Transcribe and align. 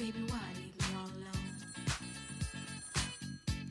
baby, 0.00 0.24
why 0.30 0.38
leave 0.56 0.78
me 0.78 0.96
all 0.96 1.10
alone? 1.20 1.50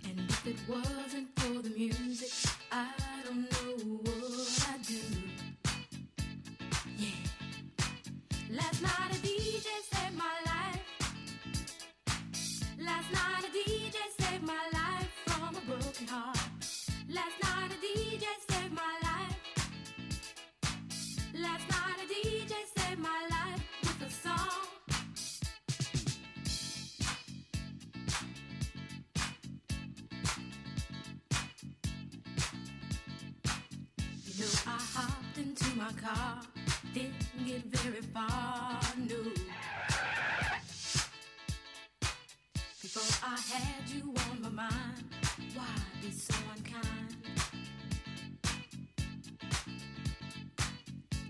And 0.06 0.20
if 0.30 0.46
it 0.46 0.58
wasn't 0.68 1.28
for 1.40 1.64
the 1.64 1.72
music, 1.72 2.30
I 2.72 2.86
don't 3.26 3.52
know 3.52 3.59
very 38.00 38.14
far, 38.14 38.80
no. 38.98 39.32
Before 42.82 43.30
I 43.30 43.38
had 43.54 43.90
you 43.90 44.14
on 44.32 44.42
my 44.42 44.50
mind, 44.50 45.04
why 45.54 45.66
be 46.02 46.12
so 46.12 46.34
unkind? 46.56 47.16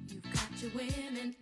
You've 0.09 0.23
got 0.33 0.61
your 0.61 0.71
women 0.75 1.35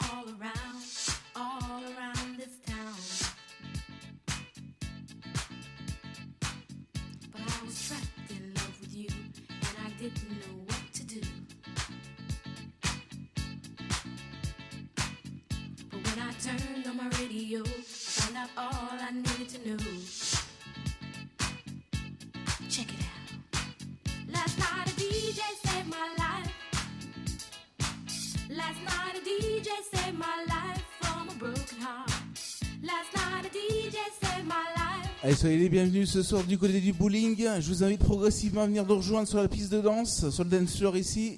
Allez, 35.28 35.36
soyez 35.36 35.58
les 35.58 35.68
bienvenus 35.68 36.10
ce 36.10 36.24
soir 36.24 36.42
du 36.46 36.58
côté 36.58 36.80
du 36.80 36.94
bowling. 36.94 37.36
Je 37.60 37.68
vous 37.68 37.84
invite 37.84 38.00
progressivement 38.00 38.62
à 38.62 38.66
venir 38.66 38.86
nous 38.86 38.96
rejoindre 38.96 39.28
sur 39.28 39.40
la 39.40 39.50
piste 39.50 39.74
de 39.74 39.82
danse, 39.82 40.30
sur 40.30 40.46
le 40.46 40.50
dance 40.50 40.78
floor 40.78 40.96
ici, 40.96 41.38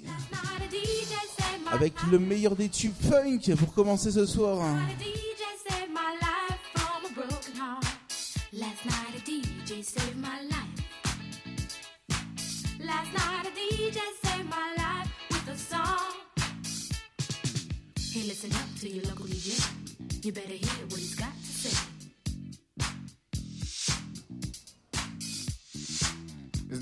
avec 1.72 1.94
le 2.08 2.20
meilleur 2.20 2.54
des 2.54 2.68
tubes 2.68 2.92
funk 3.00 3.52
pour 3.56 3.74
commencer 3.74 4.12
ce 4.12 4.26
soir. 4.26 4.64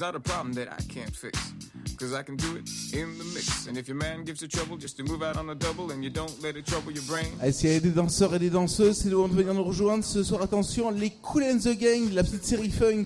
Not 0.09 0.17
a 0.17 0.21
problem 0.21 0.55
that 0.55 0.69
I 0.73 0.81
can't 0.89 1.15
fix. 1.15 1.39
Cause 1.99 2.15
I 2.15 2.23
can 2.23 2.37
do 2.37 2.57
it 2.57 2.67
in 2.95 3.19
the 3.19 3.25
mix. 3.35 3.67
And 3.67 3.77
if 3.77 3.89
your 3.89 3.97
man 3.97 4.25
gives 4.25 4.41
you 4.41 4.49
trouble 4.49 4.79
just 4.79 4.97
to 4.97 5.03
move 5.03 5.23
out 5.23 5.37
on 5.37 5.51
a 5.51 5.55
double 5.55 5.91
and 5.91 6.03
you 6.03 6.09
don't 6.09 6.33
let 6.43 6.57
it 6.57 6.65
trouble 6.65 6.93
your 6.93 7.03
brain. 7.05 7.27
Allez, 7.43 7.53
s'il 7.53 7.73
y 7.73 7.77
a 7.77 7.81
des 7.81 7.91
danseurs 7.91 8.35
et 8.35 8.39
des 8.39 8.51
danseuses, 8.51 8.99
c'est 8.99 9.11
le 9.11 9.17
moment 9.17 9.29
de 9.29 9.35
venir 9.35 9.53
nous 9.53 9.65
rejoindre 9.65 10.05
ce 10.05 10.23
soir. 10.23 10.41
Attention, 10.41 10.91
les 10.91 11.11
Cool 11.11 11.43
and 11.43 11.59
the 11.59 11.77
Gang, 11.77 12.11
la 12.13 12.23
petite 12.23 12.45
série 12.45 12.71
funk. 12.71 13.05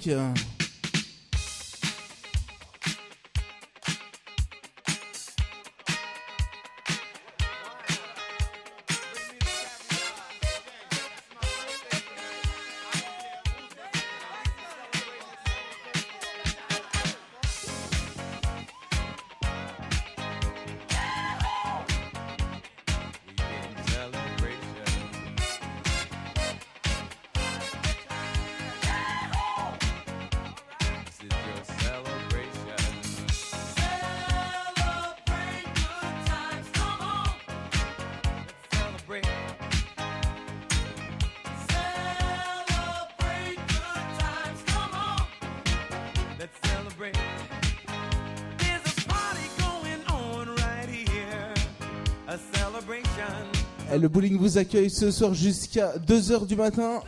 Vous 54.53 54.59
accueille 54.59 54.91
ce 54.91 55.11
soir 55.11 55.33
jusqu'à 55.33 55.95
2h 55.97 56.47
du 56.47 56.57
matin, 56.57 57.01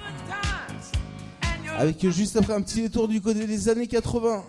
avec 1.76 2.08
juste 2.08 2.36
après 2.36 2.54
un 2.54 2.62
petit 2.62 2.80
détour 2.80 3.06
du 3.06 3.20
côté 3.20 3.46
des 3.46 3.68
années 3.68 3.86
80. 3.86 4.42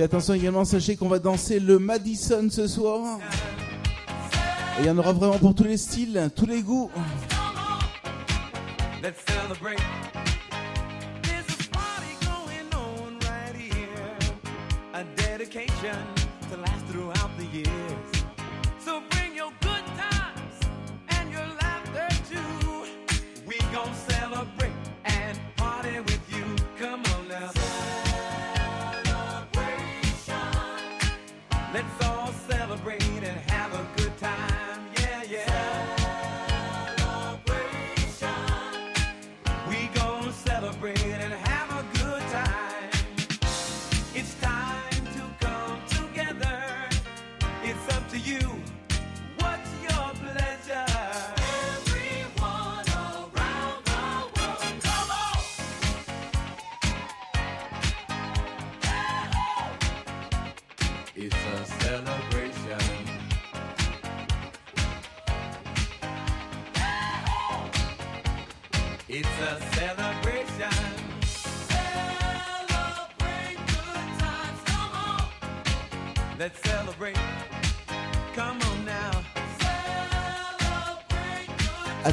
Puis 0.00 0.06
attention 0.06 0.32
également, 0.32 0.64
sachez 0.64 0.96
qu'on 0.96 1.10
va 1.10 1.18
danser 1.18 1.60
le 1.60 1.78
Madison 1.78 2.48
ce 2.50 2.66
soir. 2.66 3.18
Et 4.78 4.80
il 4.80 4.86
y 4.86 4.90
en 4.90 4.96
aura 4.96 5.12
vraiment 5.12 5.36
pour 5.36 5.54
tous 5.54 5.64
les 5.64 5.76
styles, 5.76 6.30
tous 6.34 6.46
les 6.46 6.62
goûts. 6.62 6.90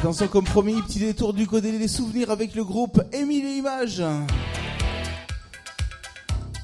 Comme 0.08 0.44
promis, 0.44 0.80
petit 0.80 1.00
détour 1.00 1.34
du 1.34 1.46
côté 1.46 1.70
des 1.70 1.86
souvenirs 1.86 2.30
avec 2.30 2.54
le 2.54 2.64
groupe 2.64 3.02
Émile 3.12 3.44
et 3.44 3.56
Images. 3.58 4.02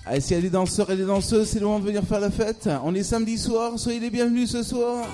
Allez, 0.06 0.20
s'il 0.22 0.36
y 0.36 0.38
a 0.38 0.42
des 0.42 0.48
danseurs 0.48 0.90
et 0.90 0.96
des 0.96 1.04
danseuses, 1.04 1.50
c'est 1.50 1.60
le 1.60 1.66
moment 1.66 1.78
de 1.78 1.84
venir 1.84 2.02
faire 2.04 2.20
la 2.20 2.30
fête. 2.30 2.70
On 2.84 2.94
est 2.94 3.02
samedi 3.02 3.36
soir, 3.36 3.72
soyez 3.76 4.00
les 4.00 4.08
bienvenus 4.08 4.50
ce 4.50 4.62
soir. 4.62 5.04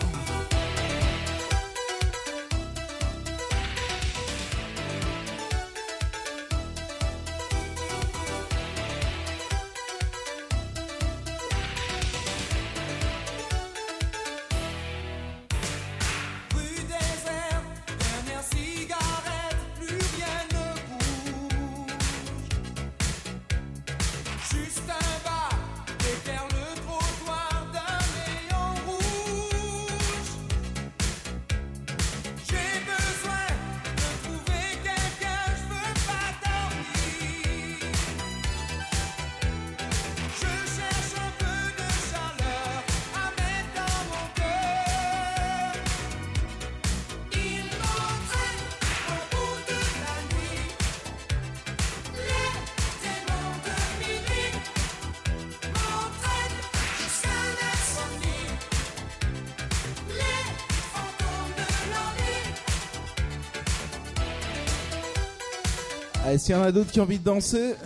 S'il 66.51 66.57
y 66.57 66.61
en 66.61 66.65
a 66.65 66.73
d'autres 66.73 66.91
qui 66.91 66.99
ont 66.99 67.05
envie 67.05 67.21
de 67.21 67.25
danser. 67.25 67.77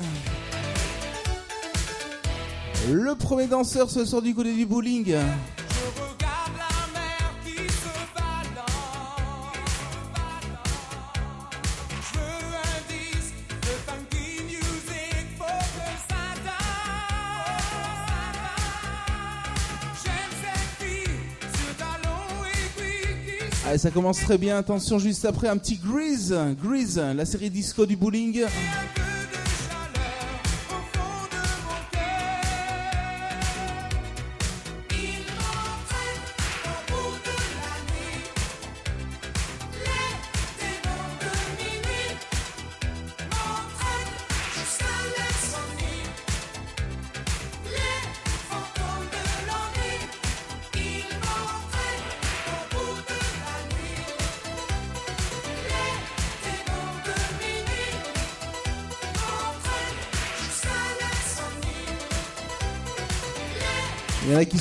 Le 2.90 3.14
premier 3.14 3.46
danseur 3.46 3.90
ce 3.90 4.06
soir 4.06 4.22
du 4.22 4.34
côté 4.34 4.54
du 4.54 4.64
bowling. 4.64 5.14
Ça 23.84 23.90
commence 23.90 24.20
très 24.20 24.38
bien. 24.38 24.56
Attention, 24.56 24.98
juste 24.98 25.26
après, 25.26 25.46
un 25.46 25.58
petit 25.58 25.76
Grease. 25.76 26.34
Grease, 26.64 26.96
la 26.96 27.26
série 27.26 27.50
disco 27.50 27.84
du 27.84 27.96
bowling. 27.96 28.42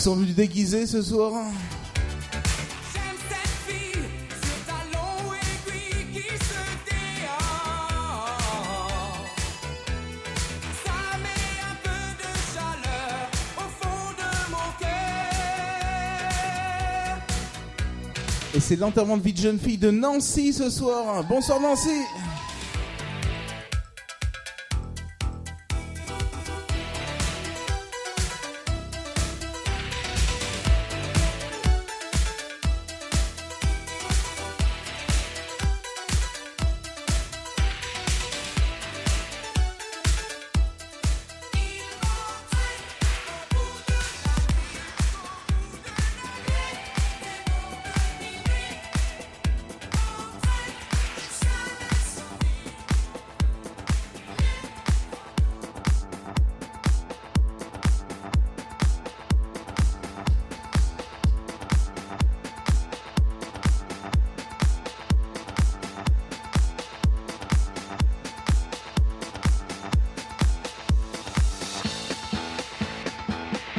Au 0.06 0.16
fond 13.80 14.12
de 14.18 14.30
mon 14.52 14.70
cœur. 14.80 14.90
Et 18.54 18.60
c'est 18.60 18.76
l'enterrement 18.76 19.16
de 19.16 19.24
vie 19.24 19.32
de 19.32 19.38
jeune 19.38 19.60
fille 19.60 19.78
de 19.78 19.90
Nancy 19.90 20.52
ce 20.52 20.70
soir. 20.70 21.24
Bonsoir 21.30 21.62
Nancy. 21.62 22.02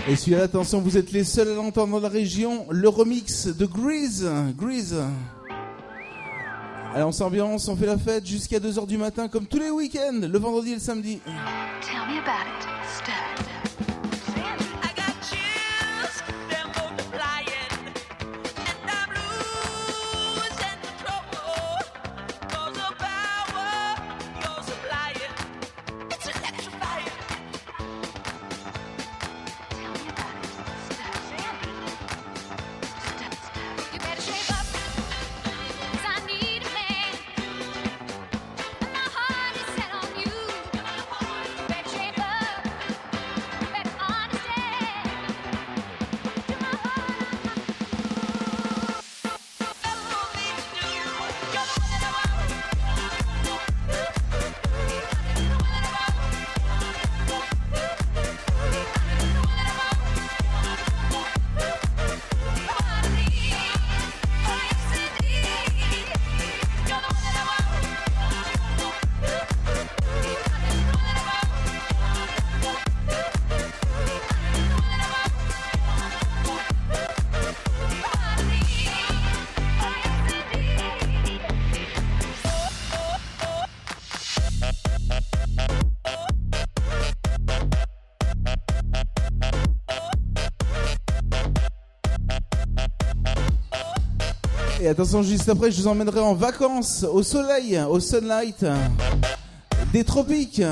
Et 0.06 0.16
celui-là, 0.16 0.42
attention, 0.42 0.80
vous 0.80 0.98
êtes 0.98 1.12
les 1.12 1.24
seuls 1.24 1.48
à 1.48 1.54
l'entendre 1.54 1.92
dans 1.92 2.00
la 2.00 2.10
région. 2.10 2.66
Le 2.68 2.88
remix 2.90 3.46
de 3.46 3.64
Grease. 3.64 4.28
Grease. 4.58 4.96
Allez, 6.94 7.04
on 7.04 7.12
s'ambiance, 7.12 7.66
on 7.68 7.76
fait 7.76 7.86
la 7.86 7.96
fête 7.96 8.26
jusqu'à 8.26 8.58
2h 8.58 8.86
du 8.86 8.98
matin, 8.98 9.28
comme 9.28 9.46
tous 9.46 9.58
les 9.58 9.70
week-ends, 9.70 10.20
le 10.20 10.38
vendredi 10.38 10.72
et 10.72 10.74
le 10.74 10.80
samedi. 10.80 11.20
Tell 11.24 12.06
me 12.06 12.18
about 12.20 12.46
it, 12.46 13.43
attention, 94.94 95.22
juste 95.22 95.48
après, 95.48 95.72
je 95.72 95.82
vous 95.82 95.88
emmènerai 95.88 96.20
en 96.20 96.34
vacances, 96.34 97.04
au 97.10 97.24
soleil, 97.24 97.80
au 97.90 97.98
sunlight, 97.98 98.64
des 99.92 100.04
tropiques. 100.04 100.62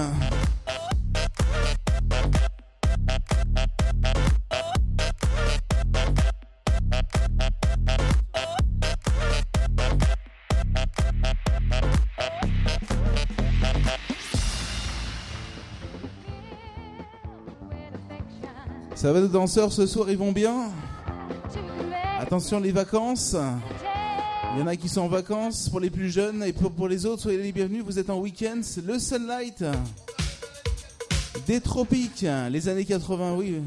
Ça 18.95 19.13
va 19.13 19.19
nos 19.19 19.27
danseurs 19.27 19.73
ce 19.73 19.85
soir, 19.89 20.09
ils 20.11 20.17
vont 20.17 20.31
bien? 20.31 20.71
Attention 22.21 22.61
les 22.61 22.71
vacances. 22.71 23.35
Il 24.55 24.61
y 24.61 24.63
en 24.63 24.67
a 24.67 24.77
qui 24.77 24.89
sont 24.89 25.01
en 25.01 25.09
vacances 25.09 25.71
pour 25.71 25.81
les 25.81 25.89
plus 25.89 26.11
jeunes 26.11 26.43
et 26.43 26.53
pour, 26.53 26.87
les 26.87 27.07
autres, 27.07 27.23
soyez 27.23 27.43
les 27.43 27.53
bienvenus. 27.53 27.83
Vous 27.85 27.99
êtes 27.99 28.11
en 28.11 28.19
week-end, 28.19 28.61
le 28.85 28.99
sunlight. 28.99 29.65
Des 31.47 31.61
tropiques, 31.61 32.27
les 32.51 32.69
années 32.69 32.85
80, 32.85 33.35
oui. 33.37 33.63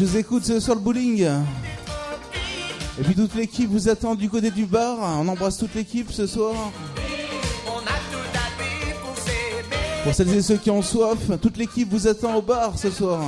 Je 0.00 0.06
vous 0.06 0.16
écoute 0.16 0.46
ce 0.46 0.58
soir 0.60 0.78
le 0.78 0.82
bowling. 0.82 1.28
Et 2.98 3.02
puis 3.04 3.14
toute 3.14 3.34
l'équipe 3.34 3.68
vous 3.68 3.90
attend 3.90 4.14
du 4.14 4.30
côté 4.30 4.50
du 4.50 4.64
bar. 4.64 4.96
On 5.20 5.28
embrasse 5.28 5.58
toute 5.58 5.74
l'équipe 5.74 6.10
ce 6.10 6.26
soir. 6.26 6.54
Pour 10.02 10.14
celles 10.14 10.34
et 10.34 10.40
ceux 10.40 10.56
qui 10.56 10.70
ont 10.70 10.80
soif, 10.80 11.18
toute 11.42 11.58
l'équipe 11.58 11.90
vous 11.90 12.08
attend 12.08 12.34
au 12.36 12.40
bar 12.40 12.78
ce 12.78 12.90
soir. 12.90 13.20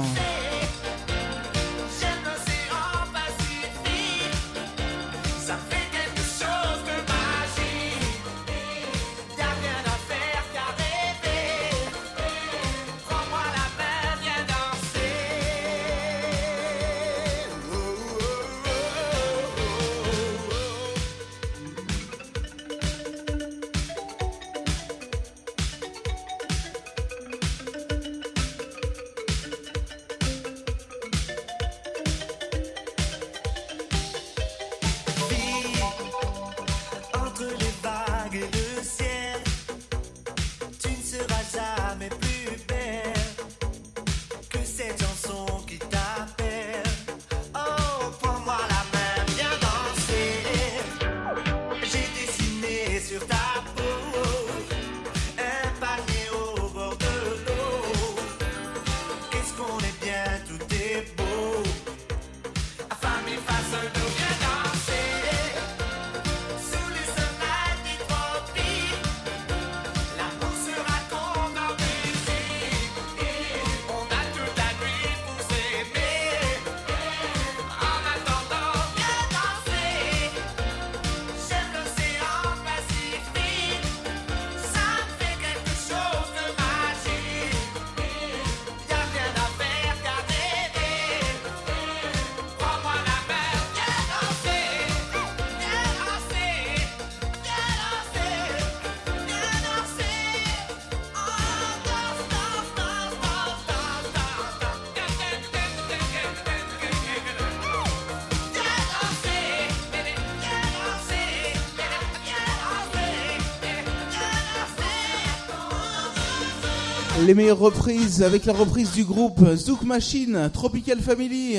Les 117.33 117.37
meilleures 117.37 117.61
reprises 117.61 118.23
avec 118.23 118.45
la 118.45 118.53
reprise 118.53 118.93
du 118.93 119.05
groupe 119.05 119.55
Zouk 119.55 119.85
Machine, 119.85 120.51
Tropical 120.53 121.01
Family. 121.01 121.57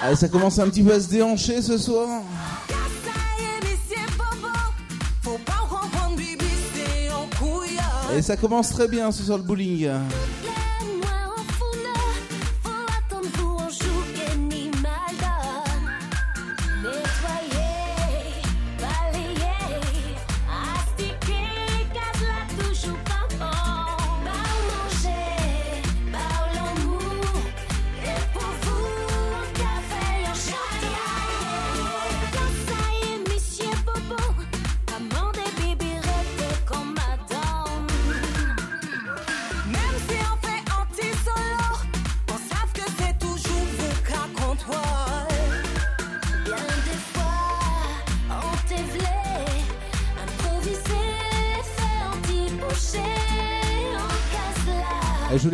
Allez, 0.00 0.14
ça 0.14 0.28
commence 0.28 0.60
un 0.60 0.68
petit 0.68 0.84
peu 0.84 0.92
à 0.92 1.00
se 1.00 1.08
déhancher 1.08 1.62
ce 1.62 1.78
soir. 1.78 2.22
Et 8.16 8.22
ça 8.22 8.36
commence 8.36 8.70
très 8.70 8.86
bien 8.86 9.10
ce 9.10 9.24
soir 9.24 9.38
le 9.38 9.42
bowling. 9.42 9.90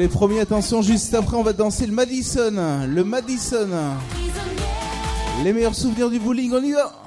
les 0.02 0.09
premiers, 0.09 0.40
attention, 0.40 0.82
juste 0.82 1.14
après, 1.14 1.37
on 1.37 1.44
va 1.44 1.52
danser 1.52 1.87
le 1.87 1.92
Madison. 1.92 2.52
Le 2.88 3.04
Madison. 3.04 3.68
Les 5.44 5.52
meilleurs 5.52 5.76
souvenirs 5.76 6.11
du 6.11 6.18
bowling, 6.18 6.52
on 6.52 6.61
y 6.61 6.73
va. 6.73 7.01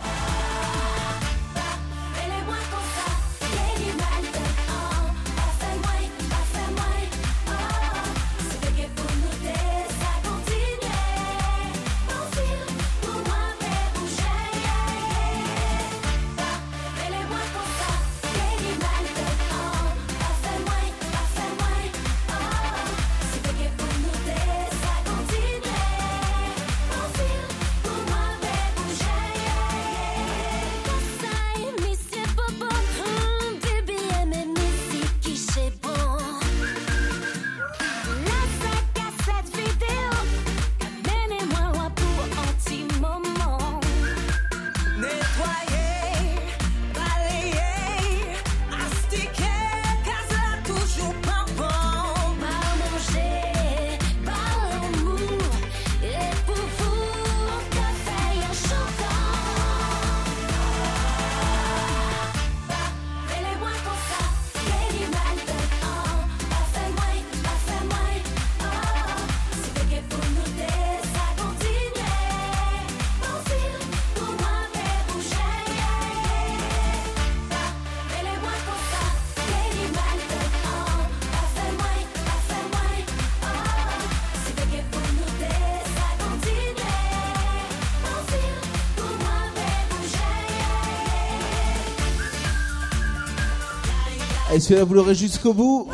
messieurs, 94.66 94.78
là, 94.78 94.84
vous 94.84 94.96
l'aurez 94.96 95.14
jusqu'au 95.14 95.54
bout. 95.54 95.88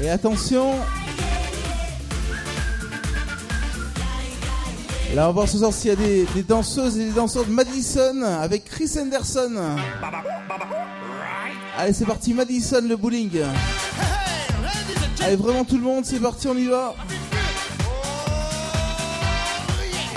Et 0.00 0.08
attention. 0.08 0.72
Là, 5.14 5.24
on 5.24 5.26
va 5.26 5.32
voir 5.32 5.48
ce 5.48 5.58
soir 5.58 5.70
s'il 5.70 5.90
y 5.90 5.92
a 5.92 5.96
des, 5.96 6.42
danseuses 6.48 6.96
et 6.96 7.04
des 7.06 7.12
danseurs 7.12 7.44
de 7.44 7.50
Madison 7.50 8.22
avec 8.22 8.64
Chris 8.64 8.90
Anderson. 8.98 9.52
Allez, 11.76 11.92
c'est 11.92 12.06
parti, 12.06 12.32
Madison, 12.32 12.80
le 12.80 12.96
bowling. 12.96 13.42
Allez, 15.20 15.36
vraiment 15.36 15.64
tout 15.64 15.76
le 15.76 15.84
monde, 15.84 16.06
c'est 16.06 16.20
parti, 16.20 16.48
on 16.48 16.56
y 16.56 16.68
va. 16.68 16.94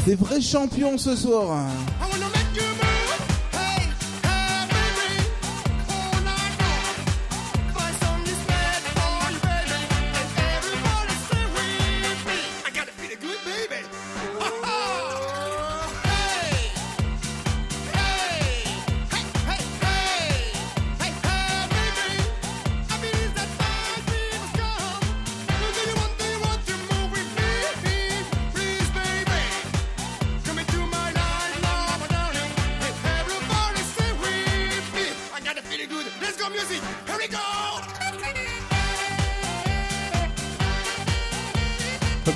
Des 0.05 0.15
vrais 0.15 0.39
champions 0.39 0.97
ce 0.97 1.17
soir. 1.17 1.65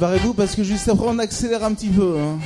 Barrez-vous 0.04 0.34
parce 0.34 0.54
que 0.54 0.64
juste 0.66 0.90
après 0.90 1.06
on 1.08 1.18
accélère 1.18 1.64
un 1.64 1.74
petit 1.74 1.88
peu. 1.88 2.18
Hein. 2.20 2.38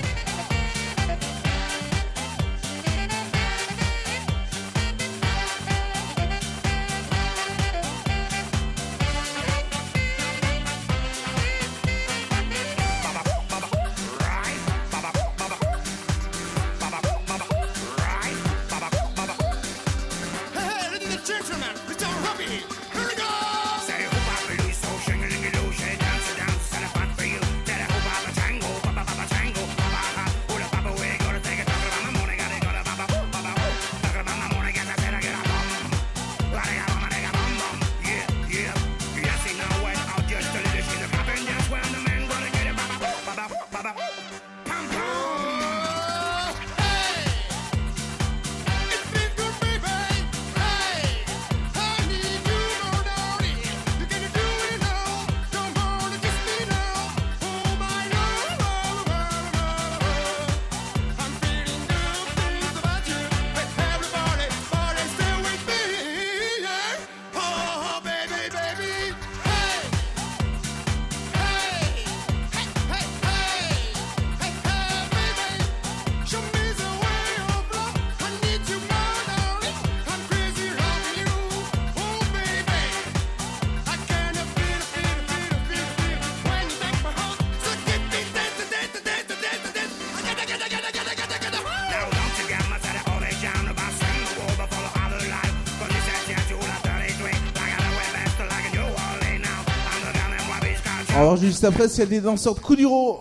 Juste 101.39 101.63
après, 101.63 101.87
s'il 101.87 101.99
y 101.99 102.03
a 102.03 102.05
des 102.05 102.21
danseurs 102.21 102.55
de 102.55 102.59
Kuduro 102.59 103.19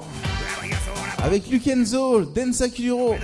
avec 1.22 1.48
Lukenzo, 1.48 2.24
Densa 2.24 2.68
Kuduro. 2.68 3.14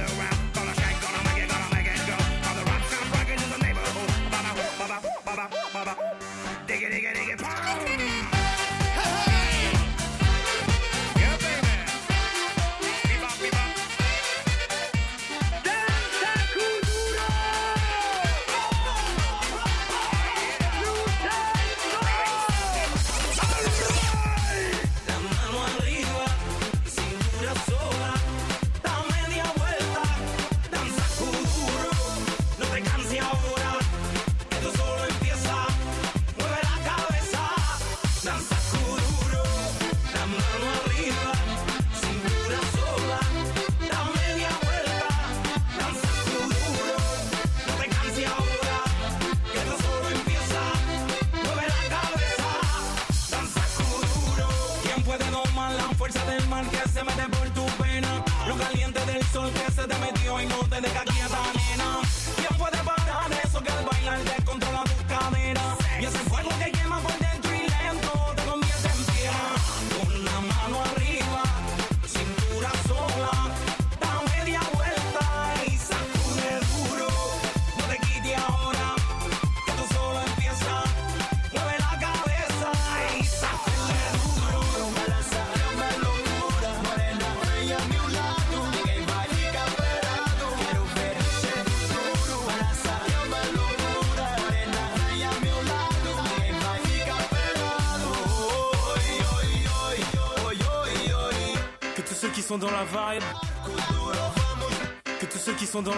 Mueve 105.80 105.94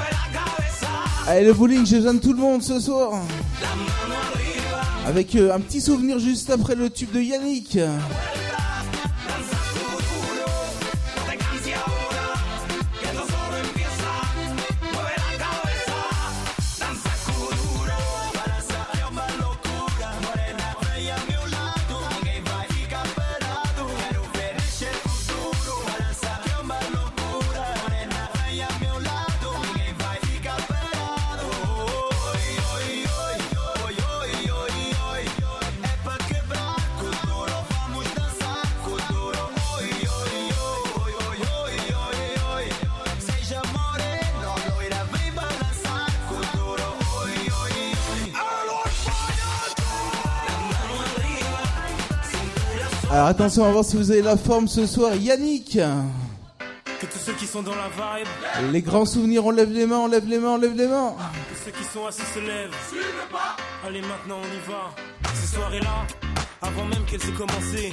la 0.00 0.30
cabeza, 0.32 0.88
Allez, 1.26 1.44
le 1.44 1.52
bowling, 1.52 1.86
besoin 1.86 2.14
de 2.14 2.20
tout 2.20 2.32
le 2.32 2.38
monde 2.38 2.62
ce 2.62 2.80
soir. 2.80 3.22
Avec 5.06 5.34
euh, 5.34 5.54
un 5.54 5.60
petit 5.60 5.82
souvenir 5.82 6.18
juste 6.18 6.48
après 6.48 6.74
le 6.74 6.88
tube 6.88 7.12
de 7.12 7.20
Yannick. 7.20 7.78
Attention, 53.38 53.62
on 53.62 53.66
va 53.66 53.72
voir 53.72 53.84
si 53.84 53.96
vous 53.96 54.10
avez 54.10 54.22
la 54.22 54.36
forme 54.36 54.66
ce 54.66 54.84
soir. 54.84 55.14
Yannick 55.14 55.78
Que 57.00 57.06
tous 57.06 57.18
ceux 57.24 57.34
qui 57.34 57.46
sont 57.46 57.62
dans 57.62 57.74
la 57.76 57.88
vibe. 57.88 58.72
Les 58.72 58.82
grands 58.82 59.04
souvenirs, 59.04 59.46
on 59.46 59.52
lève 59.52 59.70
les 59.70 59.86
mains, 59.86 59.98
on 59.98 60.08
lève 60.08 60.26
les 60.26 60.38
mains, 60.38 60.54
on 60.54 60.58
lève 60.58 60.74
les 60.74 60.88
mains. 60.88 61.14
Que 61.48 61.64
ceux 61.64 61.70
qui 61.70 61.84
sont 61.84 62.04
assis 62.04 62.22
se 62.34 62.40
lèvent. 62.40 62.74
Allez, 63.86 64.00
maintenant 64.00 64.38
on 64.42 64.56
y 64.56 64.68
va. 64.68 64.90
Ces 65.34 65.54
soirées-là, 65.54 66.06
avant 66.62 66.84
même 66.86 67.04
qu'elles 67.06 67.20
aient 67.28 67.32
commencé. 67.32 67.92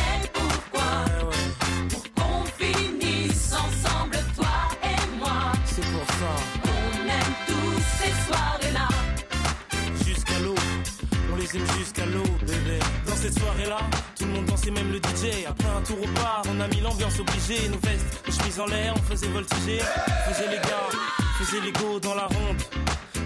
obligée. 17.51 17.69
Nos 17.69 17.77
vestes, 17.79 18.23
nos 18.27 18.33
chemises 18.33 18.59
en 18.59 18.65
l'air, 18.65 18.93
on 18.95 19.01
faisait 19.03 19.27
voltiger. 19.27 19.79
On 20.27 20.33
faisait 20.33 20.49
les 20.49 20.57
gars, 20.57 20.89
on 21.19 21.43
faisait 21.43 21.61
les 21.61 21.71
go 21.71 21.99
dans 21.99 22.15
la 22.15 22.25
ronde. 22.27 22.61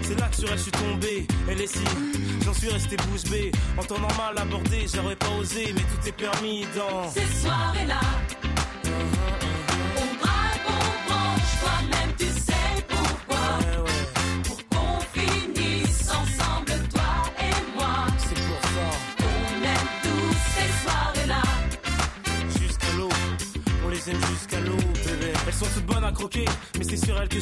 C'est 0.02 0.18
là 0.20 0.28
que 0.28 0.36
sur 0.36 0.50
elle 0.50 0.58
je 0.58 0.62
suis 0.62 0.72
tombé, 0.72 1.26
elle 1.48 1.60
est 1.60 1.66
si, 1.66 1.84
j'en 2.44 2.54
suis 2.54 2.68
resté 2.68 2.96
bouche 2.96 3.24
bée. 3.24 3.50
En 3.76 3.82
temps 3.82 3.98
normal 3.98 4.38
abordé, 4.38 4.86
j'aurais 4.92 5.16
pas 5.16 5.30
osé, 5.40 5.72
mais 5.74 5.80
tout 5.80 6.08
est 6.08 6.12
permis 6.12 6.64
dans. 6.76 7.10
Ces 7.10 7.26
soirées-là, 7.42 8.00
on 8.84 9.55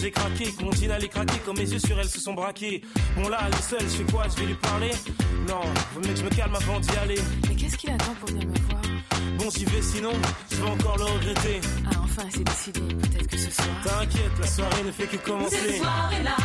j'ai 0.05 0.11
craqué. 0.11 0.45
Que 0.53 0.65
mon 0.65 0.73
jean 0.73 0.91
allait 0.91 1.09
craquer, 1.09 1.41
quand 1.45 1.55
mes 1.55 1.71
yeux 1.71 1.79
sur 1.79 1.99
elles 1.99 2.09
se 2.09 2.21
sont 2.21 2.35
braqués. 2.35 2.83
Bon 3.17 3.29
là, 3.29 3.39
elle 3.47 3.55
est 3.55 3.63
seule, 3.63 3.81
je 3.81 4.03
fais 4.03 4.13
quoi? 4.13 4.25
Je 4.29 4.41
vais 4.41 4.47
lui 4.47 4.55
parler? 4.55 4.91
Non, 5.49 5.61
vaut 5.95 6.01
mieux 6.01 6.13
que 6.13 6.19
je 6.19 6.25
me 6.25 6.31
calme 6.31 6.55
avant 6.55 6.79
d'y 6.81 6.97
aller. 6.97 7.21
Mais 7.49 7.55
qu'est-ce 7.55 7.77
qu'il 7.77 7.91
attend 7.91 8.15
pour 8.21 8.29
venir 8.29 8.47
me 8.47 8.55
voir? 8.69 8.83
Bon, 9.39 9.51
j'y 9.51 9.65
vais 9.65 9.83
sinon, 9.83 10.13
je 10.51 10.57
vais 10.57 10.69
encore 10.69 10.99
le 10.99 11.05
regretter. 11.05 11.61
Ah, 11.87 12.01
enfin, 12.03 12.23
c'est 12.31 12.45
décidé. 12.45 12.81
Peut-être 12.81 13.27
que 13.27 13.39
ce 13.39 13.51
soir. 13.51 13.69
T'inquiète, 13.85 14.39
la 14.41 14.47
soirée 14.47 14.83
ne 14.85 14.93
fait 14.93 15.07
que 15.07 15.17
commencer. 15.17 15.79
soirées-là, 15.79 16.37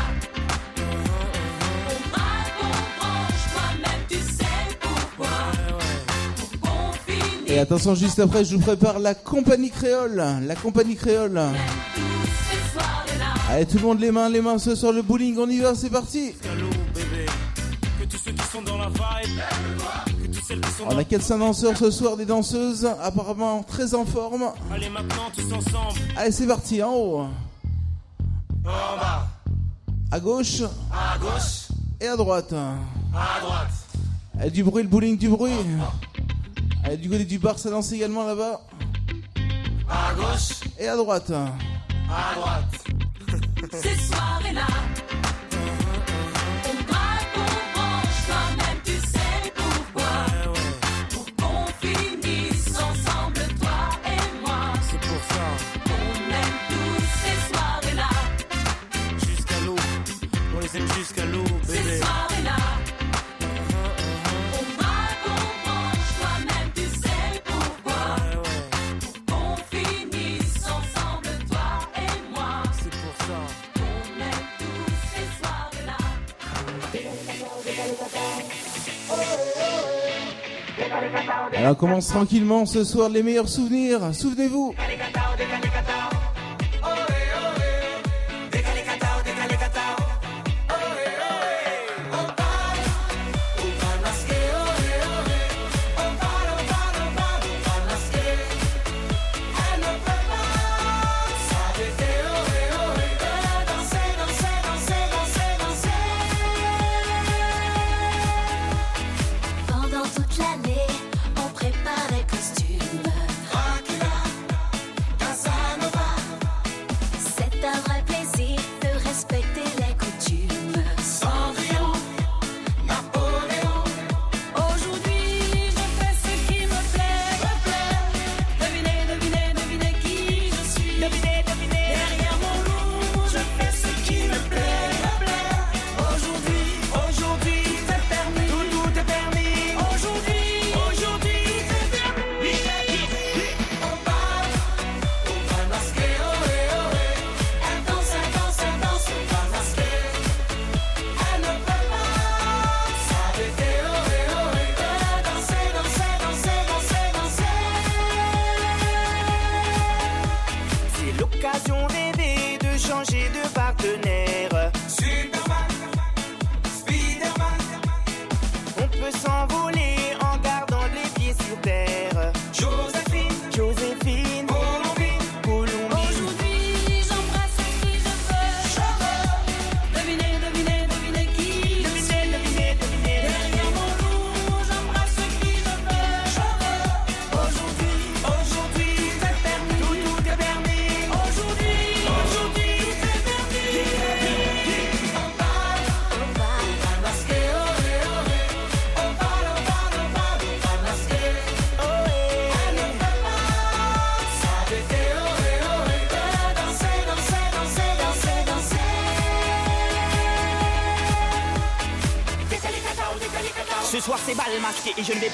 on 0.78 2.10
braque, 2.10 2.56
on 2.62 3.00
branche, 3.00 3.44
toi-même 3.52 4.04
tu 4.10 4.18
sais 4.20 4.78
pourquoi. 4.80 5.28
Ouais, 5.28 5.74
ouais. 5.74 6.00
Pour 6.38 6.50
qu'on 6.62 6.94
finisse 7.06 7.52
Et 7.52 7.60
attention, 7.60 7.94
juste 7.96 8.20
après, 8.20 8.46
je 8.46 8.56
vous 8.56 8.62
prépare 8.62 9.00
la 9.00 9.16
compagnie 9.16 9.70
créole. 9.70 10.24
La 10.48 10.56
compagnie 10.56 10.96
créole. 10.96 11.42
Allez, 13.50 13.66
tout 13.66 13.78
le 13.78 13.84
monde, 13.84 14.00
les 14.00 14.12
mains, 14.12 14.30
les 14.30 14.42
mains 14.42 14.58
ce 14.60 14.76
soir, 14.76 14.92
le 14.94 15.02
bowling, 15.02 15.38
on 15.40 15.50
y 15.50 15.60
va, 15.60 15.74
c'est 15.74 15.90
parti. 15.90 16.34
On 20.88 20.98
a 20.98 21.04
400 21.04 21.38
danseurs 21.40 21.78
ce 21.78 21.90
soir, 21.92 22.16
des 22.16 22.26
danseuses, 22.26 22.86
apparemment 23.02 23.64
très 23.64 23.94
en 23.96 24.06
forme. 24.06 24.52
Allez, 24.72 24.90
maintenant, 24.90 25.30
tous 25.36 25.52
ensemble. 25.52 26.00
Allez, 26.16 26.32
c'est 26.32 26.48
parti, 26.48 26.82
en 26.84 26.94
haut. 26.94 27.20
En 27.22 27.28
bas, 28.66 29.28
À 30.12 30.20
gauche 30.20 30.62
à 30.92 31.18
gauche, 31.18 31.68
et 32.00 32.08
à 32.08 32.16
droite. 32.16 32.54
à 32.54 33.40
droite. 33.42 33.72
Allez, 34.40 34.52
du 34.52 34.64
bruit, 34.64 34.84
le 34.84 34.90
bowling, 34.90 35.18
du 35.18 35.28
bruit. 35.28 35.52
Allez, 36.84 36.98
du 36.98 37.10
côté 37.10 37.26
du 37.26 37.40
bar, 37.40 37.58
ça 37.58 37.70
danse 37.72 37.92
également 37.92 38.26
là-bas. 38.26 38.62
À 39.90 40.14
gauche, 40.14 40.60
Et 40.78 40.88
à 40.88 40.96
droite. 40.96 41.32
à 41.32 42.36
droite. 42.36 42.89
Ces 43.62 43.96
soirées-là, 44.08 44.68
on 46.66 46.74
brasse, 46.88 47.28
on 47.36 47.40
branche 47.76 48.20
toi-même 48.26 48.80
tu 48.86 48.94
sais 48.94 49.54
pourquoi? 49.54 50.14
Pour 51.12 51.26
qu'on 51.36 51.66
finisse 51.82 52.70
ensemble, 52.70 53.42
toi 53.60 53.80
et 54.06 54.24
moi. 54.42 54.62
C'est 54.90 55.02
pour 55.02 55.22
ça 55.30 55.46
qu'on 55.84 56.10
aime 56.40 56.58
tous 56.70 57.04
ces 57.22 57.38
soirées-là 57.54 58.12
jusqu'à 59.28 59.60
l'eau, 59.66 59.80
on 60.56 60.60
les 60.62 60.78
aime 60.78 60.88
jusqu'à 60.98 61.26
l'eau. 61.26 61.29
Alors 81.60 81.74
on 81.74 81.76
commence 81.76 82.08
tranquillement 82.08 82.66
ce 82.66 82.86
soir 82.86 83.10
les 83.10 83.22
meilleurs 83.22 83.50
souvenirs. 83.50 84.16
Souvenez-vous. 84.16 84.74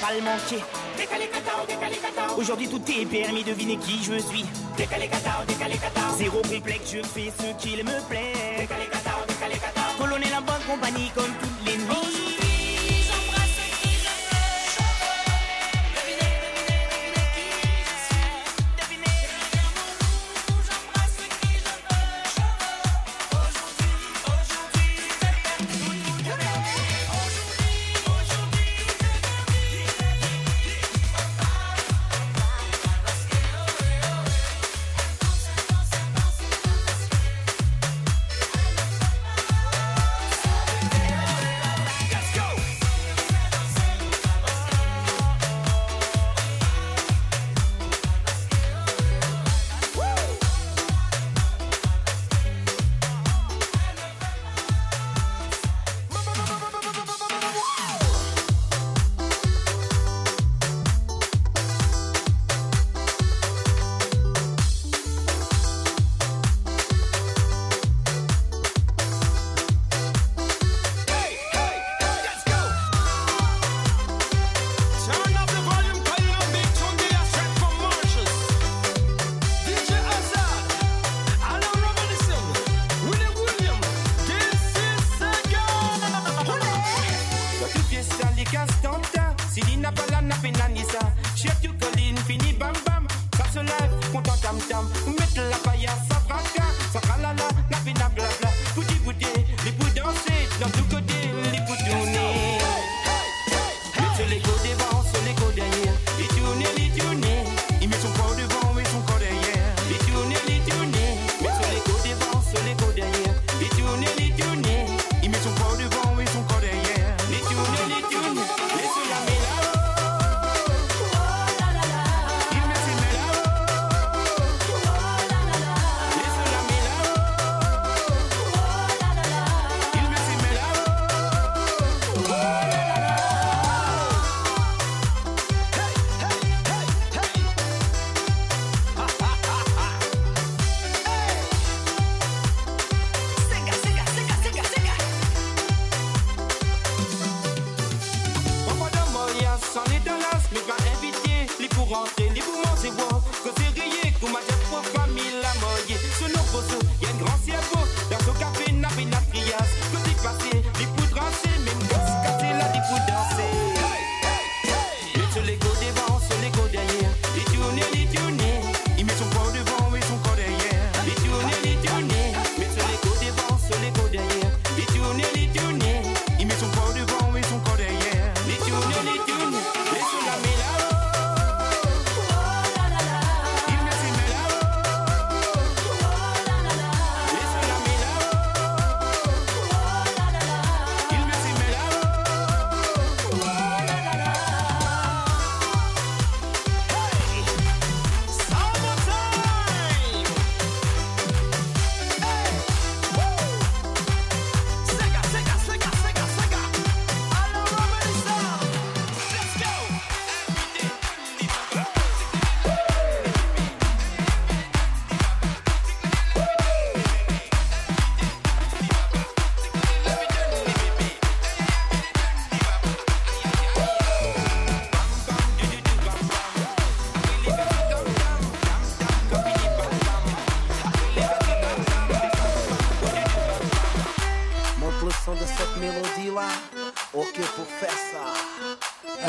pas. 0.06 0.56
Décalé 0.96 1.26
catao, 1.28 1.66
décalé 1.66 1.96
catao. 1.96 2.38
Aujourd'hui 2.38 2.68
tout 2.68 2.82
est 2.90 3.06
permis, 3.06 3.44
devinez 3.44 3.76
qui 3.76 4.02
je 4.02 4.18
suis. 4.18 4.44
Décalé 4.76 5.08
catao, 5.08 5.44
décalé 5.46 5.76
catao. 5.76 6.16
Zéro 6.16 6.42
complexe, 6.42 6.92
je 6.92 7.02
fais 7.02 7.32
ce 7.38 7.62
qu'il 7.62 7.84
me 7.84 8.08
plaît. 8.08 8.25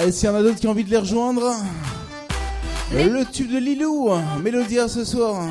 Et 0.07 0.11
s'il 0.13 0.29
y 0.29 0.31
en 0.31 0.35
a 0.35 0.41
d'autres 0.41 0.57
qui 0.57 0.67
ont 0.67 0.71
envie 0.71 0.85
de 0.85 0.89
les 0.89 0.99
rejoindre, 0.99 1.53
le 2.93 3.25
tube 3.25 3.51
de 3.51 3.57
Lilou, 3.57 4.09
Mélodia 4.41 4.87
ce 4.87 5.03
soir. 5.03 5.43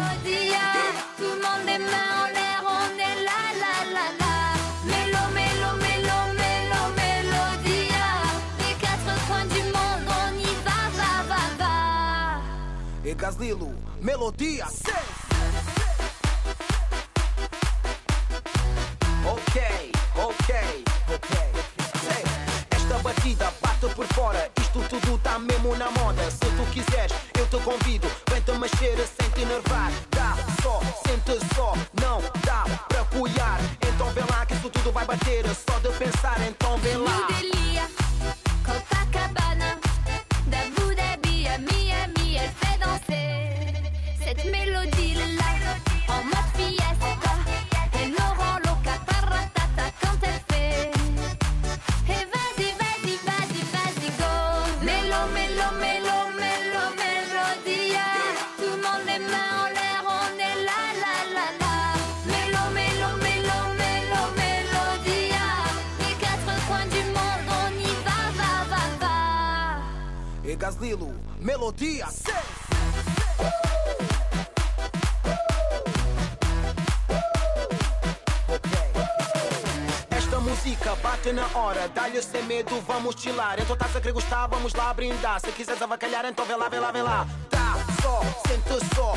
Casilo, 13.18 13.72
Melodias. 14.02 14.85
Então 83.58 83.76
tá, 83.76 83.88
se 83.88 84.00
querer 84.00 84.12
gostar, 84.12 84.46
vamos 84.46 84.72
lá 84.72 84.94
brindar. 84.94 85.40
Se 85.40 85.50
quiseres 85.50 85.82
avacalhar, 85.82 86.24
então 86.26 86.44
vê 86.44 86.54
lá, 86.54 86.68
vê 86.68 86.78
lá, 86.78 86.92
vê 86.92 87.02
lá. 87.02 87.26
Tá 87.50 87.74
só, 88.00 88.20
sente 88.46 88.94
só, 88.94 89.14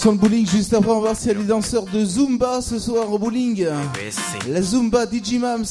Dansons 0.00 0.12
le 0.12 0.16
bowling 0.16 0.46
juste 0.46 0.72
avant, 0.72 0.92
on 0.92 0.94
va 0.94 1.00
voir 1.00 1.16
s'il 1.16 1.28
y 1.28 1.34
a 1.34 1.34
des 1.34 1.44
danseurs 1.44 1.84
de 1.84 2.02
Zumba 2.02 2.62
ce 2.62 2.78
soir 2.78 3.12
au 3.12 3.18
bowling. 3.18 3.60
Eh 3.60 3.64
ben, 3.64 4.50
La 4.50 4.62
Zumba 4.62 5.04
DJ 5.04 5.34
Mams. 5.34 5.66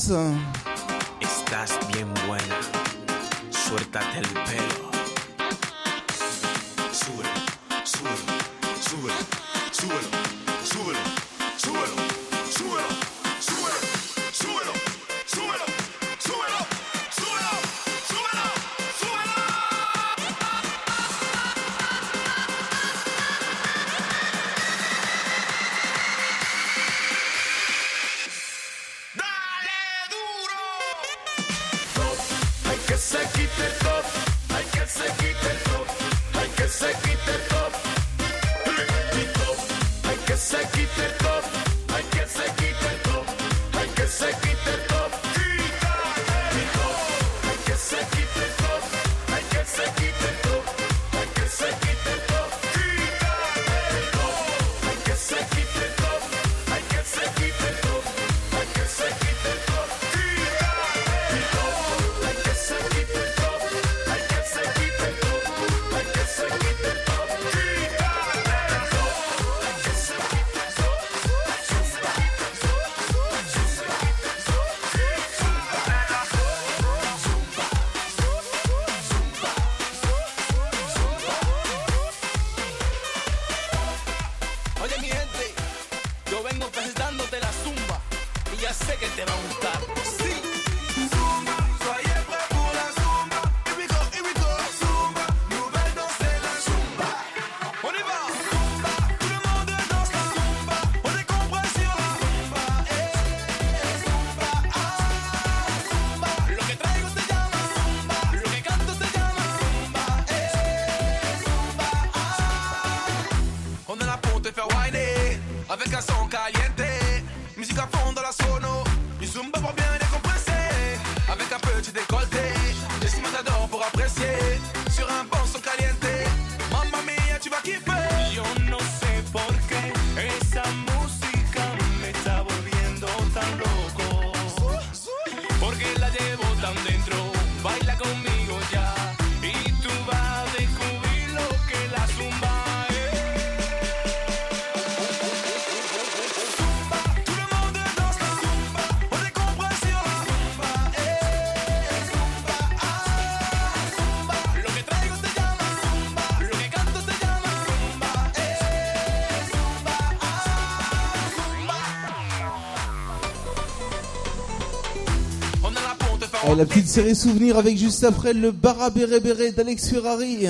la 166.60 166.66
petite 166.66 166.89
série 166.89 167.16
souvenir 167.16 167.57
avec 167.57 167.78
juste 167.78 168.03
après 168.03 168.34
le 168.34 168.51
Barabéré 168.51 169.22
Béré 169.22 169.51
d'Alex 169.53 169.91
Ferrari. 169.91 170.45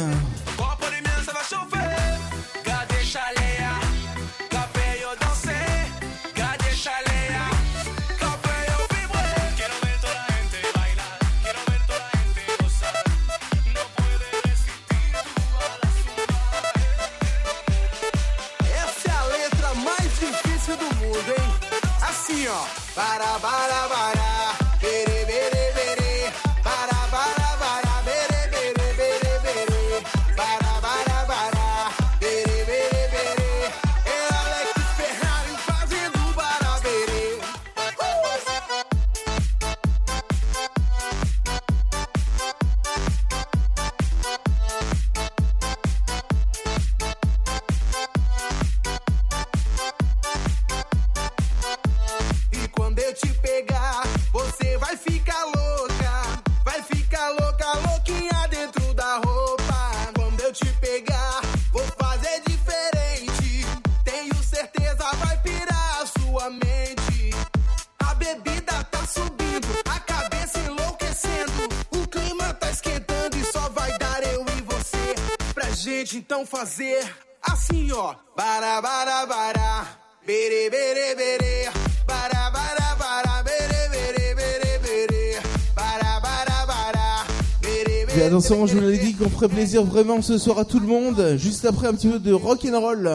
Então 76.39 76.45
fazer 76.45 76.99
assim, 77.41 77.91
ó. 77.91 78.13
Bara, 78.35 78.81
bara, 78.81 79.25
bara. 79.25 79.87
Bere, 80.25 80.69
bere, 80.69 81.15
bere. 81.15 81.69
Bara, 82.07 82.49
bara, 82.51 82.95
bara. 82.95 83.43
Bere, 83.43 83.89
bere, 83.89 84.35
bere, 84.35 84.79
bere. 84.79 85.41
Bara, 85.75 86.19
bara, 86.21 86.65
bara. 86.65 87.25
Bere, 87.61 88.27
attention, 88.27 88.65
je 88.67 88.75
vous 88.75 88.81
l'ai 88.81 88.97
dit 88.97 89.15
qu'on 89.15 89.29
ferait 89.29 89.49
plaisir 89.49 89.83
vraiment 89.83 90.21
ce 90.21 90.37
soir 90.37 90.59
à 90.59 90.65
tout 90.65 90.79
le 90.79 90.87
monde. 90.87 91.35
Juste 91.37 91.65
après 91.65 91.87
un 91.87 91.93
petit 91.93 92.07
peu 92.07 92.19
de 92.19 92.31
rock 92.31 92.65
and 92.65 92.79
roll. 92.79 93.09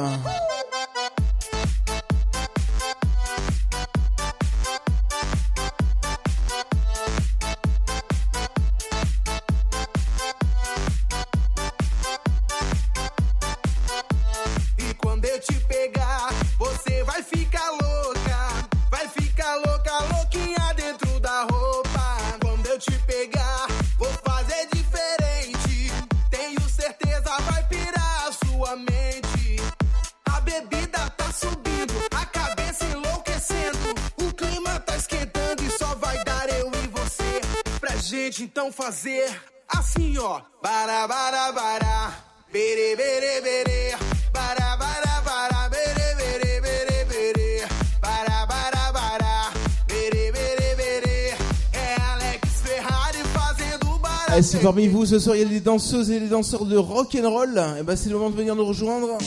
Parmi 54.65 54.87
vous 54.87 55.05
ce 55.05 55.19
soir 55.19 55.37
il 55.37 55.43
y 55.43 55.45
a 55.45 55.49
des 55.49 55.61
danseuses 55.61 56.11
et 56.11 56.19
des 56.19 56.29
danseurs 56.29 56.65
de 56.65 56.79
rock 56.79 57.15
and 57.23 57.29
roll, 57.29 57.62
et 57.79 57.83
ben 57.83 57.95
c'est 57.97 58.09
le 58.09 58.15
moment 58.15 58.31
de 58.31 58.37
venir 58.37 58.57
nous 58.57 58.65
rejoindre. 58.65 59.19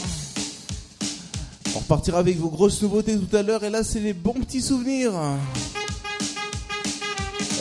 On 1.76 1.78
repartira 1.78 2.18
avec 2.18 2.40
vos 2.40 2.50
grosses 2.50 2.82
nouveautés 2.82 3.16
tout 3.16 3.36
à 3.36 3.44
l'heure 3.44 3.64
et 3.64 3.70
là 3.70 3.84
c'est 3.84 4.00
les 4.00 4.14
bons 4.14 4.34
petits 4.34 4.64
souvenirs. 4.64 5.12
Ah 5.14 5.38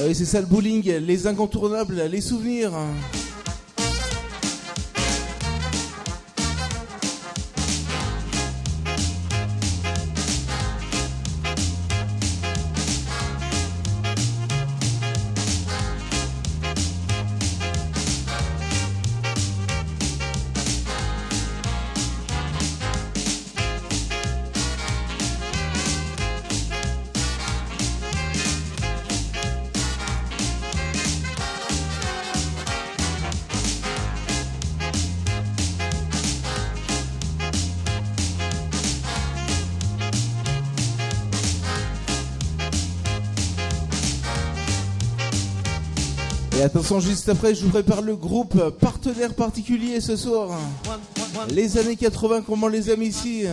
oui, 0.06 0.14
c'est 0.14 0.24
ça 0.24 0.40
le 0.40 0.46
bowling, 0.46 0.90
les 0.90 1.26
incontournables, 1.26 2.00
les 2.10 2.22
souvenirs. 2.22 2.72
Attention, 46.66 47.00
juste 47.00 47.28
après, 47.28 47.54
je 47.54 47.64
vous 47.64 47.70
prépare 47.70 48.02
le 48.02 48.16
groupe 48.16 48.70
partenaire 48.80 49.34
particulier 49.34 50.00
ce 50.00 50.16
soir. 50.16 50.50
Les 51.50 51.78
années 51.78 51.96
80, 51.96 52.42
comment 52.44 52.66
les 52.68 52.90
aime 52.90 53.02
ici 53.02 53.44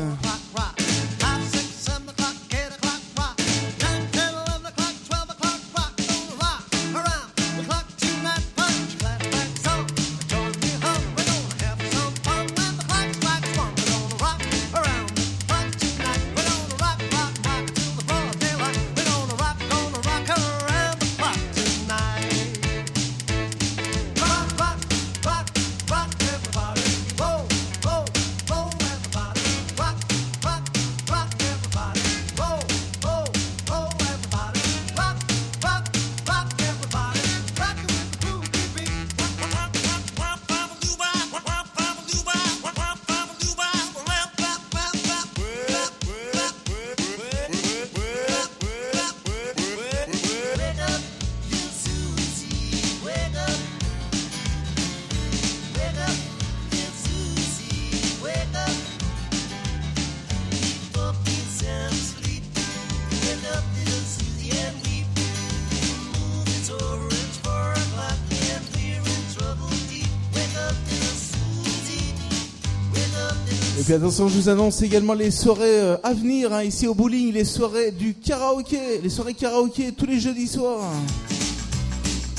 puis 73.93 74.01
attention, 74.01 74.27
je 74.27 74.39
vous 74.39 74.49
annonce 74.49 74.81
également 74.81 75.13
les 75.13 75.29
soirées 75.29 75.79
euh, 75.79 75.97
à 76.01 76.13
venir 76.13 76.51
hein, 76.51 76.63
ici 76.63 76.87
au 76.87 76.95
bowling, 76.95 77.31
les 77.31 77.45
soirées 77.45 77.91
du 77.91 78.15
karaoké, 78.15 78.99
les 79.03 79.09
soirées 79.09 79.35
karaoké 79.35 79.91
tous 79.91 80.07
les 80.07 80.19
jeudis 80.19 80.47
soirs. 80.47 80.91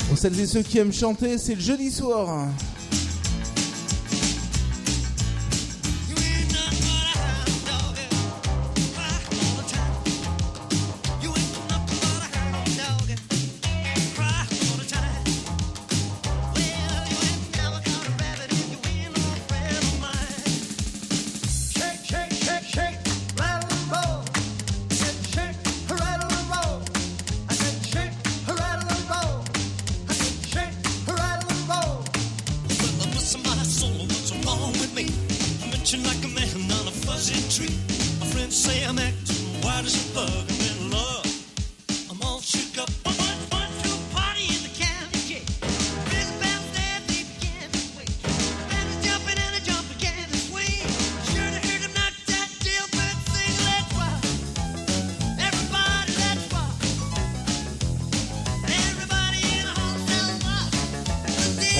Pour 0.09 0.17
celles 0.17 0.37
et 0.37 0.47
ceux 0.47 0.63
qui 0.63 0.79
aiment 0.79 0.91
chanter, 0.91 1.37
c'est 1.37 1.55
le 1.55 1.61
jeudi 1.61 1.91
soir. 1.91 2.49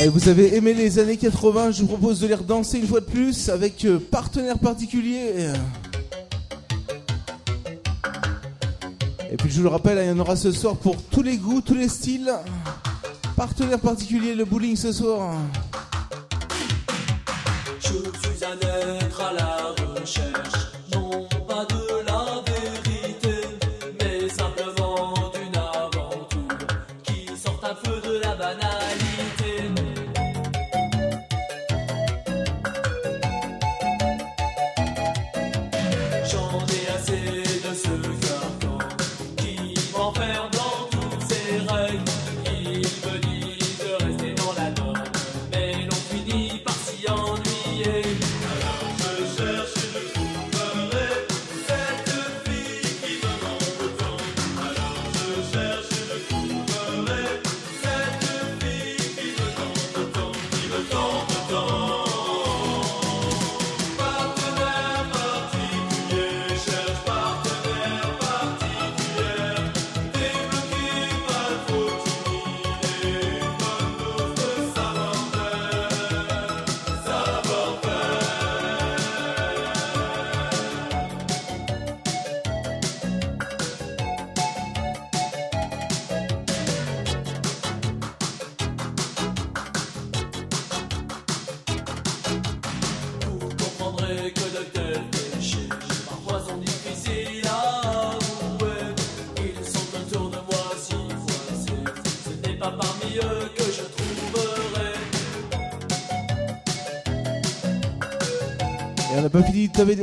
Allez, 0.06 0.14
vous 0.14 0.30
avez 0.30 0.56
aimé 0.56 0.76
les 0.76 0.99
années 0.99 1.18
80, 1.18 1.72
je 1.72 1.82
vous 1.82 1.88
propose 1.88 2.20
de 2.20 2.28
les 2.28 2.36
redanser 2.36 2.78
une 2.78 2.86
fois 2.86 2.99
de 2.99 3.06
plus 3.06 3.49
avec 3.49 3.86
euh, 3.86 3.97
partenaire 3.97 4.60
particulier. 4.60 5.47
Et 9.32 9.36
puis 9.36 9.49
je 9.49 9.58
vous 9.58 9.64
le 9.64 9.70
rappelle, 9.70 9.97
il 10.03 10.08
y 10.08 10.12
en 10.12 10.20
aura 10.20 10.36
ce 10.36 10.51
soir 10.51 10.76
pour 10.76 11.01
tous 11.01 11.24
les 11.24 11.38
goûts, 11.38 11.60
tous 11.60 11.74
les 11.74 11.88
styles. 11.88 12.32
Partenaire 13.36 13.80
particulier, 13.80 14.36
le 14.36 14.45
bowling 14.45 14.76
ce 14.76 14.91
soir. 14.91 15.34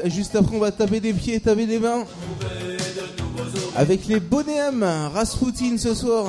Juste 0.06 0.36
après, 0.36 0.56
on 0.56 0.60
va 0.60 0.70
taper 0.70 1.00
des 1.00 1.12
pieds, 1.12 1.40
taper 1.40 1.66
des 1.66 1.78
mains. 1.78 2.04
Avec 3.76 4.06
les 4.06 4.20
bonhommes 4.20 4.84
Rasputin 5.12 5.76
ce 5.78 5.94
soir. 5.94 6.26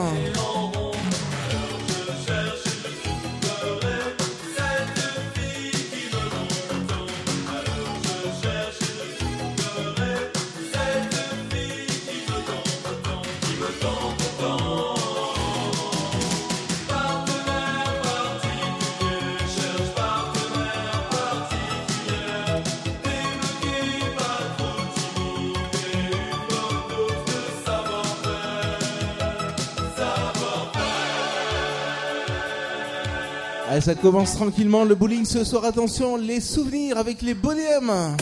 Ça 33.84 33.96
commence 33.96 34.36
tranquillement 34.36 34.86
le 34.86 34.96
bowling 34.96 35.26
ce 35.26 35.44
soir. 35.44 35.66
Attention, 35.66 36.16
les 36.16 36.40
souvenirs 36.40 36.98
avec 36.98 37.22
les 37.22 37.34
bonhommes. 37.34 38.16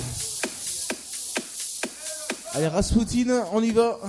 Allez, 2.53 2.67
Rasputin, 2.67 3.45
on 3.53 3.61
y 3.61 3.69
va. 3.69 3.99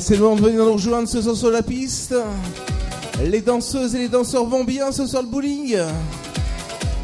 C'est 0.00 0.16
le 0.16 0.22
moment 0.22 0.36
de 0.36 0.40
venir 0.40 0.64
nous 0.64 0.72
rejoindre 0.72 1.08
ce 1.08 1.20
soir 1.20 1.36
sur 1.36 1.50
la 1.50 1.62
piste. 1.62 2.14
Les 3.22 3.40
danseuses 3.40 3.94
et 3.94 3.98
les 3.98 4.08
danseurs 4.08 4.46
vont 4.46 4.64
bien 4.64 4.92
ce 4.92 5.06
soir 5.06 5.22
le 5.22 5.28
bowling. 5.28 5.76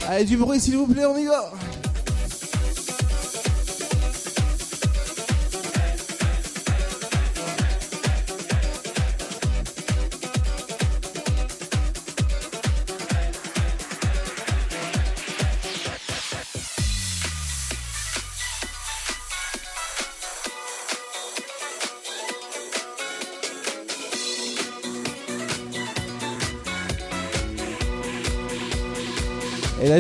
Allez, 0.09 0.24
du 0.24 0.36
bruit 0.36 0.61
s'il 0.61 0.76
vous 0.76 0.86
plaît, 0.86 1.05
on 1.05 1.16
y 1.16 1.26
va. 1.26 1.51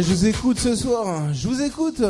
Je 0.02 0.12
vous 0.12 0.26
écoute 0.26 0.58
ce 0.58 0.74
soir. 0.74 1.32
Je 1.32 1.48
vous 1.48 1.62
écoute. 1.62 2.02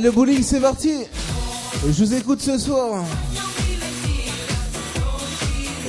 Le 0.00 0.12
bowling, 0.12 0.44
c'est 0.44 0.60
parti. 0.60 0.92
Je 1.84 2.04
vous 2.04 2.14
écoute 2.14 2.40
ce 2.40 2.56
soir. 2.56 3.04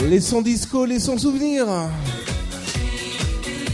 Les 0.09 0.19
sons 0.19 0.41
disco, 0.41 0.85
les 0.85 0.99
sons 0.99 1.19
souvenirs. 1.19 1.67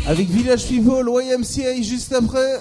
Avec 0.06 0.28
Village 0.28 0.68
People, 0.68 1.10
YMCA 1.24 1.82
juste 1.82 2.12
après. 2.12 2.60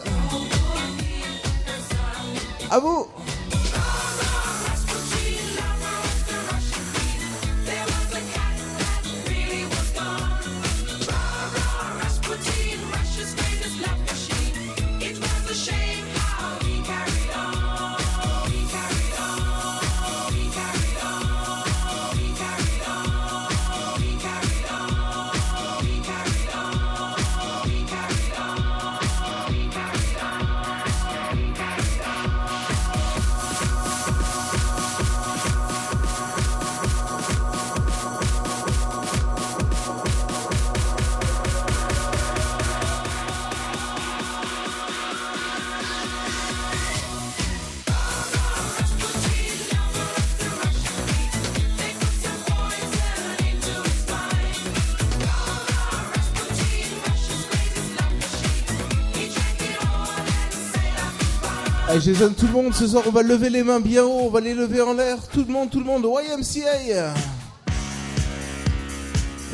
Allez, 61.94 62.02
Jason, 62.02 62.34
tout 62.36 62.48
le 62.48 62.52
monde, 62.52 62.74
ce 62.74 62.88
soir, 62.88 63.04
on 63.06 63.12
va 63.12 63.22
lever 63.22 63.50
les 63.50 63.62
mains 63.62 63.78
bien 63.78 64.02
haut, 64.02 64.22
on 64.22 64.28
va 64.28 64.40
les 64.40 64.52
lever 64.52 64.80
en 64.80 64.94
l'air. 64.94 65.16
Tout 65.32 65.44
le 65.46 65.52
monde, 65.52 65.70
tout 65.70 65.78
le 65.78 65.84
monde, 65.84 66.04
YMCA. 66.04 67.14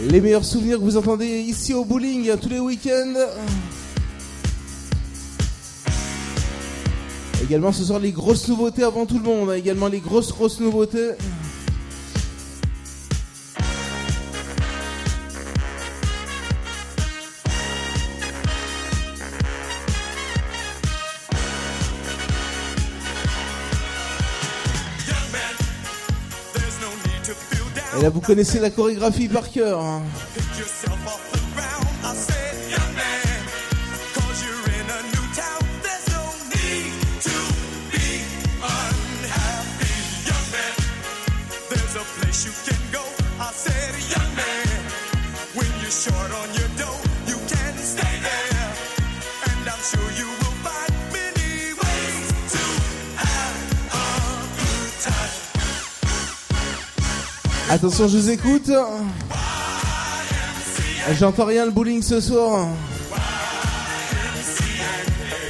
Les 0.08 0.20
meilleurs 0.22 0.46
souvenirs 0.46 0.78
que 0.78 0.82
vous 0.82 0.96
entendez 0.96 1.26
ici 1.26 1.74
au 1.74 1.84
bowling 1.84 2.34
tous 2.38 2.48
les 2.48 2.58
week-ends. 2.58 3.12
Également 7.44 7.72
ce 7.72 7.84
soir 7.84 7.98
les 7.98 8.12
grosses 8.12 8.48
nouveautés 8.48 8.84
avant 8.84 9.04
tout 9.04 9.18
le 9.18 9.24
monde. 9.24 9.52
Également 9.52 9.88
les 9.88 10.00
grosses 10.00 10.32
grosses 10.32 10.60
nouveautés. 10.60 11.10
Là 28.02 28.08
vous 28.08 28.20
connaissez 28.20 28.60
la 28.60 28.70
chorégraphie 28.70 29.28
par 29.28 29.50
cœur. 29.50 29.80
hein. 29.80 30.02
Attention, 57.72 58.08
je 58.08 58.18
vous 58.18 58.30
écoute. 58.30 58.68
J'entends 61.12 61.44
rien 61.44 61.64
le 61.66 61.70
bowling 61.70 62.02
ce 62.02 62.20
soir. 62.20 62.66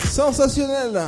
Sensationnel. 0.04 1.00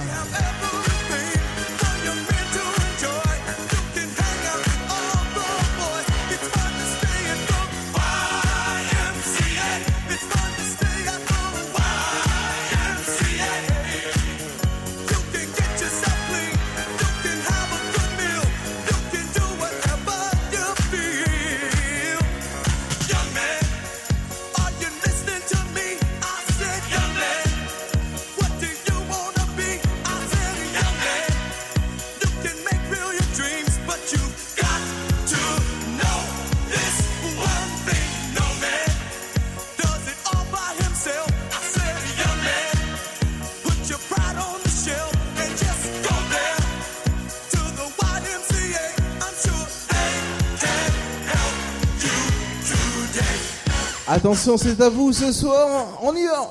Attention, 54.22 54.56
c'est 54.56 54.80
à 54.80 54.88
vous 54.88 55.12
ce 55.12 55.32
soir. 55.32 55.98
On 56.00 56.14
y 56.14 56.24
va. 56.26 56.48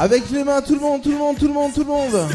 Avec 0.00 0.30
les 0.30 0.42
mains, 0.42 0.62
tout 0.62 0.74
le 0.74 0.80
monde, 0.80 1.02
tout 1.02 1.10
le 1.10 1.18
monde, 1.18 1.36
tout 1.36 1.46
le 1.46 1.52
monde, 1.52 1.72
tout 1.74 1.80
le 1.80 1.86
monde. 1.86 2.28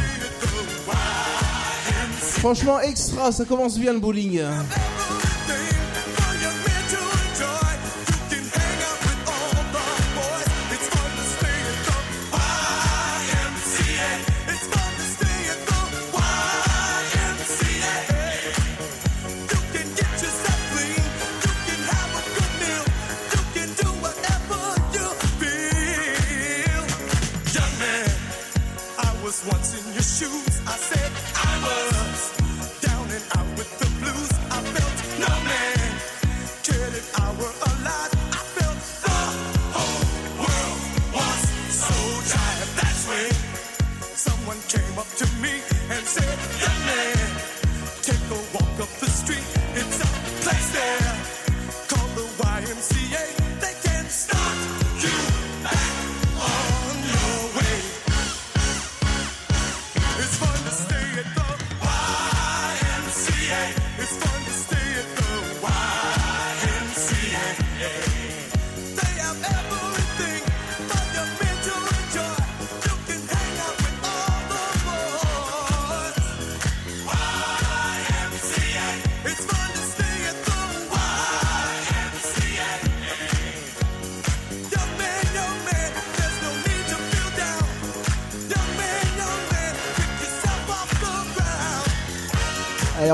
Franchement, 2.19 2.79
extra, 2.81 3.31
ça 3.31 3.45
commence 3.45 3.79
bien 3.79 3.93
le 3.93 3.99
bowling. 3.99 4.41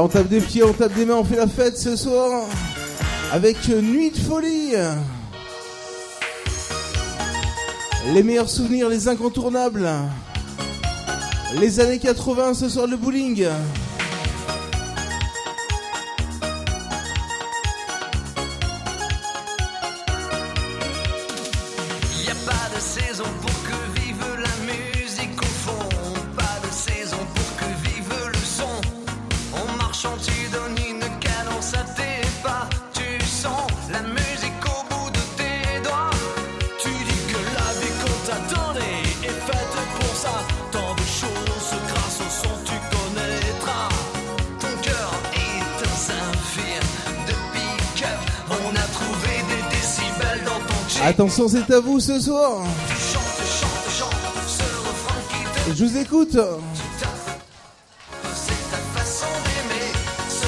On 0.06 0.08
tape 0.08 0.28
des 0.28 0.40
pieds, 0.40 0.62
on 0.62 0.72
tape 0.72 0.94
des 0.94 1.04
mains, 1.04 1.16
on 1.16 1.24
fait 1.24 1.36
la 1.36 1.48
fête 1.48 1.80
ce 1.80 1.96
soir 1.96 2.44
avec 3.32 3.68
Nuit 3.68 4.12
de 4.12 4.18
folie. 4.18 4.74
Les 8.14 8.22
meilleurs 8.22 8.48
souvenirs, 8.48 8.88
les 8.88 9.08
incontournables. 9.08 9.90
Les 11.60 11.80
années 11.80 11.98
80 11.98 12.54
ce 12.54 12.70
soir 12.70 12.86
le 12.86 12.98
bowling. 12.98 13.48
Attention, 51.36 51.60
c'est 51.68 51.74
à 51.74 51.82
vous 51.82 52.00
ce 52.00 52.18
soir. 52.18 52.64
Je 55.68 55.84
vous 55.84 55.98
écoute. 55.98 56.32
Ta 56.32 56.40
façon 58.96 59.28
d'aimer, 59.44 59.92
ce 60.30 60.46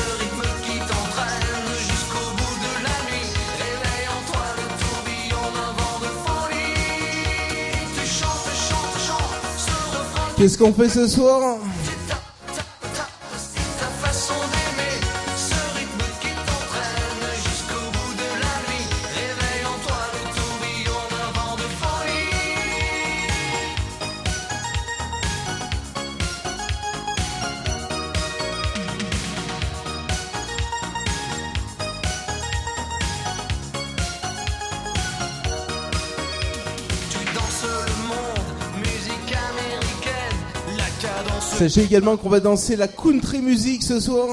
Sachez 41.68 41.84
également 41.84 42.15
qu'on 42.15 42.30
va 42.30 42.39
danser 42.39 42.78
la 42.78 42.88
country 42.88 43.41
music 43.41 43.84
ce 43.84 43.99
soir 43.99 44.30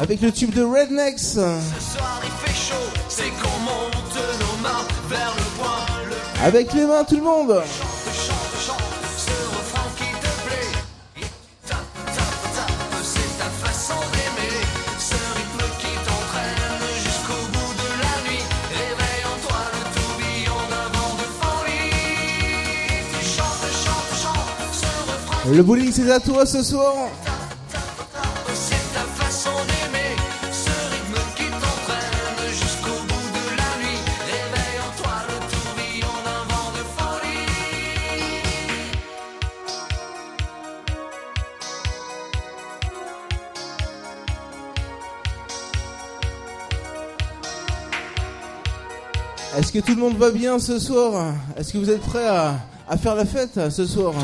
avec 0.00 0.20
le 0.20 0.30
tube 0.30 0.54
de 0.54 0.62
Rednecks. 0.62 1.18
Ce 1.18 1.34
soir 1.34 2.22
il 2.22 2.30
fait 2.30 2.54
chaud, 2.54 3.00
c'est 3.08 3.24
qu'on 3.24 3.58
monte 3.58 4.14
nos 4.38 4.62
mains 4.62 4.86
vers 5.08 5.34
le 5.36 5.58
point. 5.58 5.84
Le 6.08 6.46
Avec 6.46 6.72
les 6.72 6.86
mains, 6.86 7.02
tout 7.02 7.16
le 7.16 7.22
monde. 7.22 7.60
Le 25.46 25.62
bowling, 25.62 25.92
c'est 25.92 26.10
à 26.10 26.18
toi 26.18 26.46
ce 26.46 26.62
soir. 26.62 26.94
Est-ce 49.56 49.70
que 49.70 49.78
tout 49.78 49.94
le 49.94 50.00
monde 50.00 50.16
va 50.16 50.30
bien 50.30 50.58
ce 50.58 50.78
soir? 50.80 51.32
Est-ce 51.56 51.72
que 51.72 51.78
vous 51.78 51.90
êtes 51.90 52.00
prêts 52.00 52.26
à, 52.26 52.56
à 52.88 52.96
faire 52.96 53.14
la 53.14 53.24
fête 53.24 53.70
ce 53.70 53.86
soir? 53.86 54.14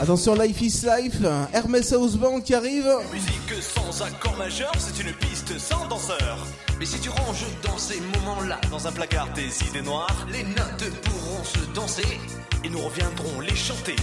Attention, 0.00 0.34
Life 0.34 0.60
is 0.60 0.84
Life, 0.84 1.16
Hermès 1.52 1.92
House 1.92 2.16
Band 2.16 2.40
qui 2.40 2.54
arrive. 2.54 2.86
Musique 3.12 3.62
sans 3.62 4.02
accord 4.02 4.36
majeur, 4.36 4.72
c'est 4.78 5.00
une 5.02 5.12
piste 5.14 5.58
sans 5.58 5.86
danseur. 5.86 6.38
Mais 6.78 6.84
si 6.84 6.98
tu 6.98 7.08
ranges 7.10 7.46
dans 7.62 7.78
ces 7.78 8.00
moments-là, 8.00 8.60
Dans 8.70 8.86
un 8.86 8.92
placard 8.92 9.28
des 9.34 9.62
idées 9.68 9.82
noires, 9.82 10.26
les 10.32 10.42
notes 10.42 10.90
pourront 11.04 11.44
se 11.44 11.58
danser. 11.74 12.18
et 12.64 12.68
nous 12.68 12.80
reviendrons 12.80 13.40
les 13.40 13.54
chanter. 13.54 13.96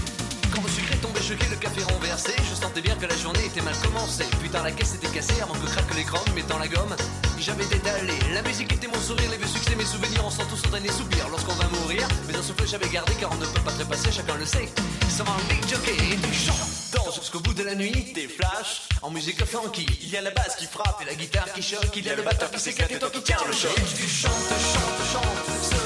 Quand 0.54 0.62
le 0.62 0.96
est 0.96 1.02
tombé 1.02 1.20
choqué, 1.22 1.46
le 1.50 1.56
café 1.58 1.82
renversé, 1.84 2.32
je 2.50 2.56
sentais 2.56 2.82
bien 2.82 2.96
que 2.96 3.06
la 3.06 3.16
journée 3.16 3.46
était 3.46 3.62
mal 3.62 3.76
commencée. 3.84 4.26
Putain, 4.42 4.64
la 4.64 4.72
caisse 4.72 4.96
était 4.96 5.08
cassée 5.08 5.42
avant 5.42 5.54
que 5.54 5.66
craque 5.66 5.96
l'écran, 5.96 6.20
mettant 6.36 6.60
la 6.60 6.68
gomme. 6.68 6.96
J'avais 7.42 7.66
détalé, 7.66 8.14
la 8.36 8.44
musique 8.44 8.72
était 8.72 8.86
mon 8.86 9.00
sourire, 9.02 9.32
les 9.32 9.38
vieux 9.38 9.48
succès, 9.48 9.76
mes 9.76 9.84
souvenirs, 9.84 10.24
on 10.24 10.30
sent 10.30 10.44
tous 10.48 10.62
dernier 10.70 10.92
soupir 10.92 11.28
lorsqu'on 11.28 11.56
va 11.56 11.68
mourir. 11.70 12.08
Mais 12.28 12.36
un 12.36 12.44
souffle 12.44 12.68
j'avais 12.68 12.88
gardé 12.88 13.14
car 13.20 13.32
on 13.32 13.36
ne 13.36 13.46
peut 13.48 13.62
pas 13.62 13.72
trépasser, 13.72 14.12
chacun 14.12 14.36
le 14.36 14.46
sait. 14.46 14.70
Ça 15.10 15.24
va 15.24 15.32
en 15.32 15.68
jockey 15.68 15.92
et 15.92 16.34
chantes. 16.34 16.70
Danse 16.94 17.20
jusqu'au 17.20 17.40
bout 17.40 17.56
de 17.56 17.64
la 17.64 17.74
nuit, 17.74 18.14
Des 18.14 18.28
flashs, 18.28 18.84
en 19.02 19.10
musique 19.10 19.44
funky. 19.44 19.88
il 20.04 20.10
y 20.10 20.18
a 20.18 20.22
la 20.22 20.30
basse 20.30 20.56
qui 20.58 20.68
frappe 20.68 21.02
Et 21.02 21.06
la 21.06 21.16
guitare 21.16 21.52
qui 21.54 21.64
choque, 21.64 21.90
il 21.96 22.06
y 22.06 22.10
a 22.12 22.16
le 22.16 22.22
batteur 22.22 22.52
qui 22.52 22.60
s'éclate 22.60 22.92
et 22.92 23.00
toi 23.00 23.10
qui 23.10 23.24
tiens 23.24 23.38
le 23.48 23.54
choc. 23.54 23.74
Tu 23.96 24.08
chantes, 24.08 24.32
chantes, 24.32 25.12
chantes, 25.12 25.81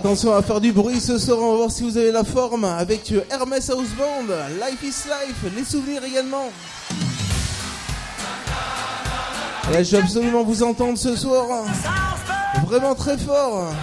attention 0.00 0.34
à 0.34 0.40
faire 0.40 0.62
du 0.62 0.72
bruit 0.72 0.98
ce 0.98 1.18
soir, 1.18 1.38
on 1.40 1.50
va 1.50 1.56
voir 1.58 1.70
si 1.70 1.82
vous 1.82 1.98
avez 1.98 2.10
la 2.10 2.24
forme 2.24 2.64
avec 2.64 3.12
Hermès 3.30 3.68
House 3.68 3.90
Band, 3.98 4.34
Life 4.58 4.82
is 4.82 5.08
Life, 5.08 5.52
les 5.54 5.64
souvenirs 5.64 6.02
également. 6.02 6.48
Je 9.70 9.96
veux 9.96 10.02
absolument 10.02 10.42
vous 10.42 10.62
entendre 10.62 10.96
ce 10.96 11.14
soir. 11.14 11.64
Vraiment 12.66 12.94
très 12.94 13.18
fort. 13.18 13.74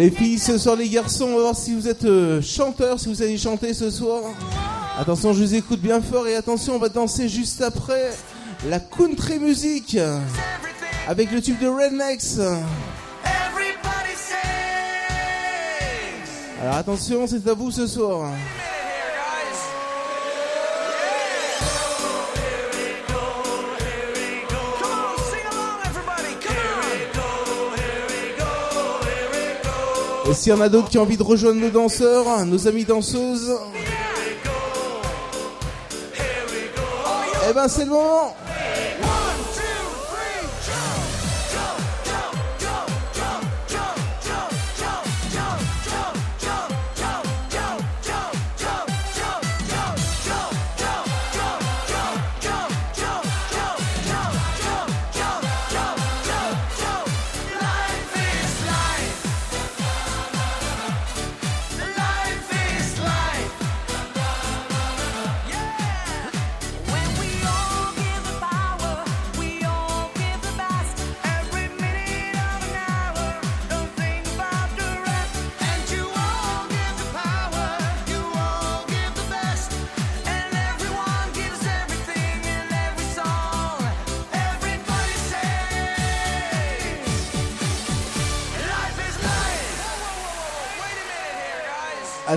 Les 0.00 0.10
filles, 0.10 0.38
ce 0.38 0.56
soir, 0.56 0.76
les 0.76 0.88
garçons, 0.88 1.26
on 1.26 1.36
va 1.36 1.42
voir 1.42 1.54
si 1.54 1.74
vous 1.74 1.86
êtes 1.86 2.06
euh, 2.06 2.40
chanteurs, 2.40 2.98
si 2.98 3.06
vous 3.06 3.20
allez 3.20 3.36
chanter 3.36 3.74
ce 3.74 3.90
soir. 3.90 4.22
Attention, 4.98 5.34
je 5.34 5.44
vous 5.44 5.54
écoute 5.54 5.78
bien 5.78 6.00
fort 6.00 6.26
et 6.26 6.36
attention, 6.36 6.76
on 6.76 6.78
va 6.78 6.88
danser 6.88 7.28
juste 7.28 7.60
après 7.60 8.10
la 8.70 8.80
country 8.80 9.38
music 9.38 9.98
avec 11.06 11.30
le 11.30 11.42
tube 11.42 11.58
de 11.60 11.68
Rednex. 11.68 12.40
Alors 16.62 16.76
attention, 16.76 17.26
c'est 17.26 17.46
à 17.46 17.52
vous 17.52 17.70
ce 17.70 17.86
soir. 17.86 18.32
Et 30.30 30.34
s'il 30.34 30.52
y 30.52 30.54
en 30.54 30.60
a 30.60 30.68
d'autres 30.68 30.88
qui 30.88 30.96
ont 30.96 31.02
envie 31.02 31.16
de 31.16 31.24
rejoindre 31.24 31.60
nos 31.60 31.70
danseurs, 31.70 32.46
nos 32.46 32.68
amis 32.68 32.84
danseuses, 32.84 33.52
eh 37.48 37.52
ben 37.52 37.66
c'est 37.66 37.84
le 37.84 37.90
moment. 37.90 38.36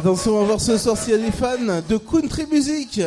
Attention, 0.03 0.35
on 0.35 0.39
va 0.41 0.45
voir 0.47 0.59
ce 0.59 0.77
soir 0.77 0.97
s'il 0.97 1.11
y 1.11 1.15
a 1.15 1.17
des 1.17 1.31
fans 1.31 1.81
de 1.87 1.95
country 1.95 2.45
music. 2.51 2.99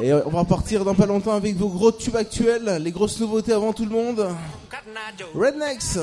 Et 0.00 0.12
on 0.12 0.30
va 0.30 0.44
partir 0.44 0.84
dans 0.84 0.94
pas 0.94 1.06
longtemps 1.06 1.34
avec 1.34 1.56
vos 1.56 1.68
gros 1.68 1.90
tubes 1.90 2.14
actuels, 2.14 2.78
les 2.80 2.92
grosses 2.92 3.18
nouveautés 3.18 3.52
avant 3.52 3.72
tout 3.72 3.84
le 3.84 3.90
monde. 3.90 4.28
Rednex. 5.34 5.98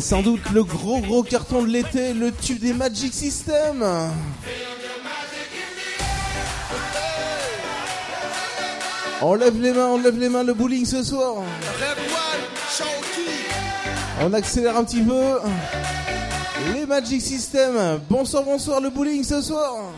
Sans 0.00 0.22
doute 0.22 0.40
le 0.52 0.64
gros 0.64 0.98
gros 1.00 1.22
carton 1.22 1.62
de 1.62 1.68
l'été, 1.68 2.14
le 2.14 2.32
tube 2.32 2.58
des 2.58 2.72
Magic 2.72 3.12
System. 3.12 3.84
On 9.20 9.34
lève 9.34 9.60
les 9.60 9.72
mains, 9.72 9.88
on 9.88 9.98
lève 9.98 10.18
les 10.18 10.30
mains, 10.30 10.42
le 10.42 10.54
bowling 10.54 10.86
ce 10.86 11.02
soir. 11.02 11.42
On 14.22 14.32
accélère 14.32 14.78
un 14.78 14.84
petit 14.84 15.02
peu. 15.02 15.38
Les 16.72 16.86
Magic 16.86 17.20
System. 17.20 18.00
Bonsoir, 18.08 18.42
bonsoir, 18.42 18.80
le 18.80 18.88
bowling 18.88 19.22
ce 19.22 19.42
soir. 19.42 19.92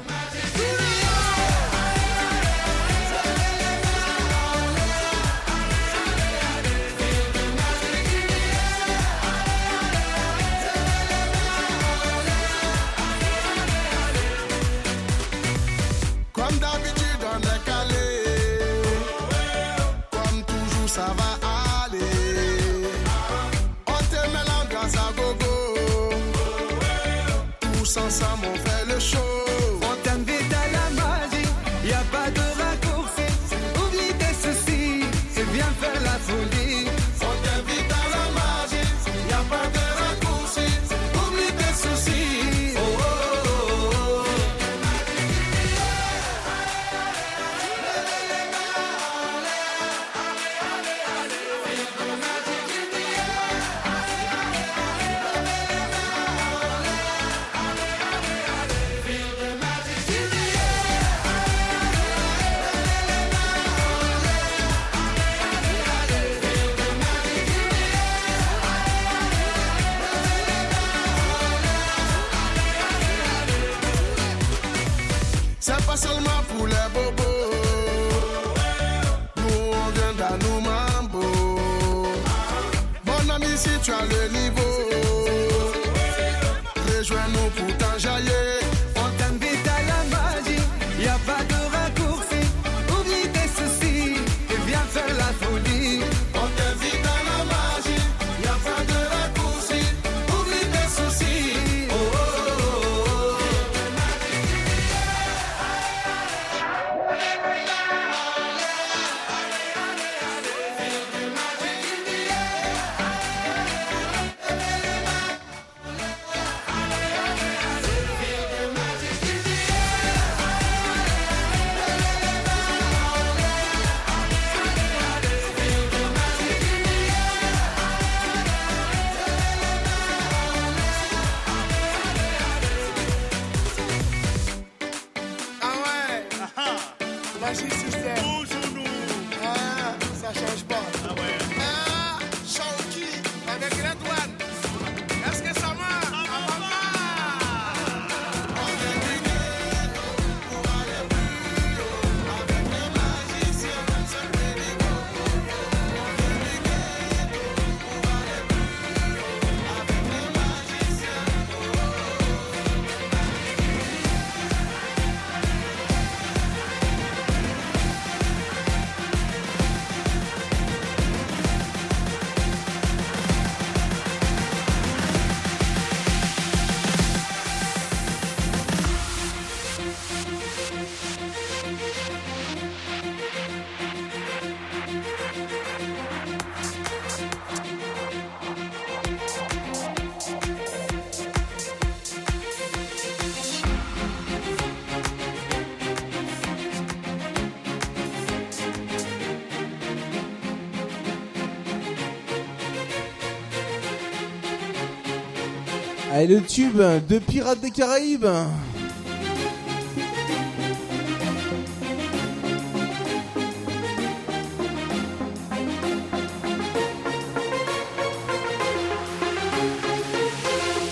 Et 206.23 206.27
le 206.29 206.41
tube 206.41 206.81
de 207.09 207.19
Pirates 207.19 207.61
des 207.61 207.73
Caraïbes. 207.73 208.29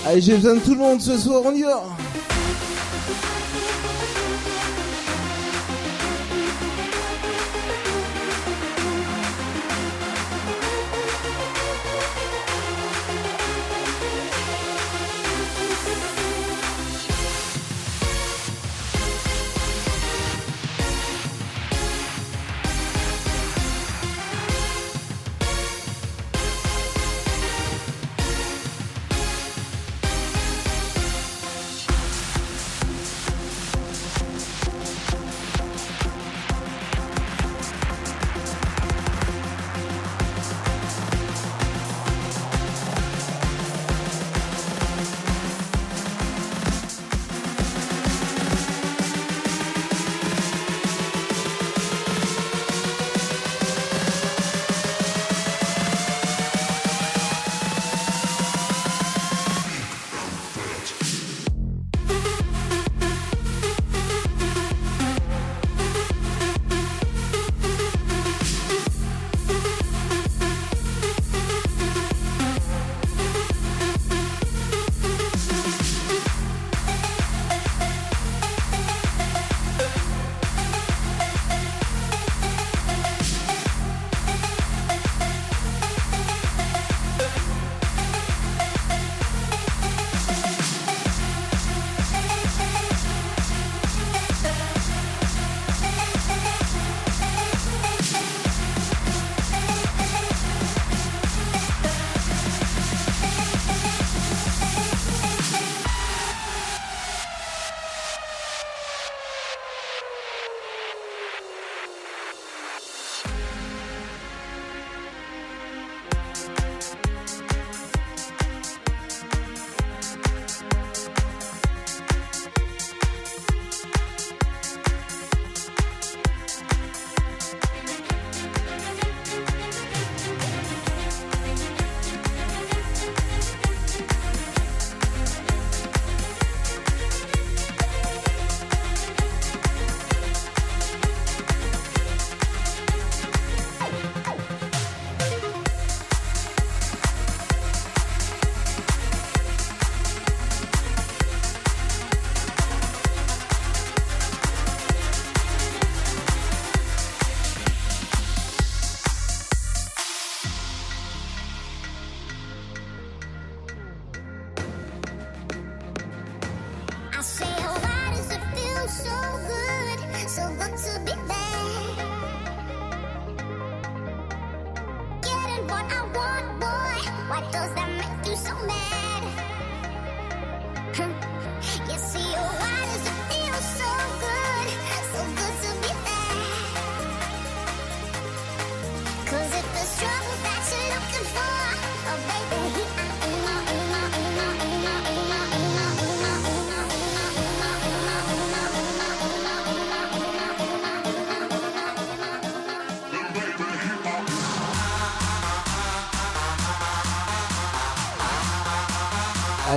Allez, 0.05 0.21
j'ai 0.21 0.35
besoin 0.35 0.55
de 0.55 0.59
tout 0.59 0.73
le 0.73 0.79
monde 0.79 1.01
ce 1.01 1.17
soir, 1.17 1.43
on 1.45 1.55
y 1.55 1.63
va 1.63 2.00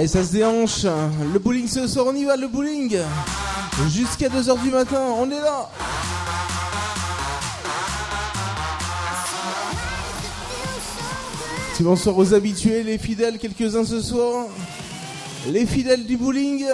Ça 0.06 0.22
se 0.22 0.34
déhanche. 0.34 0.84
Le 1.32 1.40
bowling 1.40 1.66
ce 1.66 1.88
soir, 1.88 2.08
on 2.10 2.16
y 2.16 2.26
va, 2.26 2.36
le 2.36 2.48
bowling. 2.48 2.98
Jusqu'à 3.90 4.28
2h 4.28 4.62
du 4.62 4.70
matin, 4.70 5.02
on 5.18 5.32
est 5.32 5.40
là. 5.40 5.70
Petit 11.72 11.84
bonsoir 11.84 12.18
aux 12.18 12.34
habitués, 12.34 12.84
les 12.84 12.98
fidèles, 12.98 13.40
quelques-uns 13.40 13.86
ce 13.86 14.02
soir. 14.02 14.48
Les 15.48 15.66
fidèles 15.66 16.06
du 16.06 16.18
bowling. 16.18 16.66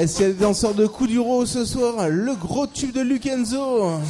Est-ce 0.00 0.16
qu'il 0.16 0.26
y 0.28 0.30
a 0.30 0.32
des 0.32 0.40
danseurs 0.40 0.72
de 0.72 0.86
Kuduro 0.86 1.44
ce 1.44 1.66
soir? 1.66 2.08
Le 2.08 2.34
gros 2.34 2.66
tube 2.66 2.92
de 2.92 3.02
Lukenzo. 3.02 4.00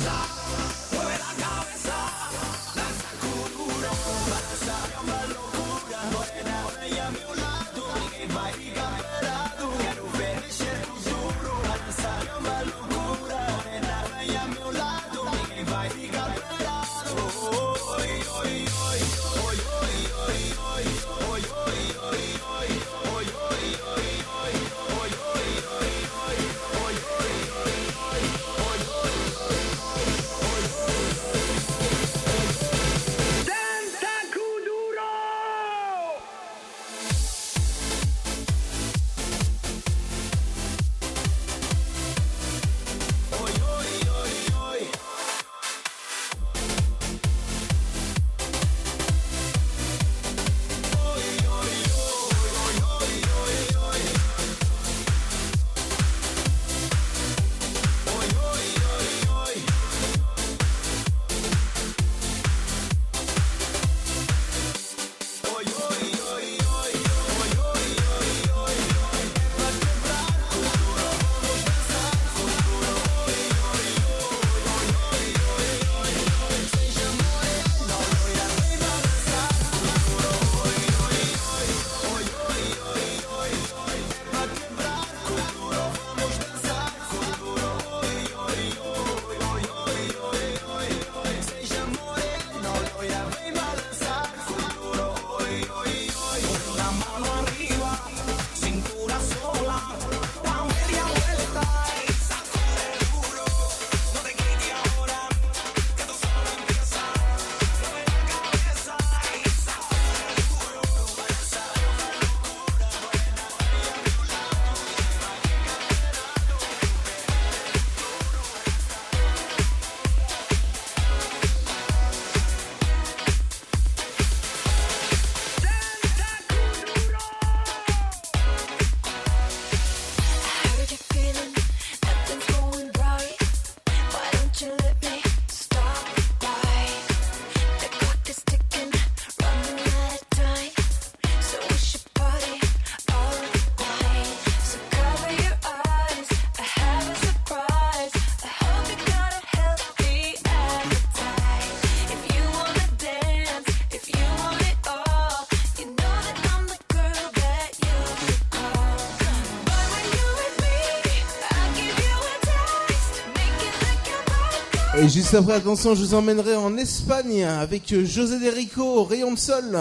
juste 165.11 165.35
après 165.35 165.55
attention, 165.55 165.95
je 165.95 166.05
vous 166.05 166.15
emmènerai 166.15 166.55
en 166.55 166.77
Espagne 166.77 167.45
avec 167.45 167.93
euh, 167.93 168.05
José 168.05 168.39
Derico, 168.39 169.03
Rayon 169.03 169.33
de 169.33 169.39
Sol. 169.39 169.79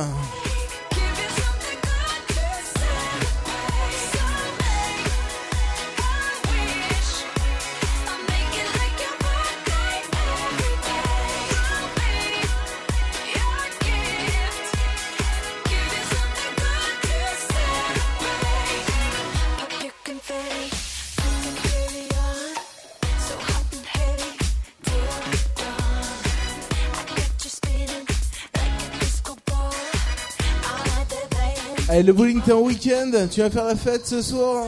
Et 32.00 32.04
le 32.04 32.14
Bullington 32.14 32.62
Weekend, 32.64 33.28
tu 33.30 33.42
vas 33.42 33.50
faire 33.50 33.66
la 33.66 33.76
fête 33.76 34.08
ce 34.08 34.22
soir 34.22 34.68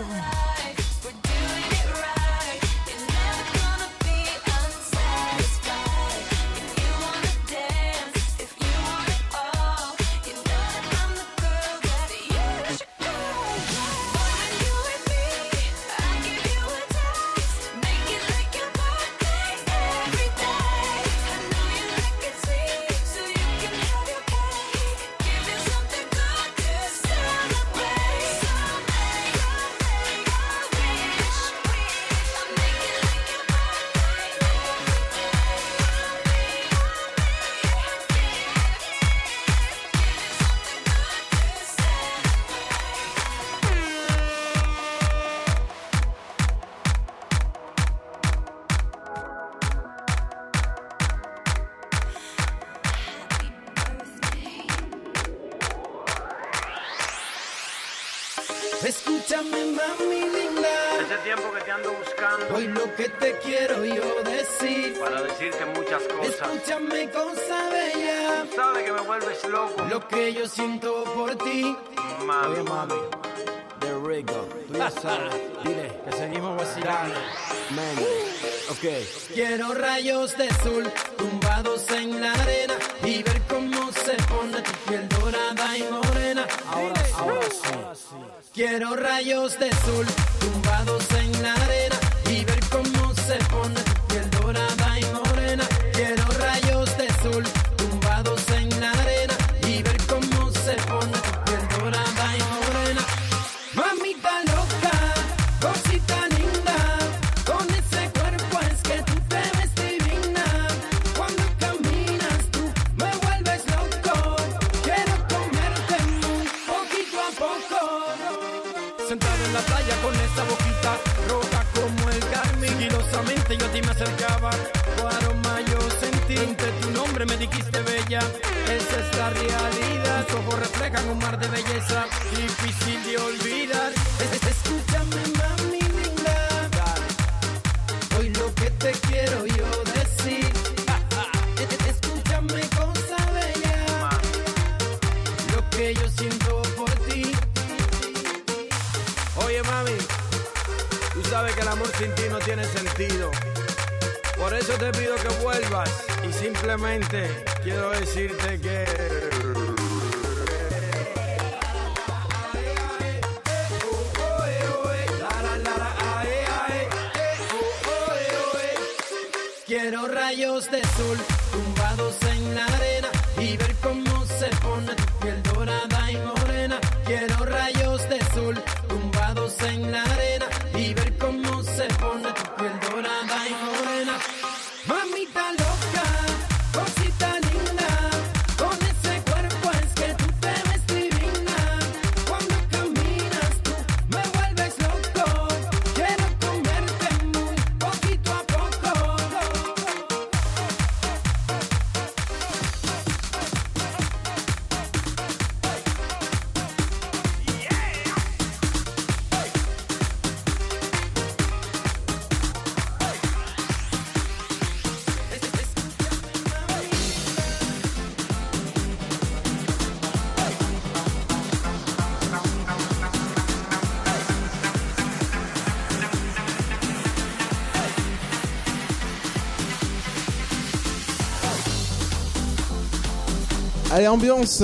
Allez, 234.02 234.08
ambiance. 234.08 234.64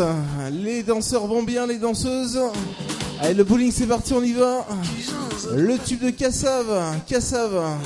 Les 0.51 0.81
danseurs 0.81 1.27
vont 1.27 1.43
bien, 1.43 1.67
les 1.67 1.77
danseuses. 1.77 2.39
Allez, 3.21 3.35
le 3.35 3.43
bowling, 3.43 3.71
c'est 3.71 3.85
parti, 3.85 4.13
on 4.13 4.23
y 4.23 4.33
va. 4.33 4.65
Le 5.53 5.77
tube 5.77 6.03
de 6.03 6.09
Cassave. 6.09 6.95
Cassave. 7.05 7.77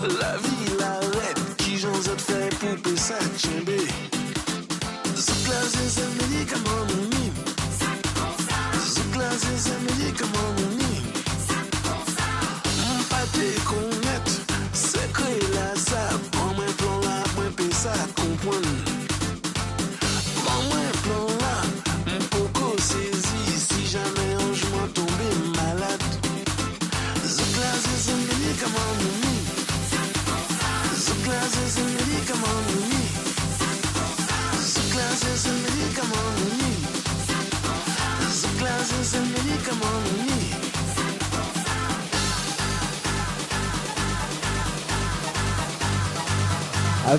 La 0.00 0.36
vie 0.38 0.72
qui 1.58 1.76
j'en 1.76 1.92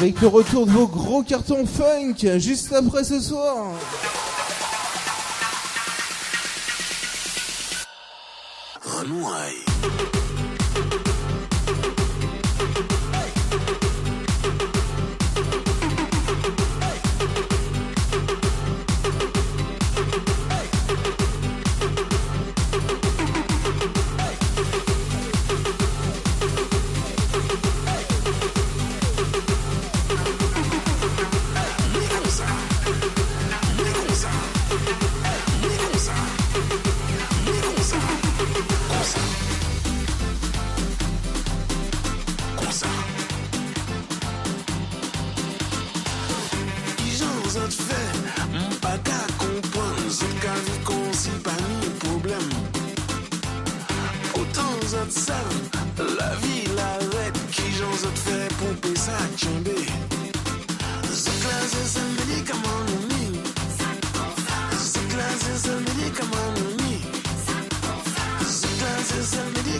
Avec 0.04 0.20
le 0.20 0.28
retour 0.28 0.66
de 0.66 0.72
vos 0.72 0.86
gros 0.86 1.24
cartons 1.24 1.66
funk 1.66 2.38
juste 2.38 2.74
après 2.74 3.06
ce 3.06 3.22
soir. 3.22 3.68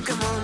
come 0.06 0.22
on. 0.24 0.43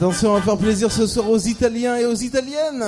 Attention, 0.00 0.30
on 0.30 0.34
va 0.34 0.42
faire 0.42 0.56
plaisir 0.56 0.92
ce 0.92 1.08
soir 1.08 1.28
aux 1.28 1.38
Italiens 1.38 1.96
et 1.96 2.04
aux 2.04 2.14
Italiennes. 2.14 2.84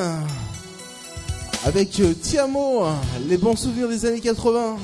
Avec 1.67 1.99
euh, 1.99 2.15
Tiamo, 2.15 2.85
les 3.27 3.37
bons 3.37 3.57
souvenirs 3.57 3.89
des 3.89 4.07
années 4.07 4.21
80. 4.21 4.77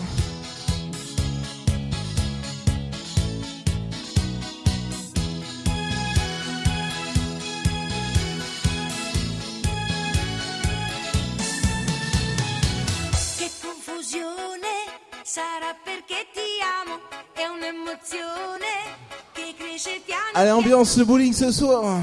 Ambiance 20.76 20.98
le 20.98 21.04
bowling 21.04 21.32
ce 21.32 21.50
soir. 21.50 22.00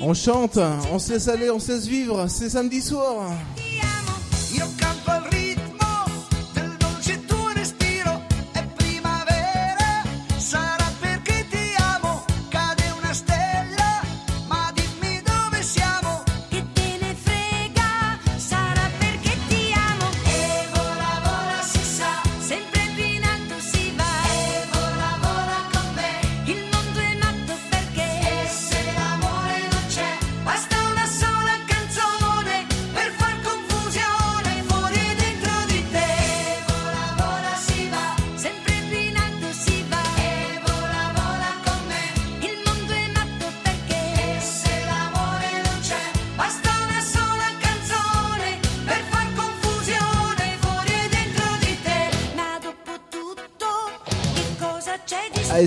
On 0.00 0.14
chante, 0.14 0.58
on 0.92 0.98
se 0.98 1.12
laisse 1.12 1.28
aller, 1.28 1.48
on 1.50 1.60
se 1.60 1.72
laisse 1.72 1.86
vivre. 1.86 2.26
C'est 2.28 2.50
samedi 2.50 2.80
soir. 2.80 3.30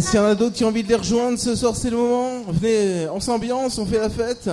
S'il 0.05 0.19
y 0.19 0.21
en 0.21 0.25
a 0.25 0.35
d'autres 0.35 0.55
qui 0.55 0.63
ont 0.63 0.67
envie 0.67 0.83
de 0.83 0.89
les 0.89 0.95
rejoindre 0.95 1.39
ce 1.39 1.55
soir, 1.55 1.75
c'est 1.75 1.89
le 1.89 1.97
moment. 1.97 2.41
Venez, 2.47 3.07
on 3.11 3.19
s'ambiance, 3.19 3.79
on 3.79 3.87
fait 3.87 3.97
la 3.97 4.09
fête. 4.09 4.49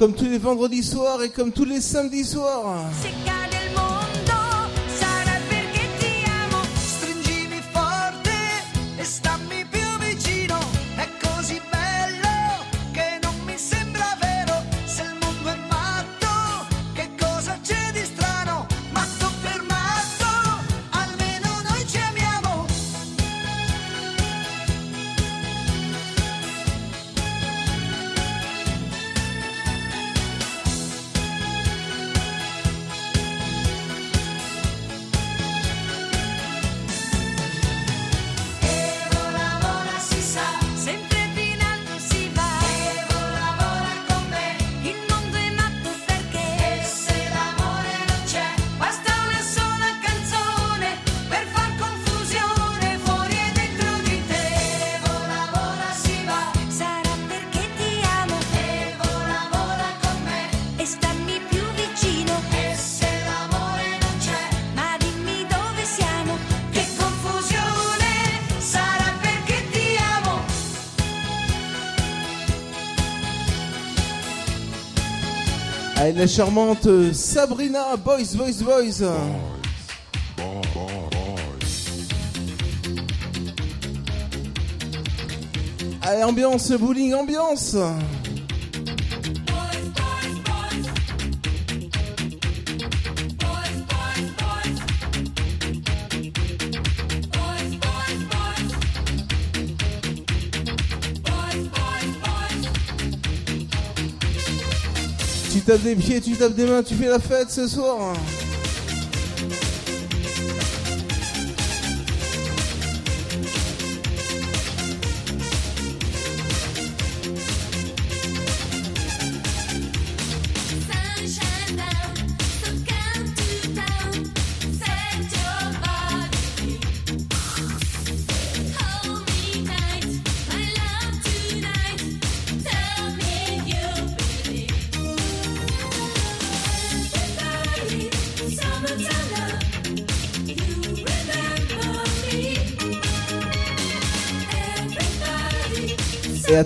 Comme 0.00 0.14
tous 0.14 0.24
les 0.24 0.38
vendredis 0.38 0.82
soirs 0.82 1.22
et 1.22 1.28
comme 1.28 1.52
tous 1.52 1.64
les 1.64 1.80
samedis 1.80 2.24
soirs. 2.24 2.84
La 76.14 76.26
charmante 76.26 77.12
Sabrina, 77.12 77.96
Boys, 77.96 78.36
Boys, 78.36 78.62
Boys. 78.62 79.02
Allez, 86.02 86.22
ambiance, 86.22 86.72
bowling, 86.72 87.14
ambiance. 87.14 87.76
Tapes 105.62 105.82
des 105.82 105.96
pieds, 105.96 106.20
tu 106.20 106.32
tapes 106.32 106.54
des 106.54 106.66
mains, 106.66 106.82
tu 106.82 106.94
fais 106.94 107.08
la 107.08 107.18
fête 107.18 107.50
ce 107.50 107.66
soir. 107.66 108.14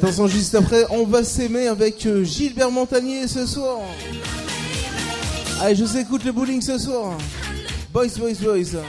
Attention, 0.06 0.28
juste 0.28 0.54
après, 0.54 0.84
on 0.90 1.04
va 1.04 1.24
s'aimer 1.24 1.66
avec 1.66 2.06
euh, 2.06 2.22
Gilbert 2.22 2.70
Montagnier 2.70 3.26
ce 3.26 3.44
soir. 3.44 3.80
Allez, 5.60 5.74
je 5.74 5.84
vous 5.84 5.96
écoute 5.96 6.22
le 6.24 6.30
bowling 6.30 6.62
ce 6.62 6.78
soir. 6.78 7.18
Boys, 7.92 8.16
boys, 8.16 8.34
boys. 8.40 8.80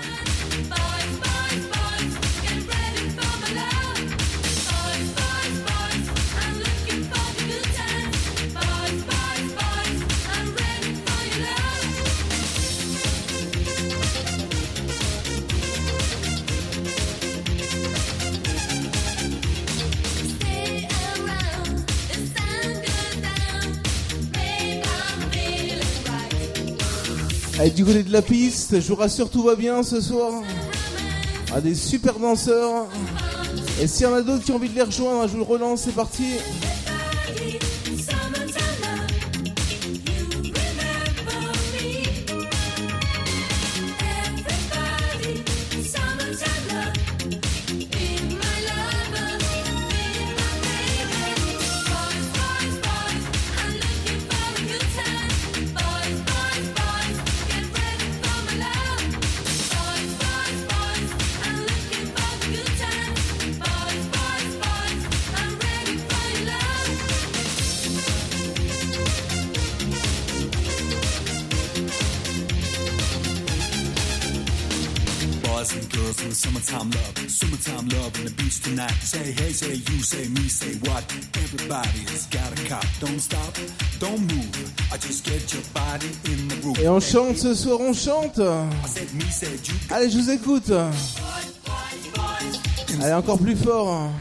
Allez, 27.59 27.71
du 27.71 27.84
côté 27.84 28.03
de 28.03 28.13
la 28.13 28.21
piste, 28.21 28.79
je 28.79 28.88
vous 28.88 28.95
rassure, 28.95 29.31
tout 29.31 29.41
va 29.41 29.55
bien 29.55 29.81
ce 29.81 29.99
soir. 29.99 30.43
Ah, 31.51 31.59
des 31.59 31.73
super 31.73 32.19
danseurs. 32.19 32.85
Et 33.81 33.88
s'il 33.88 34.03
y 34.03 34.05
en 34.05 34.13
a 34.13 34.21
d'autres 34.21 34.43
qui 34.43 34.51
ont 34.51 34.57
envie 34.57 34.69
de 34.69 34.75
les 34.75 34.84
rejoindre, 34.84 35.27
je 35.27 35.31
vous 35.31 35.38
le 35.38 35.43
relance, 35.43 35.81
c'est 35.81 35.95
parti. 35.95 36.23
on 86.98 86.99
chante 86.99 87.38
ce 87.38 87.53
soir, 87.53 87.80
on 87.80 87.94
chante. 87.94 88.40
Allez, 89.91 90.10
je 90.10 90.18
vous 90.18 90.32
écoute. 90.32 90.72
Allez, 93.03 93.14
encore 93.14 93.38
plus 93.38 93.56
fort. 93.56 93.88
Hein. 93.94 94.11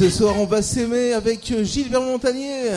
Ce 0.00 0.08
soir, 0.08 0.34
on 0.38 0.46
va 0.46 0.62
s'aimer 0.62 1.12
avec 1.12 1.52
Gilbert 1.62 2.00
Montagnier. 2.00 2.70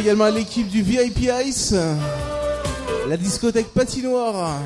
également 0.00 0.24
à 0.24 0.30
l'équipe 0.30 0.66
du 0.66 0.82
VIP 0.82 1.28
Ice, 1.44 1.74
la 3.06 3.16
discothèque 3.18 3.68
patinoire. 3.74 4.58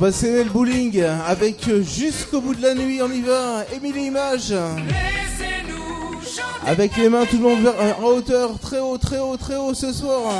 On 0.00 0.04
va 0.04 0.12
c'est 0.12 0.44
le 0.44 0.48
bowling 0.48 1.02
avec 1.02 1.68
jusqu'au 1.82 2.40
bout 2.40 2.54
de 2.54 2.62
la 2.62 2.74
nuit, 2.74 3.02
on 3.02 3.12
y 3.12 3.20
va. 3.20 3.66
Émilie 3.70 4.06
Image. 4.06 4.54
Avec 6.66 6.96
les 6.96 7.10
mains 7.10 7.26
tout 7.26 7.36
le 7.36 7.42
monde 7.42 7.66
euh, 7.66 7.92
en 8.00 8.06
hauteur, 8.06 8.58
très 8.58 8.78
haut, 8.78 8.96
très 8.96 9.18
haut, 9.18 9.36
très 9.36 9.56
haut 9.56 9.74
ce 9.74 9.92
soir. 9.92 10.32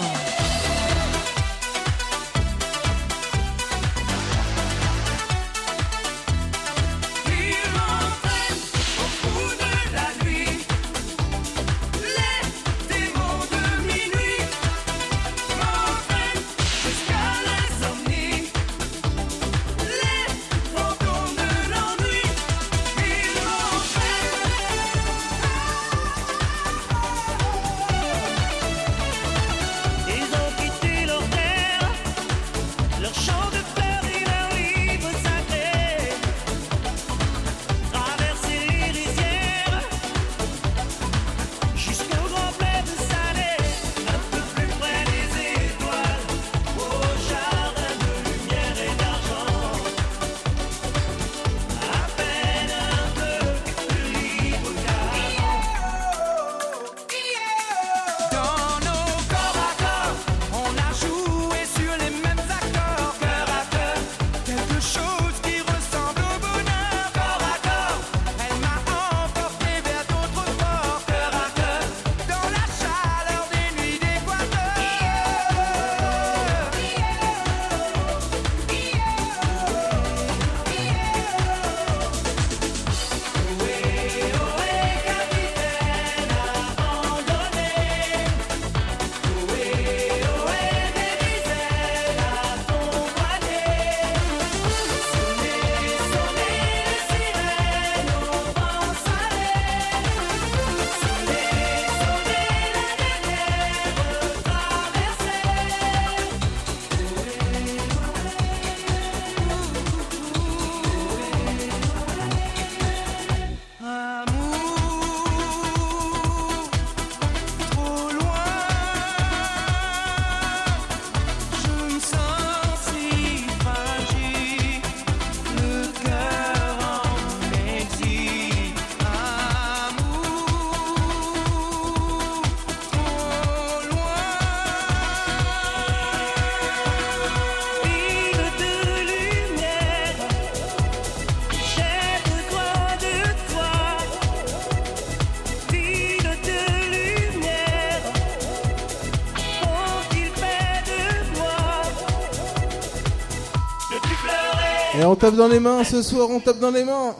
on 155.10 155.16
tape 155.16 155.34
dans 155.34 155.48
les 155.48 155.58
mains 155.58 155.82
ce 155.82 156.02
soir, 156.02 156.30
on 156.30 156.38
tape 156.38 156.60
dans 156.60 156.70
les 156.70 156.84
mains. 156.84 157.16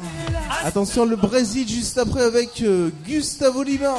Attention, 0.65 1.05
le 1.05 1.17
Brésil 1.17 1.69
juste 1.69 1.99
après 1.99 2.23
avec 2.23 2.63
euh, 2.63 2.91
Gustavo 3.05 3.65
Lima. 3.65 3.97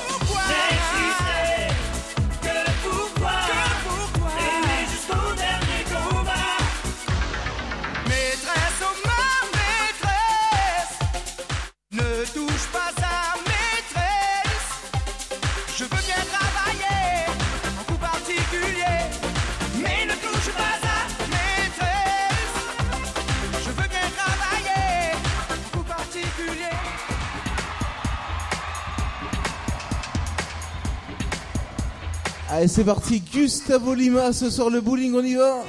c'est 32.72 32.86
parti, 32.86 33.22
Gustavo 33.34 33.94
Lima, 33.94 34.32
ce 34.32 34.50
soir 34.50 34.70
le 34.70 34.80
bowling, 34.80 35.14
on 35.14 35.24
y 35.24 35.36
va. 35.36 35.64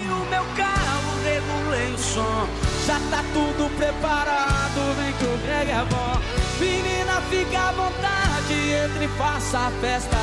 Já 2.87 2.99
tá 3.11 3.23
tudo 3.33 3.69
preparado, 3.77 4.81
vem 4.97 5.13
que 5.13 5.25
o 5.25 5.39
Greg 5.45 5.71
é 5.71 5.85
bom. 5.91 6.21
Menina, 6.61 7.21
fica 7.31 7.69
à 7.69 7.73
vontade, 7.73 8.55
entre 8.85 9.05
e 9.05 9.09
faça 9.19 9.59
a 9.59 9.71
festa. 9.81 10.17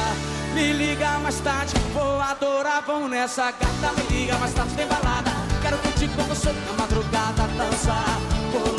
Me 0.53 0.73
liga 0.73 1.19
mais 1.19 1.39
tarde, 1.39 1.73
vou 1.93 2.19
adorar, 2.19 2.83
vão 2.85 3.07
nessa 3.07 3.51
gata. 3.51 3.93
Me 3.95 4.17
liga 4.17 4.37
mais 4.37 4.53
tarde, 4.53 4.73
tem 4.75 4.87
balada. 4.87 5.31
Quero 5.61 5.77
curtir 5.77 6.09
com 6.09 6.23
você 6.23 6.51
na 6.51 6.73
madrugada, 6.73 7.47
dançar, 7.57 8.19
pular. 8.51 8.78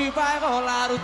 다시 0.00 0.10
viral 0.12 0.66
하루 0.66 0.98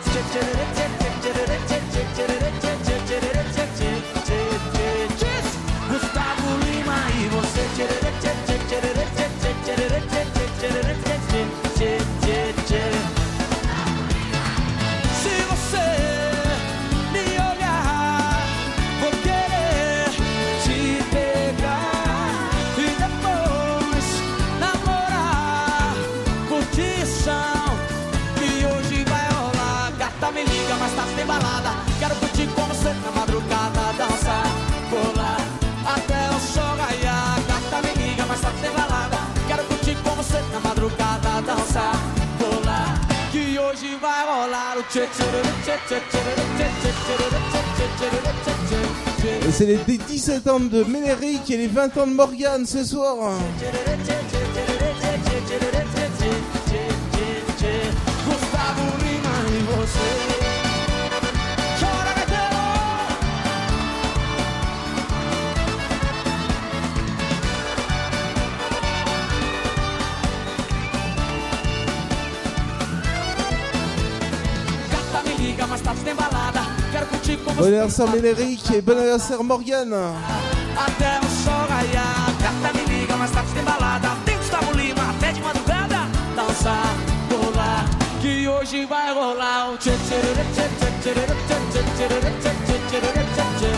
17 50.37 50.49
ans 50.49 50.61
de 50.61 50.85
Ménéric 50.85 51.51
et 51.51 51.57
les 51.57 51.67
20 51.67 51.97
ans 51.97 52.07
de 52.07 52.13
Morgane 52.13 52.67
ce 52.67 52.85
soir. 52.85 53.17
anniversaire 77.77 78.11
Ménéric 78.11 78.71
et 78.73 78.81
bon 78.81 78.97
anniversaire 78.97 79.45
Morgane. 79.45 79.95
hoje 88.49 88.87
vai 88.87 89.13
rolar 89.13 89.71
um 89.71 89.77
tchê 89.77 89.91
até 89.91 90.23
de 90.35 90.45
tchê 90.55 90.67
tchê 91.03 91.15
dança 91.15 92.51
tchê 92.67 92.77
que 92.81 92.89
hoje 92.89 93.27
vai 93.27 93.55
rolar. 93.55 93.76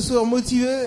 ce 0.00 0.08
soir 0.08 0.24
motivé. 0.24 0.86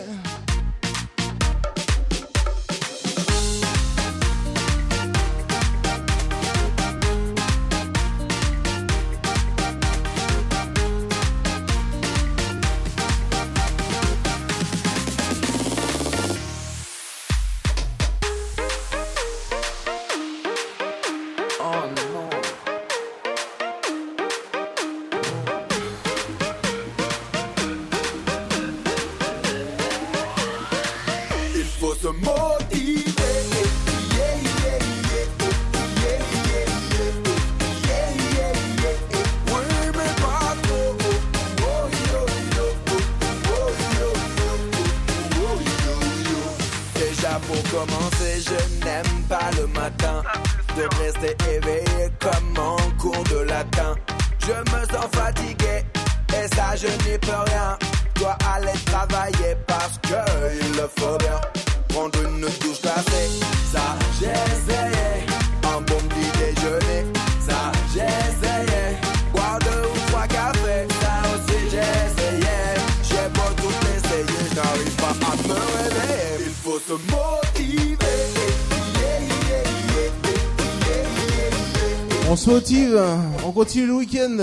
Hein. 82.95 83.19
on 83.45 83.51
continue 83.51 83.87
le 83.87 83.93
week-end. 83.93 84.37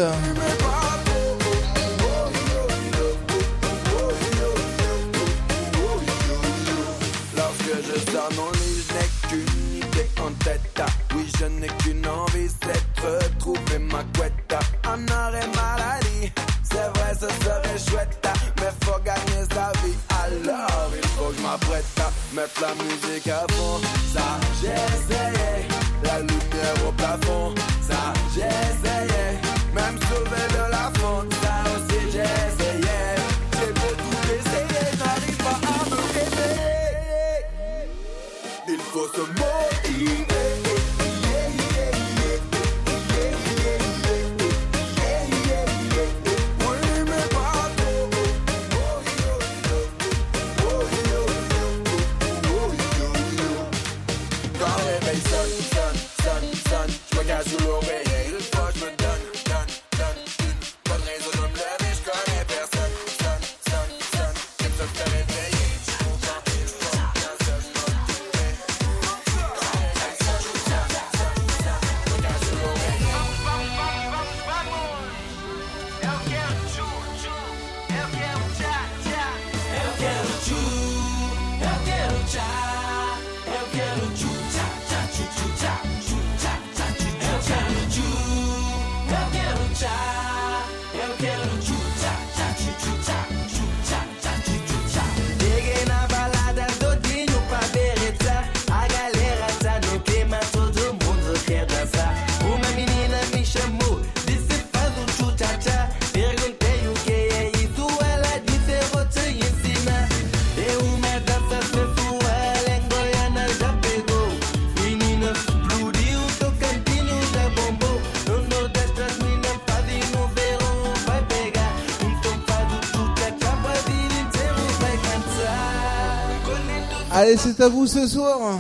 Allez, 127.31 127.39
c'est 127.39 127.61
à 127.63 127.69
vous 127.69 127.87
ce 127.87 128.09
soir. 128.09 128.59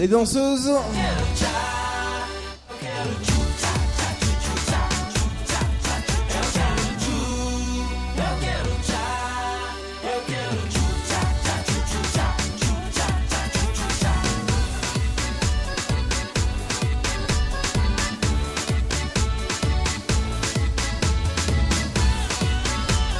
Les 0.00 0.08
danseuses. 0.08 0.72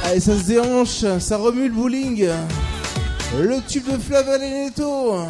Allez, 0.03 0.19
ça 0.19 0.35
se 0.35 0.43
déhanche, 0.47 1.05
ça 1.19 1.37
remue 1.37 1.67
le 1.67 1.73
bowling 1.75 2.27
le 3.33 3.61
tube 3.61 3.91
de 3.91 3.97
Flavio 3.97 4.37
Neto. 4.37 5.27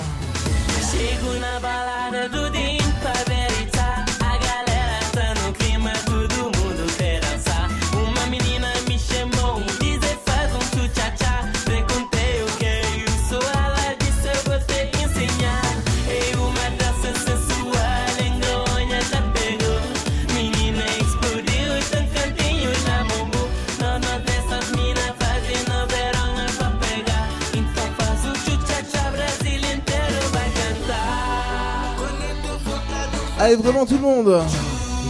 Allez, 33.45 33.57
vraiment 33.57 33.85
tout 33.85 33.93
le 33.93 34.01
monde, 34.01 34.41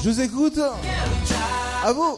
je 0.04 0.10
vous 0.10 0.20
écoute. 0.20 0.60
À 1.86 1.94
vous. 1.94 2.15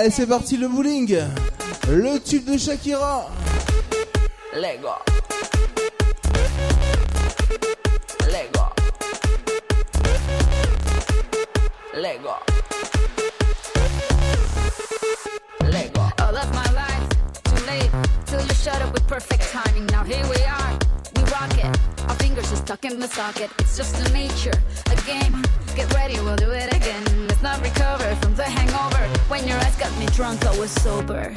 Allez, 0.00 0.08
c'est 0.08 0.26
parti 0.26 0.56
le 0.56 0.66
bowling. 0.66 1.14
Le 1.90 2.18
tube 2.18 2.46
de 2.46 2.56
Shakira. 2.56 3.26
Lego. 4.54 4.94
Lego. 8.32 8.64
Lego. 11.94 12.34
Lego. 15.64 16.00
All 16.22 16.34
of 16.34 16.50
my 16.54 16.64
life, 16.72 17.08
too 17.44 17.66
late. 17.66 17.90
Till 18.24 18.40
you 18.40 18.54
shut 18.54 18.80
up 18.80 18.94
with 18.94 19.06
perfect 19.06 19.52
timing. 19.52 19.84
Now 19.88 20.04
here 20.04 20.26
we 20.30 20.42
are. 20.46 20.78
We 21.14 21.24
rock 21.24 21.52
it. 21.58 21.78
Our 22.08 22.14
fingers 22.14 22.50
are 22.50 22.56
stuck 22.56 22.86
in 22.86 23.00
the 23.00 23.06
socket. 23.06 23.50
It's 23.58 23.76
just 23.76 23.94
the 24.02 24.08
nature. 24.14 24.58
drunk, 30.20 30.44
I 30.44 30.58
was 30.58 30.70
sober. 30.82 31.34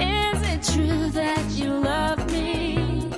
Is 0.00 0.40
it 0.52 0.60
true 0.72 1.10
that 1.10 1.44
you 1.52 1.70
love 1.70 2.18
me? 2.32 3.08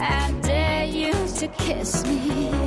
I 0.00 0.32
dare 0.40 0.86
you 0.86 1.12
to 1.36 1.48
kiss 1.48 2.06
me. 2.06 2.61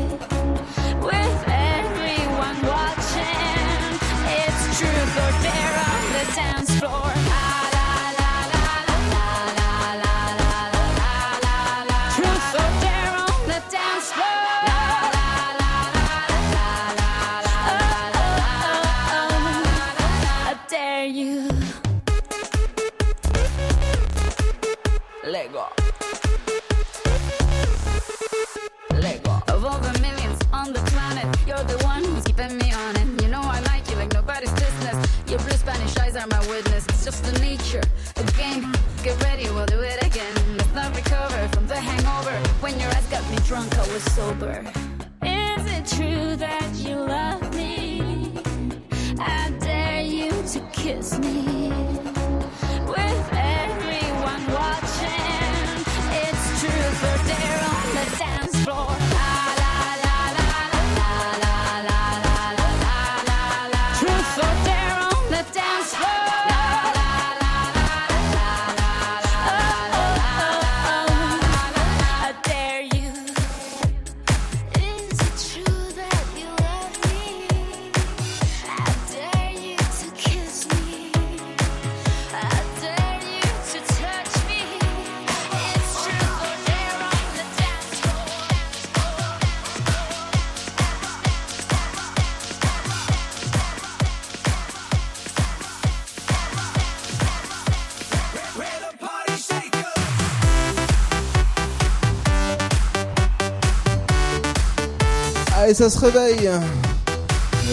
ça 105.76 105.90
se 105.90 106.00
réveille. 106.00 106.50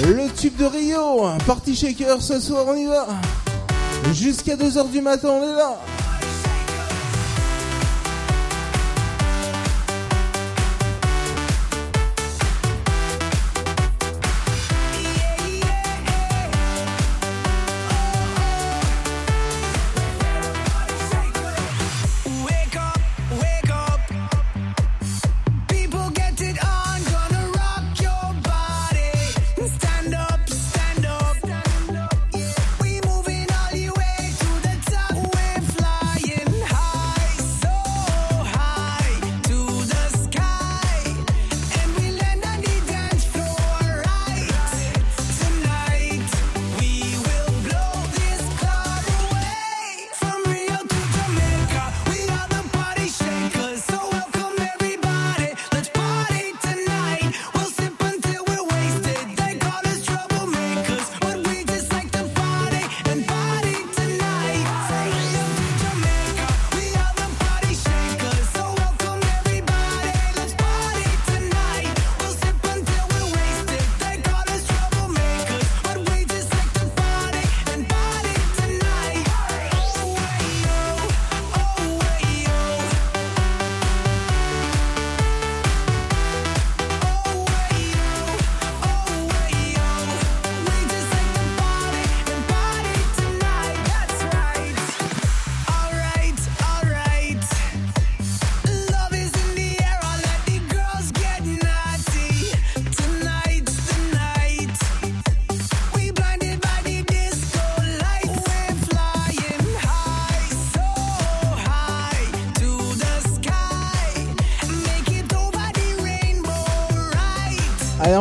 Le 0.05 0.29
tube 0.29 0.57
de 0.57 0.65
Rio, 0.65 1.25
party 1.47 1.77
shaker 1.77 2.21
ce 2.21 2.41
soir, 2.41 2.65
on 2.67 2.75
y 2.75 2.87
va. 2.87 3.07
Jusqu'à 4.13 4.57
2h 4.57 4.91
du 4.91 5.01
matin, 5.01 5.29
on 5.29 5.43
est 5.43 5.57
là. 5.57 5.79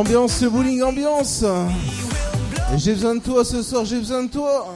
ambiance, 0.01 0.33
ce 0.33 0.45
bowling 0.45 0.81
ambiance. 0.81 1.45
J'ai 2.75 2.93
besoin 2.93 3.15
de 3.15 3.19
toi 3.21 3.45
ce 3.45 3.61
soir, 3.61 3.85
j'ai 3.85 3.99
besoin 3.99 4.23
de 4.23 4.29
toi. 4.29 4.73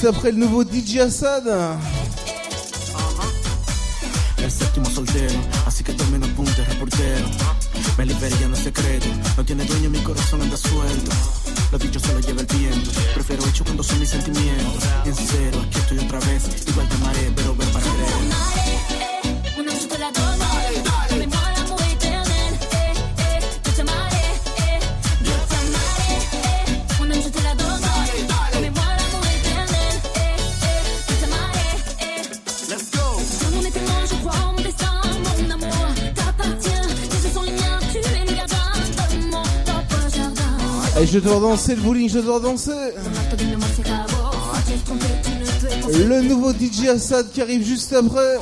Remix 0.00 0.04
après 0.04 0.32
le 0.32 0.38
nouveau 0.38 0.64
DJ 0.64 0.98
Assad. 1.00 1.46
Uh-huh. 1.46 1.78
El 4.42 4.50
séptimo 4.50 4.86
soltero, 4.86 5.38
así 5.66 5.84
que 5.84 5.92
tomen 5.92 6.24
apunte, 6.24 6.64
reportero. 6.64 7.28
Me 7.98 8.06
liberé 8.06 8.34
ya 8.40 8.48
no 8.48 8.54
es 8.54 8.62
secreto, 8.62 9.06
no 9.36 9.44
tiene 9.44 9.64
dueño, 9.64 9.90
mi 9.90 9.98
corazón 10.00 10.42
anda 10.42 10.56
suelto. 10.56 11.10
Lo 11.72 11.78
dicho 11.78 12.00
se 12.00 12.12
lo 12.12 12.20
lleva 12.20 12.40
el 12.40 12.46
viento, 12.46 12.90
prefiero 13.14 13.46
hecho 13.46 13.64
cuando 13.64 13.82
son 13.82 14.00
mis 14.00 14.08
sentimientos. 14.08 14.82
En 15.04 15.14
cero, 15.14 15.62
aquí 15.66 15.78
estoy 15.78 15.98
otra 15.98 16.18
vez, 16.20 16.44
igual 16.66 16.88
te 16.88 16.94
amaré, 16.96 17.32
pero 17.36 17.54
verbal 17.54 17.79
je 41.12 41.18
dois 41.18 41.40
danser, 41.40 41.74
le 41.74 41.82
bowling, 41.82 42.08
je 42.08 42.18
dois 42.20 42.40
danser. 42.40 42.70
Le 45.88 46.22
nouveau 46.22 46.52
DJ 46.52 46.88
Assad 46.88 47.30
qui 47.32 47.42
arrive 47.42 47.66
juste 47.66 47.92
après. 47.92 48.36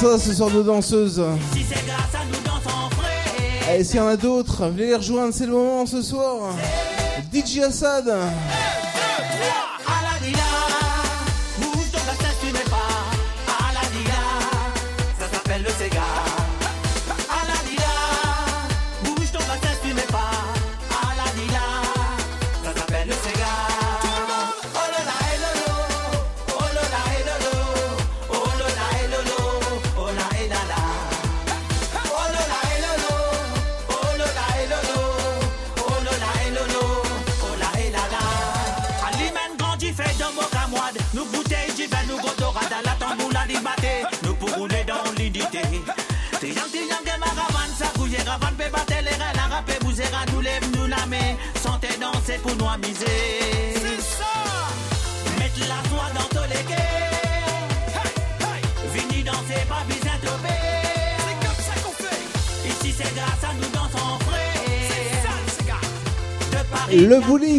ça 0.00 0.16
ce 0.16 0.32
soir 0.32 0.50
de 0.50 0.62
danseuse. 0.62 1.20
Si 1.52 1.64
c'est 1.64 1.84
grâce 1.84 2.24
nous 2.30 2.44
dansons 2.44 2.90
frais. 2.96 3.78
Et 3.80 3.82
s'il 3.82 3.96
y 3.96 4.00
en 4.00 4.06
a 4.06 4.16
d'autres, 4.16 4.68
venez 4.68 4.86
les 4.86 4.94
rejoindre, 4.94 5.34
c'est 5.34 5.46
le 5.46 5.52
moment 5.52 5.86
ce 5.86 6.02
soir. 6.02 6.54
DJ 7.32 7.58
Assad. 7.58 8.06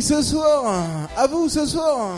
ce 0.09 0.23
soir, 0.23 0.73
à 1.15 1.27
vous 1.27 1.47
ce 1.47 1.67
soir. 1.67 2.17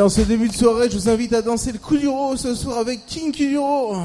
Dans 0.00 0.08
ce 0.08 0.22
début 0.22 0.48
de 0.48 0.54
soirée, 0.54 0.88
je 0.90 0.96
vous 0.96 1.10
invite 1.10 1.34
à 1.34 1.42
danser 1.42 1.72
le 1.72 1.78
Kuduro 1.78 2.34
ce 2.34 2.54
soir 2.54 2.78
avec 2.78 3.04
King 3.04 3.32
Kuduro. 3.32 3.96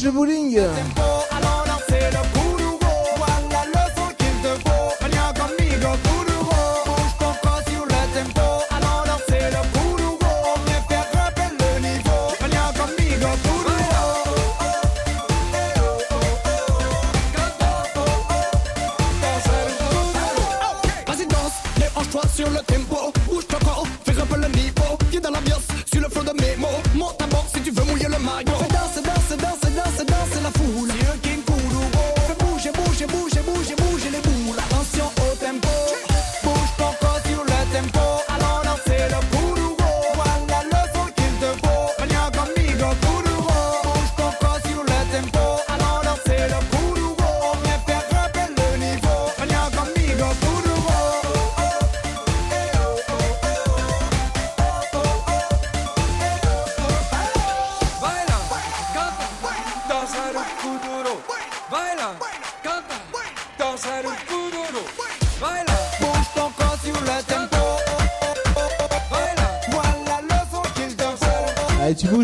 je 0.00 0.08
voulais 0.08 0.39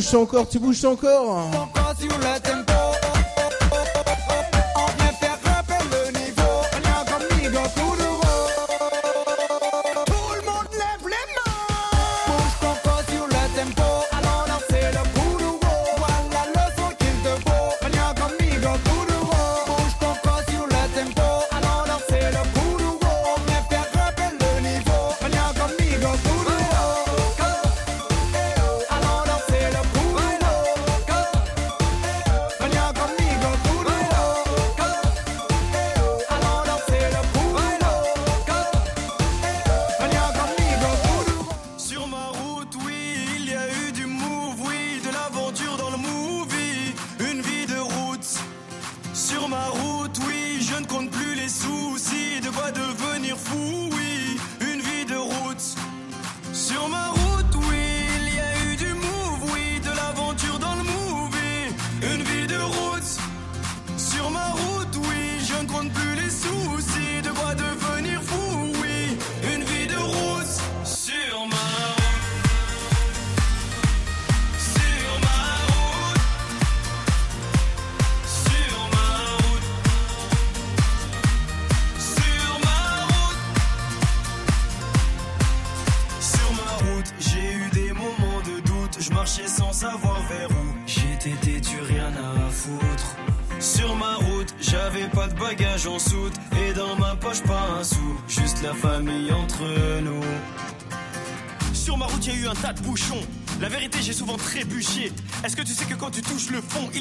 Tu 0.07 0.12
bouges 0.12 0.23
encore, 0.23 0.49
tu 0.49 0.61
bouges 0.61 0.85
encore. 0.85 1.76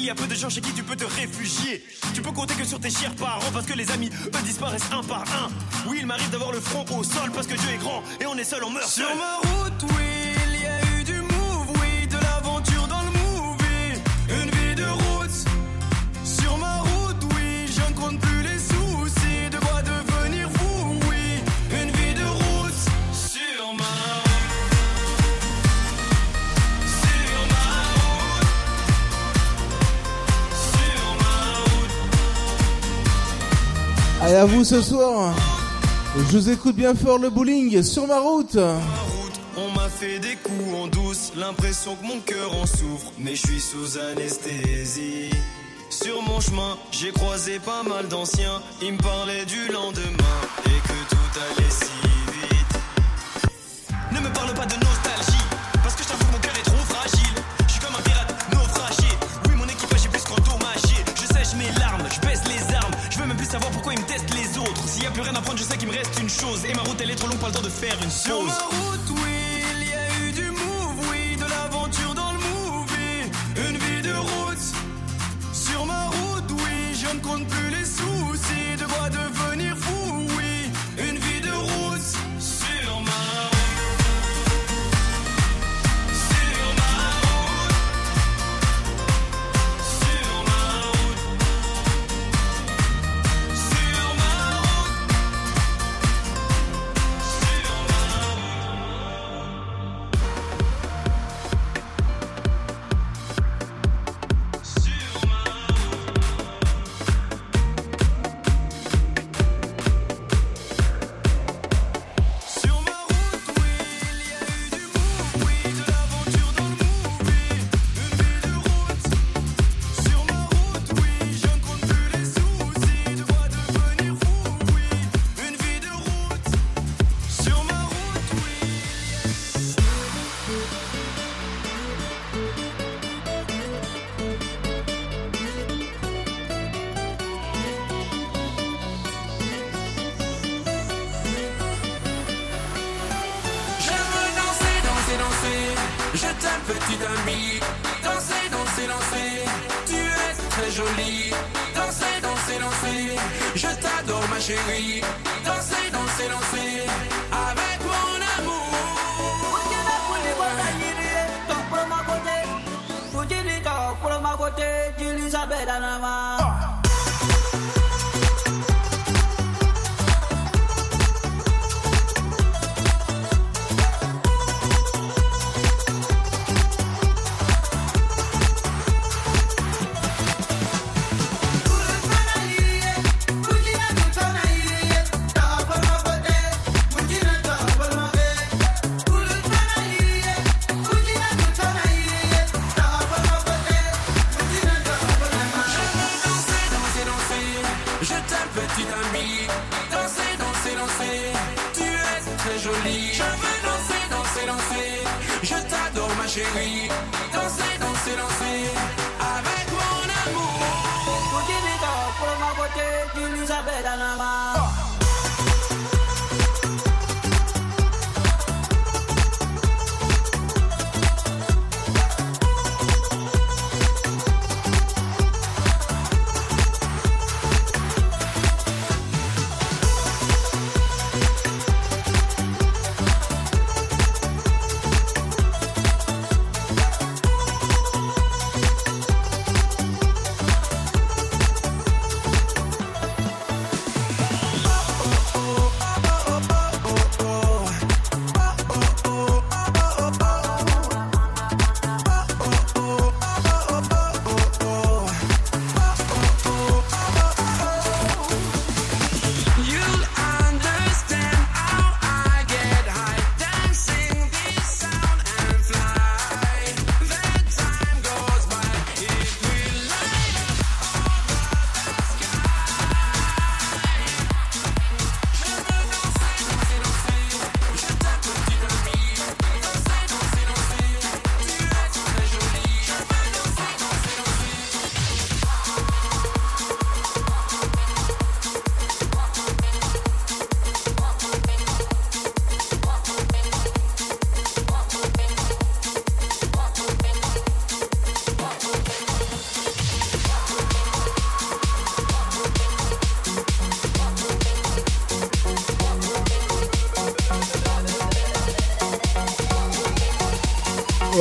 y 0.06 0.10
a 0.10 0.14
peu 0.14 0.28
de 0.28 0.36
gens 0.36 0.48
chez 0.48 0.60
qui 0.60 0.72
tu 0.72 0.84
peux 0.84 0.94
te 0.94 1.04
réfugier. 1.04 1.84
Tu 2.14 2.22
peux 2.22 2.30
compter 2.30 2.54
que 2.54 2.64
sur 2.64 2.78
tes 2.78 2.90
chers 2.90 3.14
parents 3.16 3.50
parce 3.52 3.66
que 3.66 3.72
les 3.72 3.90
amis, 3.90 4.08
eux, 4.26 4.42
disparaissent 4.44 4.90
un 4.92 5.02
par 5.02 5.22
un. 5.22 5.48
Oui, 5.88 5.98
il 6.00 6.06
m'arrive 6.06 6.30
d'avoir 6.30 6.52
le 6.52 6.60
front 6.60 6.84
au 6.96 7.02
sol 7.02 7.32
parce 7.34 7.48
que 7.48 7.54
Dieu 7.54 7.70
est 7.70 7.78
grand 7.78 8.02
et 8.20 8.26
on 8.26 8.36
est 8.36 8.44
seul, 8.44 8.62
on 8.62 8.70
meurt 8.70 8.88
on 8.98 9.16
meurt 9.16 9.45
vous 34.46 34.64
ce 34.64 34.80
soir. 34.80 35.34
Je 36.16 36.36
vous 36.36 36.50
écoute 36.50 36.76
bien 36.76 36.94
fort 36.94 37.18
le 37.18 37.30
bowling 37.30 37.82
sur 37.82 38.06
ma 38.06 38.18
route. 38.20 38.56
On 39.56 39.70
m'a 39.72 39.88
fait 39.88 40.18
des 40.18 40.36
coups 40.36 40.74
en 40.74 40.86
douce, 40.86 41.32
l'impression 41.36 41.96
que 41.96 42.06
mon 42.06 42.20
cœur 42.20 42.54
en 42.54 42.66
souffre, 42.66 43.12
mais 43.18 43.34
je 43.34 43.46
suis 43.46 43.60
sous 43.60 43.98
anesthésie. 43.98 45.30
Sur 45.90 46.22
mon 46.22 46.40
chemin, 46.40 46.76
j'ai 46.90 47.10
croisé 47.10 47.58
pas 47.58 47.82
mal 47.82 48.08
d'anciens, 48.08 48.60
ils 48.82 48.92
me 48.92 48.98
parlaient 48.98 49.46
du 49.46 49.68
lendemain 49.72 50.38
et 50.66 50.80
que 50.88 50.98
tout 51.08 51.40
allait 51.40 51.70
si 51.70 51.95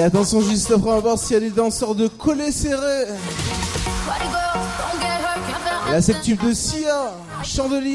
attention, 0.06 0.42
juste 0.42 0.72
après, 0.72 0.90
on 0.90 0.95
va 0.95 1.00
voir 1.00 1.19
s'il 1.19 1.34
y 1.34 1.38
a 1.38 1.40
des 1.40 1.50
danseurs 1.50 1.95
de 1.95 2.08
collet 2.08 2.51
serré. 2.51 3.06
La 5.92 6.01
c'est 6.01 6.14
de 6.14 6.53
Sia, 6.53 7.14
Chandelier. 7.43 7.94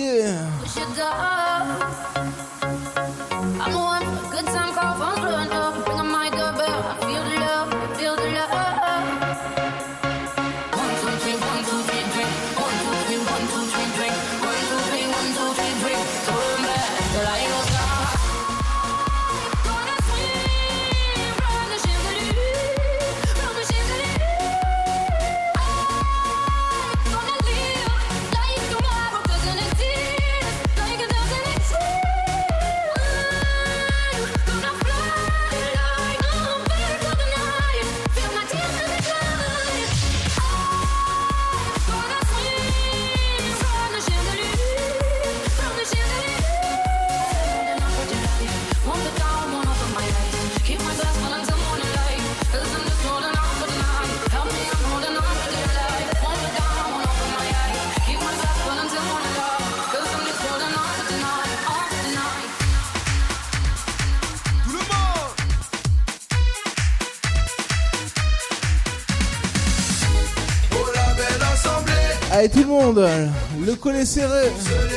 serré. 74.10 74.89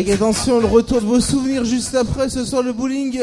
Avec 0.00 0.14
attention 0.14 0.60
le 0.60 0.66
retour 0.66 1.02
de 1.02 1.06
vos 1.06 1.20
souvenirs 1.20 1.66
juste 1.66 1.94
après 1.94 2.30
ce 2.30 2.46
soir 2.46 2.62
le 2.62 2.72
bowling. 2.72 3.22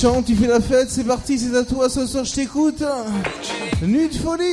chante, 0.00 0.24
tu 0.24 0.34
fais 0.34 0.46
la 0.46 0.60
fête, 0.60 0.88
c'est 0.88 1.04
parti, 1.04 1.38
c'est 1.38 1.54
à 1.54 1.62
toi 1.62 1.90
ce 1.90 2.06
soir, 2.06 2.24
je 2.24 2.32
t'écoute. 2.32 2.82
Nuit 3.82 4.08
de 4.08 4.14
folie 4.14 4.44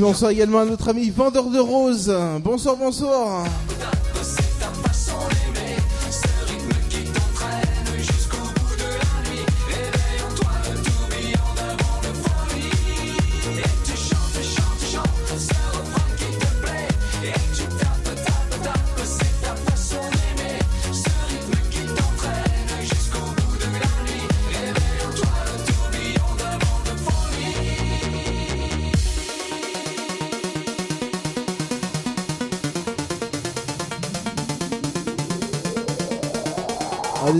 Bonsoir 0.00 0.30
également 0.30 0.60
à 0.60 0.64
notre 0.64 0.88
ami 0.88 1.10
vendeur 1.10 1.50
de 1.50 1.58
roses. 1.58 2.14
Bonsoir, 2.42 2.76
bonsoir. 2.76 3.44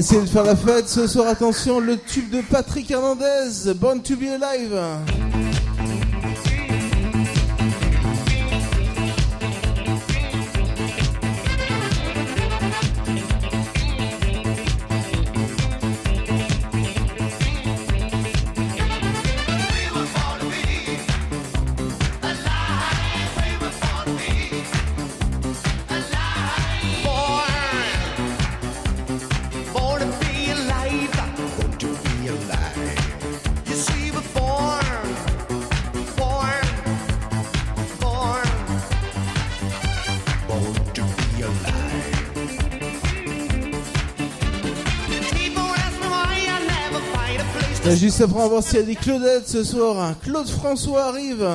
Essayer 0.08 0.22
de 0.22 0.28
faire 0.30 0.44
la 0.44 0.56
fête 0.56 0.88
ce 0.88 1.06
soir. 1.06 1.26
Attention, 1.28 1.80
le 1.80 1.98
tube 1.98 2.30
de 2.30 2.40
Patrick 2.40 2.90
Hernandez, 2.90 3.74
Born 3.74 4.00
to 4.00 4.16
be 4.16 4.22
alive. 4.22 5.17
Juste 47.96 48.20
après, 48.20 48.38
on 48.38 48.42
va 48.42 48.48
voir 48.48 48.62
s'il 48.62 48.78
y 48.78 48.82
a 48.82 48.84
des 48.84 48.94
ce 49.46 49.64
soir. 49.64 50.14
Claude 50.22 50.48
François 50.48 51.04
arrive. 51.06 51.46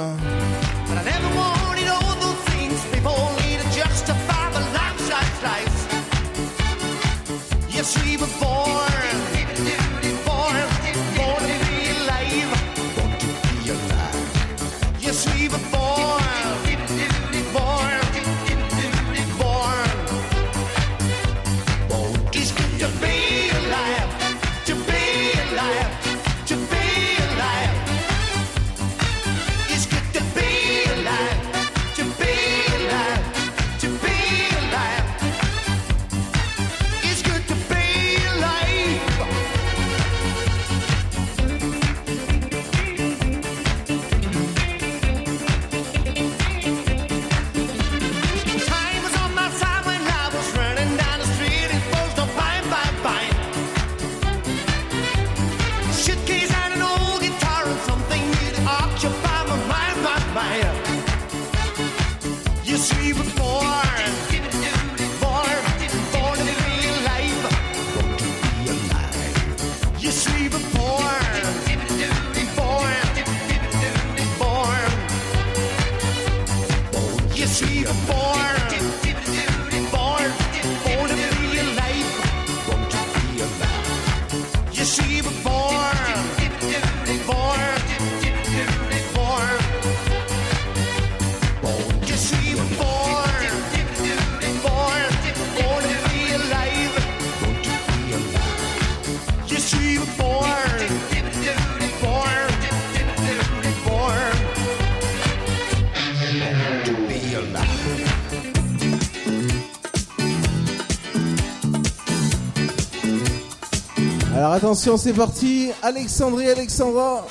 Attention, 114.56 114.98
c'est 114.98 115.14
parti. 115.14 115.72
Alexandrie, 115.82 116.48
Alexandra. 116.48 117.26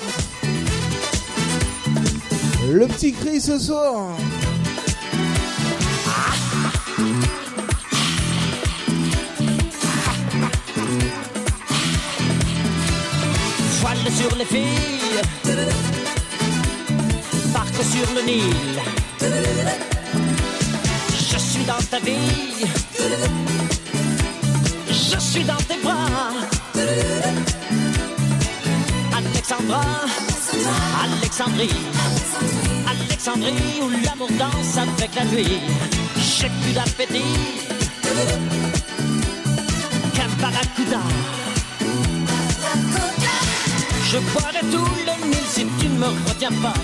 Le 2.69 2.89
petit 2.89 3.13
cri 3.13 3.41
ce 3.41 3.61
soir. 3.61 4.09
Voile 13.81 13.97
sur 14.11 14.37
les 14.37 14.45
filles, 14.45 15.21
barque 17.55 17.85
sur 17.85 18.15
le 18.17 18.23
Nil. 18.27 18.81
Je 21.31 21.39
suis 21.39 21.65
dans 21.67 21.83
ta 21.89 22.01
vie, 22.01 22.67
Alexandrie, 31.45 31.75
Alexandrie 32.87 33.81
où 33.83 33.91
l'amour 33.91 34.29
danse 34.39 34.79
avec 34.79 35.13
la 35.17 35.25
nuit. 35.25 35.59
J'ai 36.17 36.49
plus 36.63 36.73
d'appétit 36.73 37.35
qu'un 40.15 40.29
barracuda. 40.41 41.01
Je 44.05 44.19
boirai 44.19 44.61
tout 44.71 44.93
le 45.05 45.27
Nil 45.27 45.45
si 45.49 45.67
tu 45.81 45.89
ne 45.89 45.99
me 45.99 46.07
retiens 46.29 46.53
pas. 46.63 46.75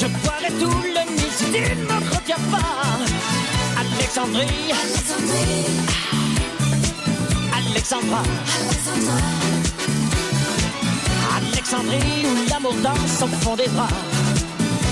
Je 0.00 0.06
boirai 0.06 0.50
tout 0.58 0.82
le 0.96 1.12
Nil 1.14 1.30
si 1.36 1.44
tu 1.44 1.60
ne 1.60 1.84
me 1.84 1.98
retiens 2.14 2.42
pas. 2.50 2.86
Alexandrie, 3.78 4.72
Alexandra, 7.54 8.22
Alexandrie 11.72 12.26
où 12.26 12.50
l'amour 12.50 12.74
danse 12.82 13.22
au 13.22 13.26
fond 13.28 13.56
des 13.56 13.68
bras. 13.68 13.88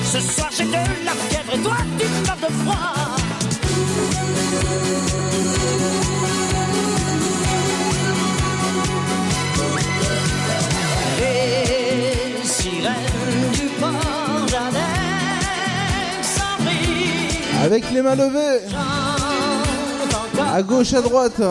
Ce 0.03 0.19
soir 0.19 0.49
j'ai 0.51 0.65
de 0.65 0.73
la 1.05 1.13
fièvre 1.13 1.55
et 1.55 1.59
toi 1.59 1.77
tu 1.99 2.07
meurs 2.27 2.37
de 2.37 2.55
froid. 2.55 2.95
Les 11.19 12.49
sirènes 12.49 13.51
du 13.53 13.67
port 13.79 14.47
Avec 17.63 17.91
les 17.91 18.01
mains 18.01 18.17
levées. 18.17 18.65
À 20.53 20.63
gauche, 20.63 20.95
à 20.95 21.03
droite. 21.03 21.43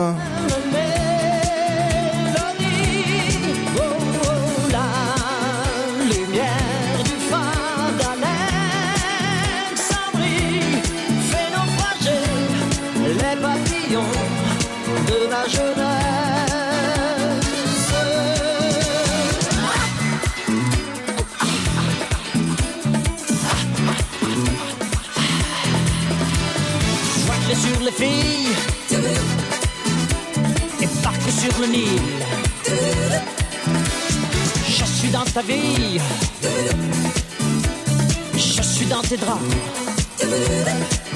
Je 38.36 38.62
suis 38.62 38.84
dans 38.84 39.00
tes 39.00 39.16
draps. 39.16 39.40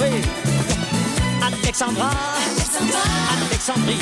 Oui. 0.01 0.23
Alexandra, 1.43 2.11
Alexandrie, 3.37 3.99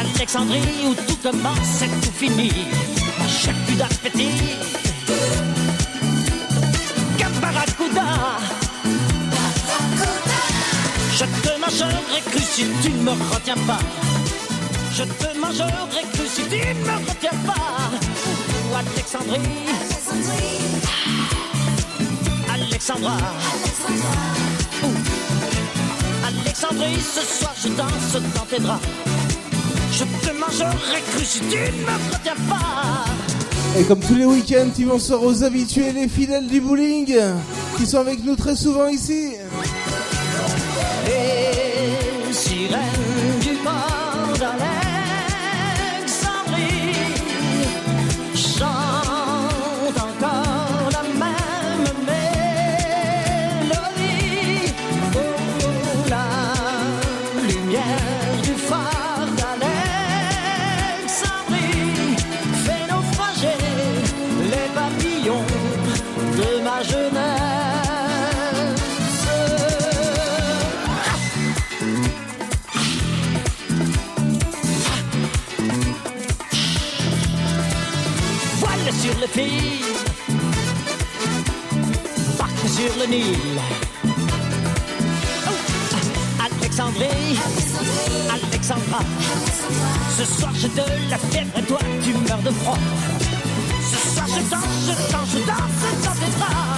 Alexandrie, 0.00 0.60
où 0.84 0.94
tout 0.94 1.16
commence 1.22 1.82
et 1.82 1.88
tout 2.02 2.12
finit. 2.12 2.52
J'ai 3.26 3.52
plus 3.66 3.76
d'appétit. 3.76 4.28
Caparacuda. 7.16 8.06
Je 11.14 11.24
te 11.24 11.58
mangerai 11.58 12.20
cru 12.30 12.40
si 12.40 12.66
tu 12.82 12.90
ne 12.90 13.02
me 13.02 13.12
retiens 13.32 13.56
pas. 13.66 13.80
Je 14.92 15.04
te 15.04 15.38
mangerai 15.38 16.02
cru 16.12 16.26
si 16.26 16.42
tu 16.42 16.58
ne 16.58 16.74
me 16.84 17.08
retiens 17.08 17.38
pas. 17.46 17.60
Alexandrie. 18.80 19.40
Alexandra. 22.50 23.16
Alexandrie, 26.26 26.98
ce 26.98 27.20
soir 27.20 27.54
je 27.62 27.68
danse 27.68 28.22
dans 28.34 28.46
tes 28.46 28.58
draps. 28.58 28.82
Je 29.92 30.04
te 30.04 30.32
mangerai 30.32 31.02
cru 31.12 31.24
si 31.26 31.40
tu 31.40 31.58
ne 31.58 31.82
me 31.82 32.14
retiens 32.14 32.34
pas. 32.48 33.04
Et 33.78 33.84
comme 33.84 34.00
tous 34.00 34.14
les 34.14 34.24
week-ends, 34.24 34.70
ils 34.78 34.86
vont 34.86 34.98
sort 34.98 35.24
aux 35.24 35.44
habitués, 35.44 35.92
les 35.92 36.08
fidèles 36.08 36.46
du 36.46 36.62
bowling, 36.62 37.14
qui 37.76 37.86
sont 37.86 37.98
avec 37.98 38.24
nous 38.24 38.34
très 38.34 38.56
souvent 38.56 38.88
ici. 38.88 39.34
Ah, 82.82 82.86
Alexandrie, 86.60 87.36
Alexandra, 88.32 89.00
ce 90.16 90.24
soir 90.24 90.50
j'ai 90.54 90.68
de 90.68 91.10
la 91.10 91.18
fièvre 91.18 91.58
et 91.58 91.62
toi 91.62 91.78
tu 92.02 92.14
meurs 92.14 92.42
de 92.42 92.50
froid. 92.50 92.78
Ce 93.82 93.98
soir 94.14 94.26
je 94.28 94.40
danse, 94.50 94.86
je 94.86 94.92
danse, 95.12 95.28
je 95.32 95.38
danse 95.46 95.82
dans 96.04 96.12
tes 96.12 96.30
bras. 96.38 96.70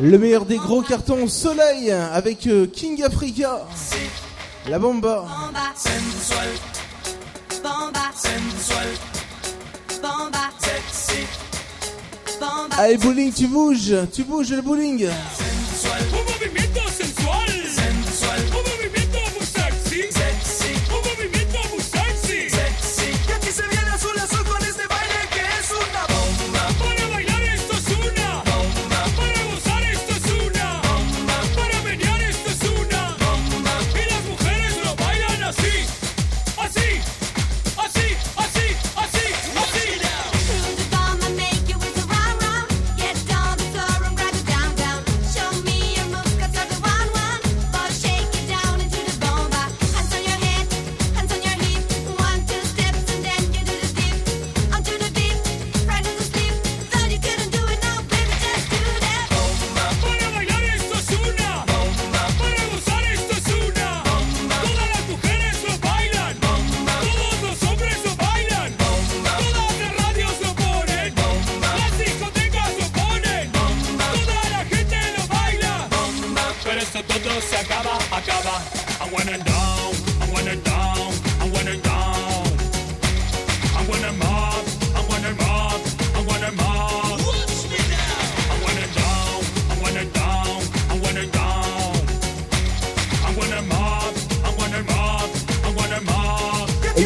Le 0.00 0.18
meilleur 0.18 0.44
des 0.44 0.56
gros 0.56 0.82
cartons, 0.82 1.28
Soleil, 1.28 1.88
avec 1.90 2.48
euh, 2.48 2.66
King 2.66 3.02
Africa. 3.04 3.64
La 4.66 4.78
bomba. 4.78 5.26
Bomba 5.26 5.74
sensual. 5.76 6.48
Allez 12.76 12.96
bowling, 12.96 13.32
tu 13.32 13.46
bouges, 13.46 13.94
tu 14.12 14.24
bouges 14.24 14.50
le 14.50 14.62
bowling. 14.62 15.08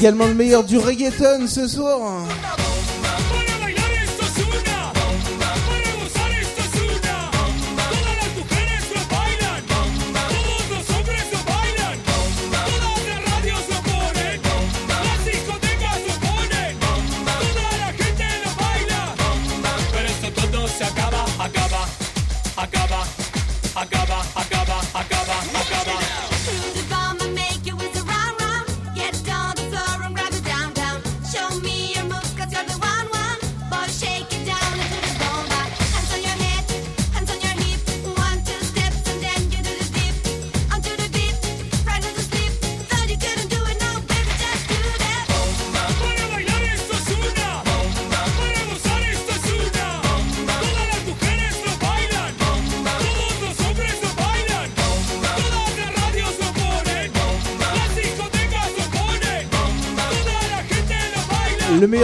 également 0.09 0.29
le 0.29 0.35
meilleur 0.35 0.65
du 0.65 0.79
reggaeton 0.79 1.47
ce 1.47 1.69
soir. 1.69 2.28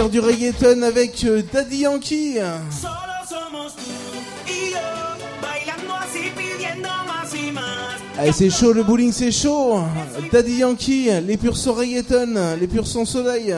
du 0.09 0.19
reggaeton 0.19 0.81
avec 0.81 1.23
euh, 1.23 1.41
Daddy 1.51 1.77
Yankee. 1.77 2.37
C'est 8.33 8.49
chaud, 8.49 8.73
le 8.73 8.83
bowling 8.83 9.11
c'est 9.11 9.31
chaud. 9.31 9.79
Daddy 10.31 10.57
Yankee, 10.57 11.09
les 11.25 11.37
purs 11.37 11.55
reggaeton, 11.55 12.57
les 12.59 12.67
purs 12.67 12.87
sans 12.87 13.05
soleil. 13.05 13.55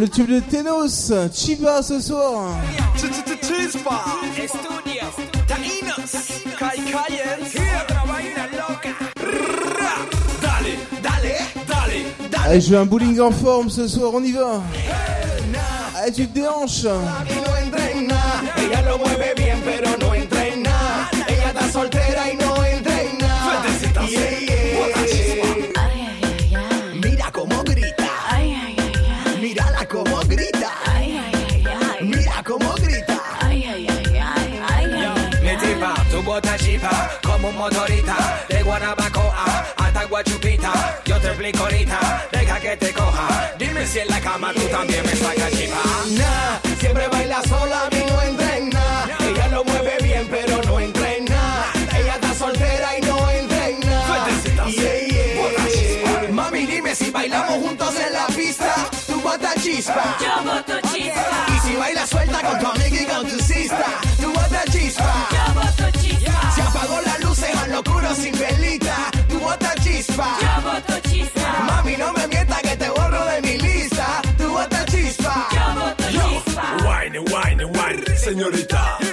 Le 0.00 0.08
tube 0.08 0.30
de 0.30 0.40
Tenos, 0.40 1.12
Chiba 1.30 1.82
ce 1.82 2.00
soir. 2.00 2.54
Allez, 12.46 12.60
je 12.62 12.70
veux 12.70 12.78
un 12.78 12.86
bowling 12.86 13.20
en 13.20 13.30
forme 13.30 13.68
ce 13.68 13.86
soir, 13.86 14.12
on 14.14 14.22
y 14.22 14.32
va. 14.32 14.62
Allez, 15.98 16.12
tu 16.12 16.26
te 16.26 16.32
déhanches. 16.34 16.86
Como 37.22 37.48
un 37.48 37.56
motorita, 37.56 38.44
de 38.48 38.62
Guanabacoa 38.62 39.66
hasta 39.76 40.04
Guachupita. 40.04 41.00
Yo 41.04 41.18
te 41.20 41.28
explico 41.28 41.64
ahorita, 41.64 42.28
deja 42.32 42.60
que 42.60 42.76
te 42.76 42.92
coja. 42.92 43.52
Dime 43.58 43.86
si 43.86 43.98
en 44.00 44.08
la 44.08 44.20
cama 44.20 44.52
tú 44.54 44.62
también 44.68 45.04
me 45.04 45.14
sacas 45.14 45.50
chipa. 45.52 45.82
Nah, 46.10 46.58
siempre 46.78 47.08
baila 47.08 47.42
sola, 47.42 47.86
a 47.86 47.90
mí 47.90 48.04
no 48.08 48.22
entrena. 48.22 49.06
Ella 49.20 49.48
lo 49.48 49.64
mueve 49.64 49.98
bien, 50.02 50.26
pero 50.30 50.62
no 50.62 50.80
entrena. 50.80 51.64
Ella 51.98 52.14
está 52.14 52.34
soltera 52.34 52.98
y 52.98 53.00
no 53.02 53.30
entrena. 53.30 54.26
Yeah, 54.66 55.06
yeah. 55.06 56.30
Mami, 56.30 56.66
dime 56.66 56.94
si 56.94 57.10
bailamos 57.10 57.58
juntos 57.58 57.94
en 57.96 58.12
la 58.12 58.26
pista. 58.28 58.74
Tú 59.06 59.20
botas 59.20 59.54
chispa. 59.62 60.16
Yo 60.20 60.44
boto 60.44 60.80
chispa. 60.92 61.46
Y 61.54 61.68
si 61.68 61.76
bailas 61.76 62.08
suelta 62.08 62.40
con 62.40 62.58
tu 62.58 62.66
amiga 62.66 63.02
y 63.02 63.06
con 63.06 63.28
tu 63.28 63.38
sista. 63.42 64.00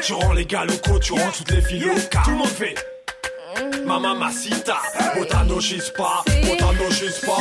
Tu 0.08 0.14
rends 0.14 0.32
les 0.32 0.45
gars 0.45 0.64
locaux, 0.64 1.00
tu 1.00 1.11
rends 1.11 1.32
toutes 1.38 1.52
les 1.52 1.61
filles 1.61 1.82
locales. 1.82 2.22
Tout 2.24 2.32
le 2.32 2.38
monde 2.38 2.48
fait. 2.48 2.76
Ma 3.86 4.00
mamacita, 4.00 4.77
botando 5.18 5.60
chispa, 5.60 6.24
botando 6.45 6.90
chispa. 6.92 7.34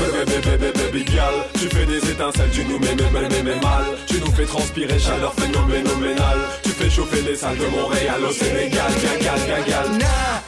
Bébé, 0.00 0.24
bébé, 0.24 0.56
bébé, 0.56 0.72
baby 0.78 1.04
girl, 1.06 1.44
tu 1.52 1.68
fais 1.68 1.84
des 1.84 2.10
étincelles, 2.10 2.48
tu 2.54 2.64
nous 2.64 2.78
mets, 2.78 2.94
mets, 2.94 3.10
mets, 3.10 3.42
mets, 3.42 3.60
mal. 3.60 3.84
Tu 4.06 4.18
nous 4.18 4.32
fais 4.32 4.46
transpirer, 4.46 4.98
chaleur 4.98 5.34
phénoménale. 5.34 6.38
Tu 6.62 6.70
fais 6.70 6.88
chauffer 6.88 7.20
les 7.20 7.36
salles 7.36 7.58
de 7.58 7.66
Montréal 7.66 8.24
au 8.26 8.32
Sénégal, 8.32 8.90
gagal, 9.02 9.40
gagal. 9.46 9.98
Nah, 9.98 10.06
siempre 10.06 10.39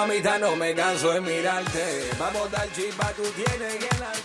mamita, 0.00 0.38
no 0.38 0.56
me 0.56 0.74
canso 0.74 1.12
de 1.12 1.20
mirarte. 1.20 2.10
Vamos 2.18 2.50
dar 2.50 2.72
chispa, 2.72 3.12
tú 3.12 3.22
tienes 3.36 3.76
que 3.76 3.98
darte. 3.98 4.19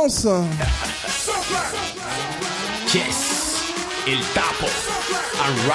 Ambiance. 0.00 0.26
Yes, 2.94 3.62
tapo. 4.34 4.66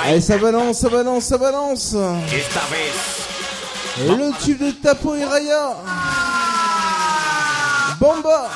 Allez, 0.03 0.21
ça 0.21 0.37
balance, 0.37 0.79
ça 0.79 0.89
balance, 0.89 1.23
ça 1.25 1.37
balance. 1.37 1.95
Le 3.99 4.43
tube 4.43 4.59
de 4.59 4.71
Tapo 4.71 5.15
et 5.15 5.25
Raya. 5.25 5.75
Bomba. 7.99 8.49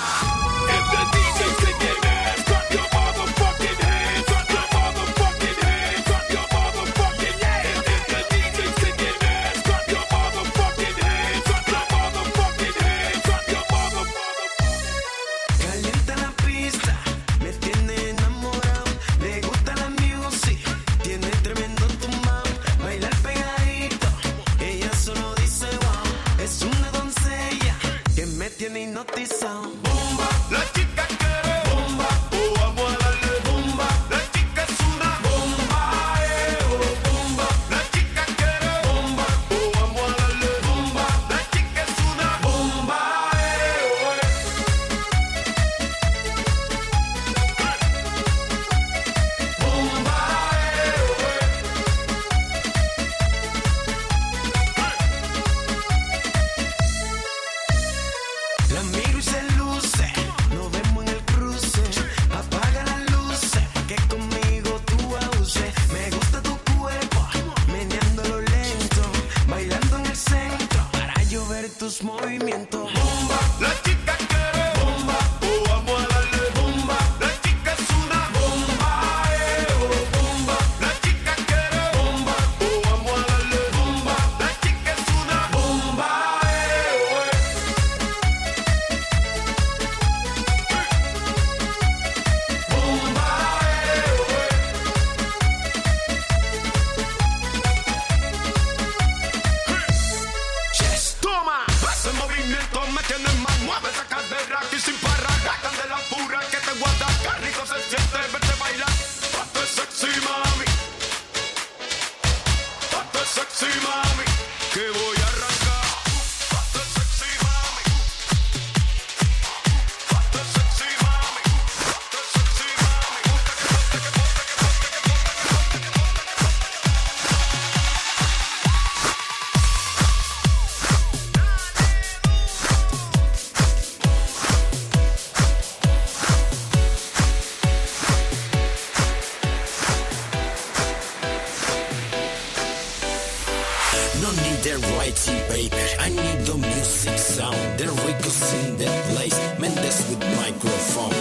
I 145.67 146.07
need 146.09 146.45
the 146.45 146.55
music 146.55 147.17
sound. 147.17 147.57
The 147.77 147.87
Rico's 148.07 148.53
in 148.63 148.77
the 148.77 148.87
place. 149.11 149.37
Mendes 149.59 150.07
with 150.09 150.23
microphone. 150.39 151.11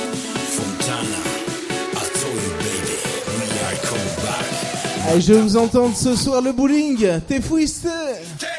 Fontana. 0.54 1.18
I 1.98 2.04
told 2.20 2.38
you, 2.46 2.54
baby. 2.62 2.96
We 3.34 3.46
are 3.66 3.78
coming 3.82 4.16
back. 4.22 5.08
Allez, 5.08 5.20
je 5.22 5.32
vais 5.32 5.40
vous 5.40 5.56
entendre 5.56 5.96
ce 5.96 6.14
soir 6.14 6.40
le 6.40 6.52
bowling. 6.52 7.20
T'es 7.26 7.40
fuiste. 7.40 7.88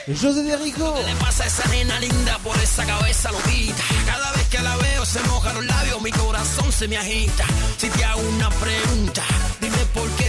José 0.10 0.44
Derico. 0.44 0.84
le 1.08 1.16
pasa 1.24 1.44
a 1.44 1.48
esa 1.48 1.68
nena 1.70 1.98
linda 2.00 2.38
por 2.44 2.58
esa 2.58 2.84
cabeza 2.84 3.32
loquita? 3.32 3.84
Cada 4.06 4.32
vez 4.34 4.48
que 4.50 4.62
la 4.62 4.76
veo 4.78 5.06
se 5.06 5.20
mojan 5.30 5.56
los 5.56 5.66
labios, 5.66 6.02
mi 6.02 6.12
corazón 6.12 6.72
se 6.72 6.88
me 6.88 6.98
agita. 6.98 7.46
Si 7.78 7.88
te 7.90 8.04
hago 8.04 8.22
una 8.36 8.50
pregunta, 8.50 9.24
dime 9.62 9.78
por 9.94 10.10
qué 10.18 10.29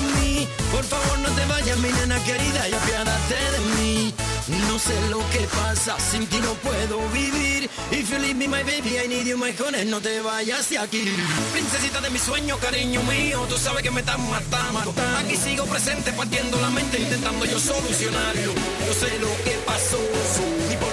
me? 0.00 0.46
Por 0.70 0.84
favor, 0.84 1.18
no 1.18 1.28
te 1.30 1.44
vayas, 1.46 1.78
mi 1.78 1.90
nena 1.90 2.22
querida, 2.24 2.68
y 2.68 2.74
apiádate 2.74 3.34
de 3.34 3.60
mí. 3.76 4.14
No 4.68 4.78
sé 4.78 4.94
lo 5.10 5.18
que 5.30 5.46
pasa, 5.62 5.96
sin 6.10 6.26
ti 6.26 6.38
no 6.40 6.52
puedo 6.54 6.98
vivir. 7.10 7.70
If 7.90 8.10
you 8.10 8.18
leave 8.18 8.36
me, 8.36 8.48
my 8.48 8.62
baby, 8.64 8.98
I 8.98 9.06
need 9.06 9.26
you, 9.26 9.38
mejores, 9.38 9.86
no 9.86 10.00
te 10.00 10.20
vayas 10.20 10.68
de 10.70 10.78
aquí. 10.78 11.04
Princesita 11.52 12.00
de 12.00 12.10
mi 12.10 12.18
sueño, 12.18 12.56
cariño 12.58 13.02
mío, 13.04 13.46
tú 13.48 13.56
sabes 13.56 13.82
que 13.82 13.90
me 13.90 14.00
estás 14.00 14.18
matando. 14.18 14.94
Aquí 15.18 15.36
sigo 15.36 15.64
presente, 15.66 16.12
partiendo 16.12 16.60
la 16.60 16.70
mente, 16.70 16.98
intentando 16.98 17.44
yo 17.44 17.58
solucionarlo. 17.60 18.52
Yo 18.86 18.94
sé 18.94 19.18
lo 19.20 19.28
que 19.44 19.56
pasó, 19.64 20.00
y 20.72 20.76
por 20.76 20.92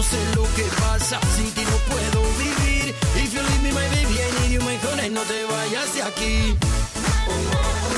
No 0.00 0.06
sé 0.06 0.16
lo 0.34 0.44
que 0.54 0.62
pasa, 0.80 1.20
sin 1.36 1.52
ti 1.52 1.60
no 1.60 1.76
puedo 1.92 2.22
vivir. 2.38 2.94
If 3.16 3.34
you 3.34 3.42
leave 3.42 3.62
me, 3.62 3.70
my 3.70 3.86
baby, 3.90 4.16
I 4.18 4.30
need 4.40 4.52
you, 4.54 4.62
mejores, 4.64 5.10
no 5.12 5.20
te 5.24 5.44
vayas 5.44 5.92
de 5.92 6.02
aquí. 6.02 6.56
No, 7.04 7.89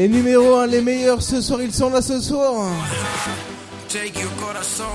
Les 0.00 0.08
numéros 0.08 0.56
1, 0.56 0.68
les 0.68 0.80
meilleurs 0.80 1.20
ce 1.20 1.42
soir, 1.42 1.60
ils 1.60 1.74
sont 1.74 1.90
là 1.90 2.00
ce 2.00 2.22
soir. 2.22 2.70
Take 3.86 4.18
your 4.18 4.30
corazón. 4.40 4.86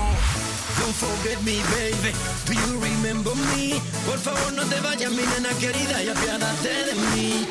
Don't 0.80 0.92
forget 0.92 1.40
me, 1.44 1.62
baby. 1.78 2.12
Do 2.44 2.52
you 2.54 2.80
remember 2.80 3.32
me? 3.54 3.80
Por 4.04 4.18
favor, 4.18 4.52
no 4.56 4.64
te 4.64 4.80
vayas, 4.80 5.12
mi 5.12 5.22
nena 5.22 5.50
querida, 5.60 6.02
y 6.02 6.08
apiádate 6.08 6.70
de 6.88 6.94
mí. 7.14 7.46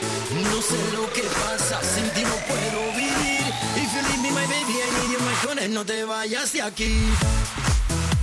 No 0.51 0.61
sé 0.61 0.75
lo 0.97 1.09
que 1.13 1.23
pasa, 1.45 1.79
sin 1.81 2.03
ti 2.09 2.23
no 2.23 2.35
puedo 2.45 2.91
vivir. 2.91 3.45
If 3.77 3.89
you 3.95 4.01
leave 4.01 4.21
me, 4.21 4.31
my 4.31 4.45
baby, 4.47 4.75
I 4.75 4.89
need 4.91 5.11
you, 5.13 5.19
mejores, 5.23 5.69
no 5.69 5.85
te 5.85 6.03
vayas 6.03 6.51
de 6.51 6.61
aquí. 6.61 6.93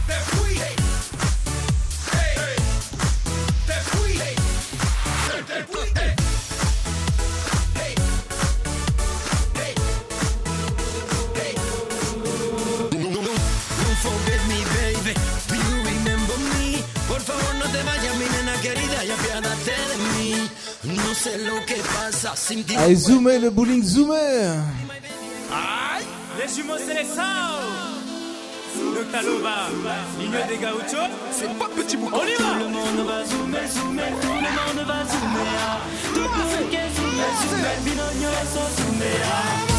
Te 0.09 0.37
fui. 0.37 0.82
No 20.85 21.15
sé 21.15 21.39
lo 21.39 21.65
que 21.65 21.77
pasa, 21.77 22.35
sin 22.35 22.65
ti 22.65 22.75
Allez, 22.75 22.97
zoomer 22.97 23.39
le 23.41 23.51
bowling, 23.51 23.83
zoomer. 23.85 24.57
Aïe 25.53 26.05
Les 26.39 26.49
jumeaux, 26.53 26.75
c'est 26.85 26.95
les 26.95 27.05
Sao 27.05 27.63
Le 28.97 29.05
Talova, 29.13 29.69
ligne 30.19 30.33
des 30.49 30.57
gauchos 30.57 31.11
C'est 31.31 31.53
pas 31.57 31.69
petit 31.77 31.97
boucan 31.97 32.19
On 32.19 32.27
y 32.27 32.35
va 32.35 32.51
Tout 32.51 32.59
le 32.59 32.69
monde 32.69 33.07
va 33.07 33.25
zoomer, 33.25 33.67
zoomer, 33.69 34.11
tout 34.23 34.39
le 34.47 34.51
monde 34.59 34.87
va 34.89 34.99
zoomer. 35.07 35.79
Tout 36.15 36.21
le 36.21 36.29
monde 36.29 36.71
qui 36.71 36.83
zoomer, 36.97 37.31
zoomer, 37.47 37.77
Binogno 37.85 38.31
sont 38.53 38.71
zoomer. 38.79 39.23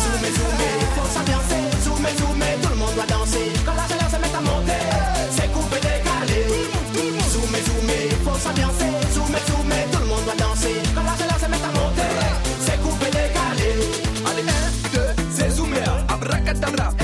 Zoomer, 0.03 0.31
zoomer, 0.37 0.75
faut 0.95 1.09
s'ambiancer. 1.13 1.63
Zoomer, 1.83 2.13
zoomer, 2.17 2.53
tout 2.61 2.69
le 2.69 2.75
monde 2.75 2.95
doit 2.95 3.09
danser. 3.11 3.51
Quand 3.65 3.75
la 3.75 3.85
chaleur 3.89 4.09
se 4.09 4.17
met 4.23 4.33
à 4.37 4.41
monter, 4.41 4.83
c'est 5.35 5.51
coupé, 5.51 5.77
décalé. 5.83 6.41
Zoomer, 7.33 7.61
zoomer, 7.67 8.03
faut 8.23 8.39
s'ambiancer. 8.39 8.91
Zoomer, 9.13 9.41
zoomer, 9.49 9.72
gusta 16.63 16.83
rap. 16.83 17.02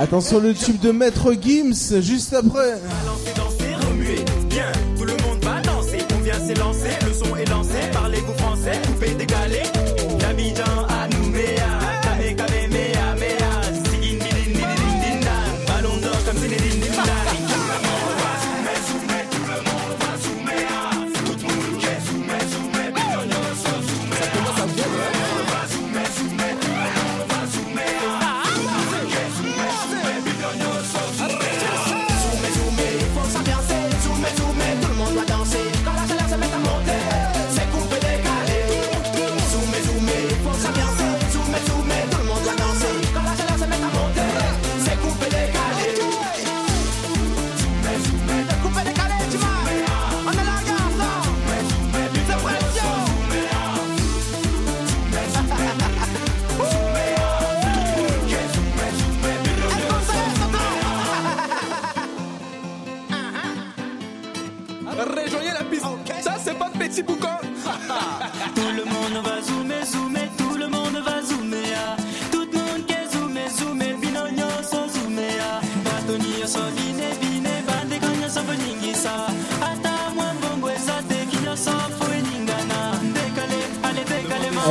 Attention 0.00 0.38
le 0.38 0.54
tube 0.54 0.78
de 0.78 0.92
Maître 0.92 1.32
Gims 1.32 2.00
juste 2.00 2.32
après. 2.32 2.74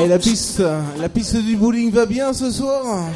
Et 0.07 0.09
la 0.09 0.19
piste, 0.19 0.63
la 1.01 1.09
piste 1.09 1.35
du 1.35 1.57
bowling 1.57 1.91
va 1.91 2.05
bien 2.05 2.31
ce 2.31 2.49
soir 2.49 3.09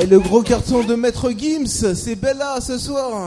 Et 0.00 0.06
le 0.06 0.20
gros 0.20 0.42
carton 0.42 0.84
de 0.84 0.94
Maître 0.94 1.32
Gims, 1.36 1.94
c'est 1.94 2.14
Bella 2.14 2.60
ce 2.60 2.78
soir. 2.78 3.26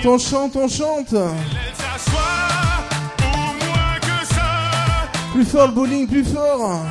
chante, 0.00 0.06
on 0.06 0.18
chante, 0.18 0.56
on 0.56 0.68
chante. 0.68 1.14
Plus 5.32 5.44
fort 5.44 5.66
le 5.68 5.72
bowling, 5.72 6.06
plus 6.06 6.24
fort. 6.24 6.84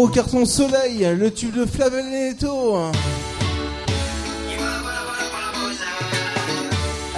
Gros 0.00 0.08
carton 0.08 0.46
soleil, 0.46 1.06
le 1.14 1.30
tube 1.30 1.54
de 1.54 1.66
Flavelletto. 1.66 2.78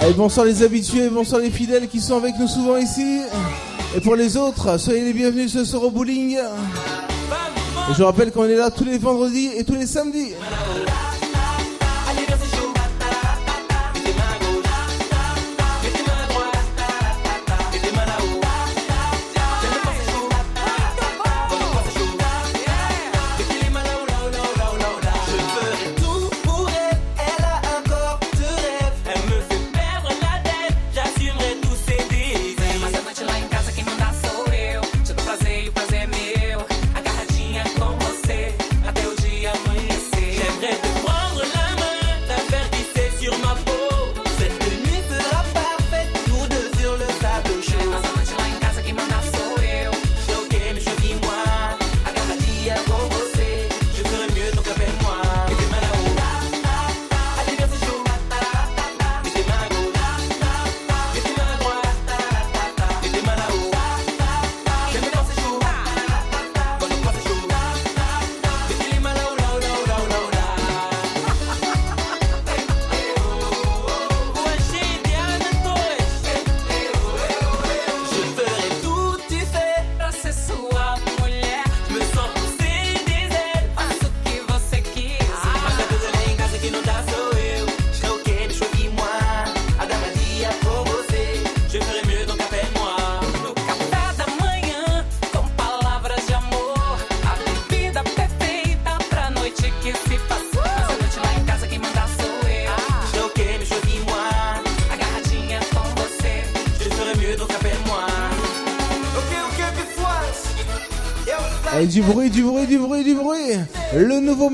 Allez, 0.01 0.13
bonsoir 0.15 0.45
les 0.45 0.63
habitués, 0.63 1.07
bonsoir 1.07 1.39
les 1.39 1.49
fidèles 1.49 1.87
qui 1.87 2.01
sont 2.01 2.17
avec 2.17 2.37
nous 2.37 2.49
souvent 2.49 2.75
ici. 2.75 3.21
Et 3.95 4.01
pour 4.01 4.17
les 4.17 4.35
autres, 4.35 4.77
soyez 4.77 4.99
les 4.99 5.13
bienvenus 5.13 5.53
ce 5.53 5.63
soir 5.63 5.83
au 5.83 5.91
bowling. 5.91 6.35
Et 6.35 7.93
je 7.97 8.03
rappelle 8.03 8.33
qu'on 8.33 8.49
est 8.49 8.57
là 8.57 8.69
tous 8.69 8.83
les 8.83 8.97
vendredis 8.97 9.51
et 9.55 9.63
tous 9.63 9.75
les 9.75 9.87
samedis. 9.87 10.33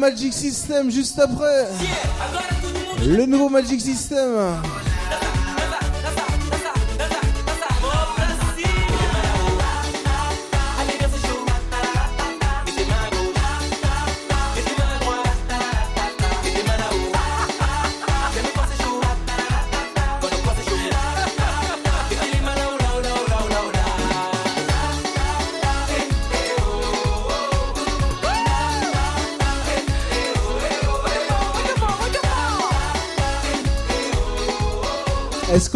Magic 0.09 0.33
System 0.33 0.89
juste 0.89 1.19
après. 1.19 1.67
Le 3.05 3.27
nouveau 3.27 3.47
Magic 3.47 3.79
System. 3.79 4.59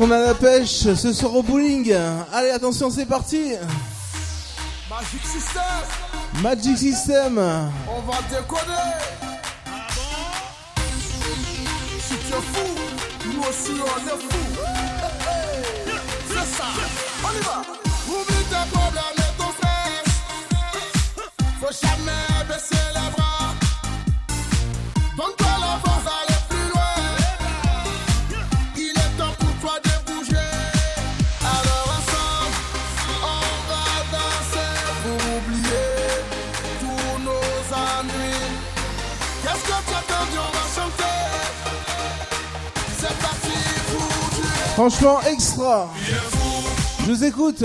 qu'on 0.03 0.11
a 0.11 0.19
la 0.19 0.33
pêche 0.33 0.93
ce 0.95 1.13
soir 1.13 1.33
au 1.33 1.43
bowling. 1.43 1.93
Allez, 2.33 2.49
attention, 2.49 2.89
c'est 2.89 3.05
parti. 3.05 3.53
Magic 4.89 5.25
System. 5.25 6.41
Magic 6.41 6.77
System. 6.77 7.37
On 7.37 8.01
va 8.01 8.17
déconner. 8.29 8.83
Ah 9.65 9.87
bon 9.95 10.81
Si 11.99 12.15
tu 12.15 12.33
es 12.33 12.41
fou, 12.41 12.67
nous 13.33 13.41
aussi 13.43 13.71
on 13.79 14.07
est 14.07 14.19
fou. 14.19 14.39
Hey, 14.65 15.13
hey. 15.87 15.99
C'est 16.27 16.57
ça. 16.57 16.65
On 17.23 17.71
y. 17.71 17.72
Je 44.93 44.99
franchement 44.99 45.21
extra. 45.31 45.89
Je 46.99 47.11
vous 47.11 47.23
écoute. 47.23 47.63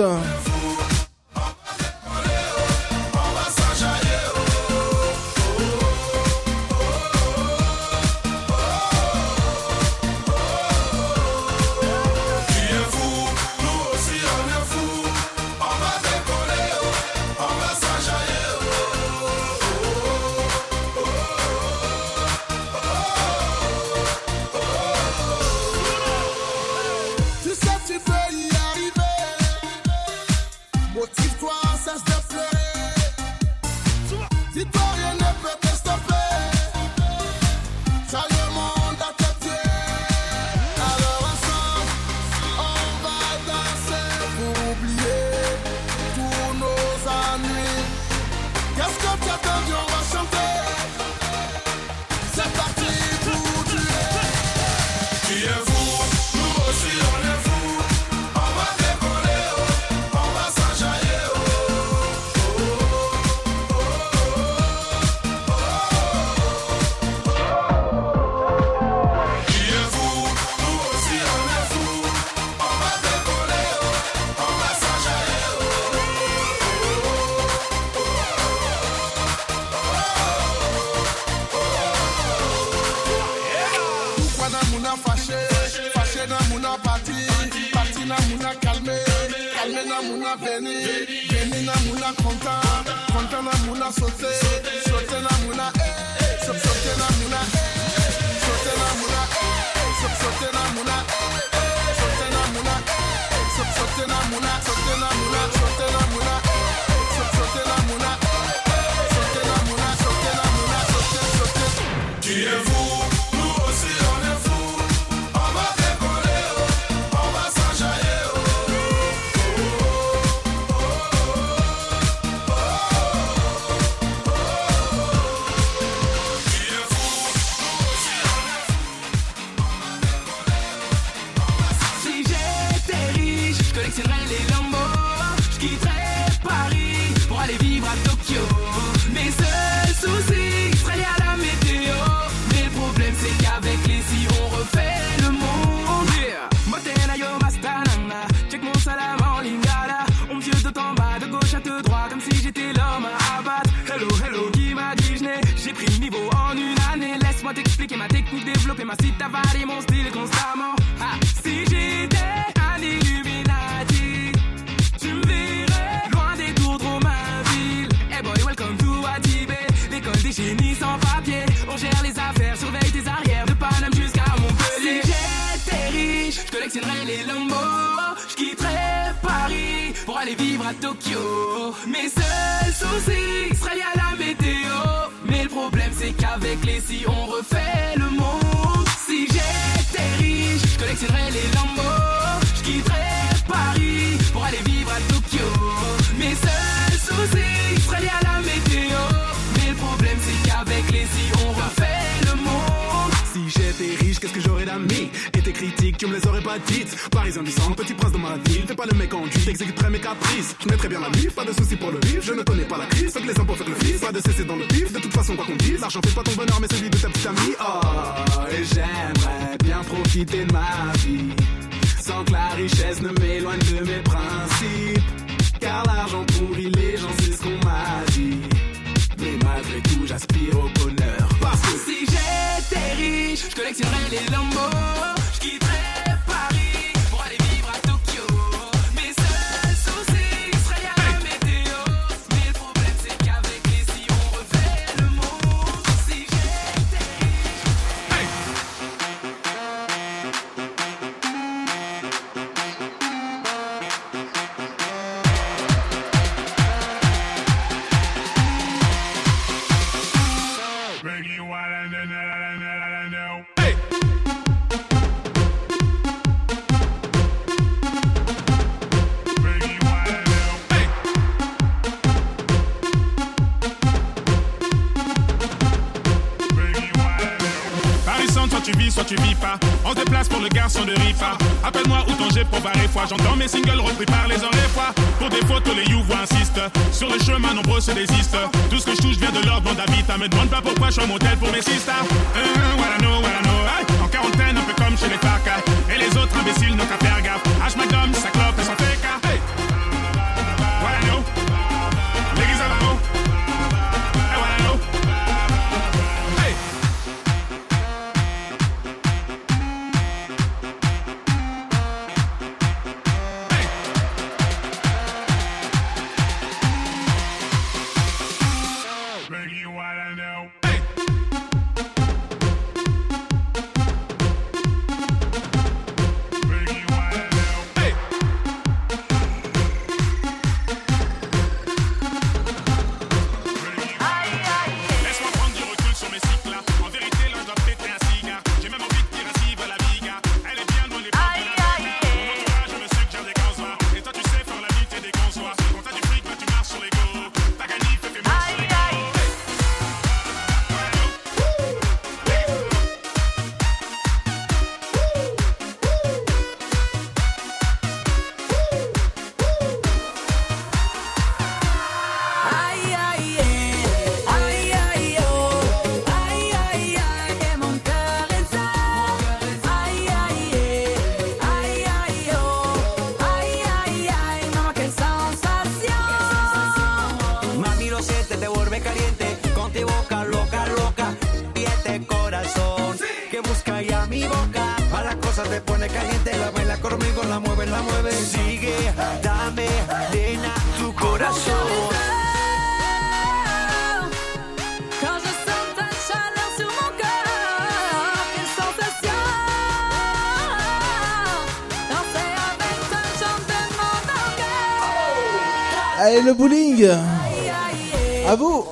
le 406.29 406.35
bowling. 406.35 406.87
Ah 406.91 408.33
à 408.33 408.37
vous. 408.37 408.67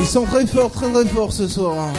Ils 0.00 0.06
sont 0.06 0.24
très 0.24 0.44
forts, 0.46 0.72
très 0.72 0.90
très 0.90 1.06
forts 1.06 1.32
ce 1.32 1.46
soir. 1.46 1.92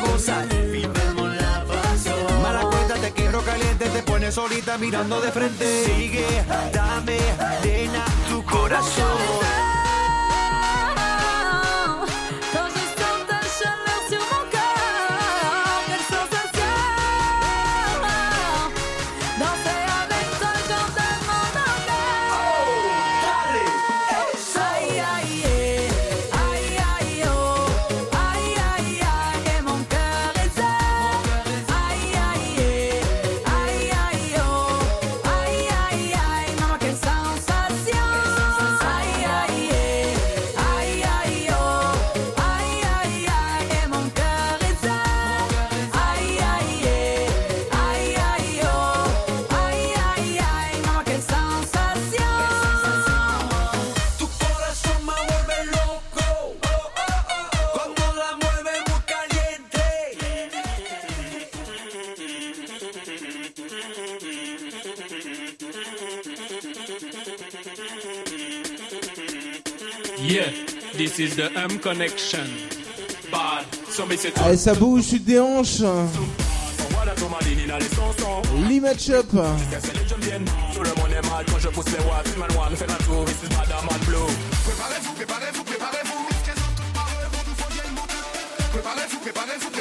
goza, 0.00 0.34
te 4.20 4.32
solita 4.32 4.76
mirando 4.78 5.20
de 5.20 5.30
frente. 5.30 5.64
Sigue, 5.84 6.24
dale 6.72 6.93
corazón. 8.54 9.53
connection. 71.84 72.38
Eh, 74.50 74.56
ça 74.56 74.74
bouge 74.74 75.12
des 75.20 75.38
hanches. 75.38 75.82
Lee 78.66 78.80
Matchup. 78.80 79.28
Préparez-vous, 84.64 85.12
préparez-vous, 85.12 85.64
préparez-vous. 85.64 86.24
Préparez-vous, 88.72 89.18
préparez-vous. 89.18 89.73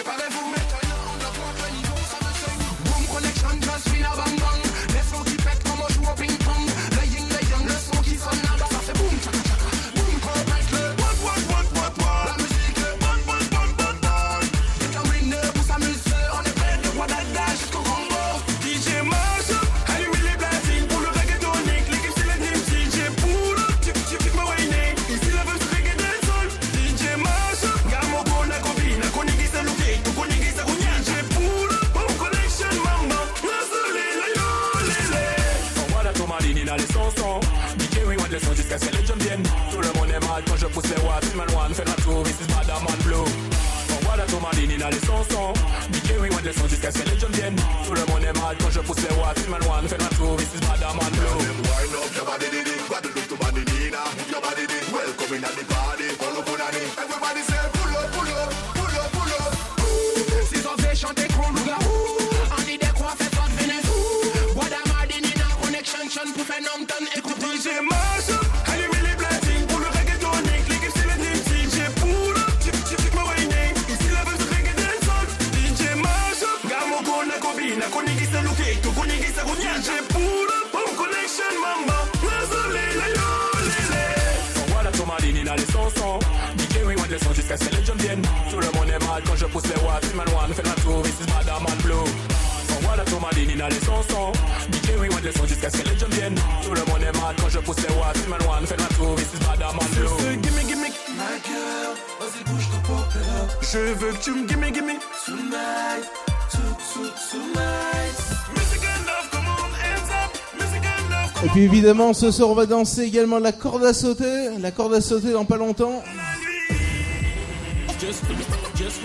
Évidemment, 111.84 112.14
ce 112.14 112.32
soir, 112.32 112.50
on 112.50 112.56
va 112.56 112.66
danser 112.66 113.02
également 113.02 113.40
la 113.40 113.52
corde 113.52 113.84
à 113.84 113.94
sauter. 113.94 114.58
La 114.62 114.72
corde 114.72 114.94
à 114.94 115.02
sauter 115.02 115.34
dans 115.34 115.44
pas 115.44 115.58
longtemps. 115.58 116.02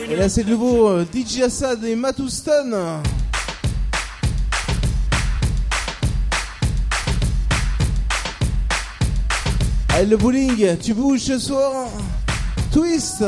Et 0.09 0.15
là, 0.15 0.29
c'est 0.29 0.45
de 0.45 0.51
nouveau 0.51 0.87
euh, 0.87 1.05
DJ 1.13 1.41
Assad 1.41 1.83
et 1.83 1.97
Matoustan. 1.97 3.03
Allez, 9.89 10.07
le 10.07 10.17
bowling, 10.17 10.79
tu 10.79 10.95
bouges 10.95 11.23
ce 11.23 11.39
soir. 11.41 11.89
Twist. 12.71 13.25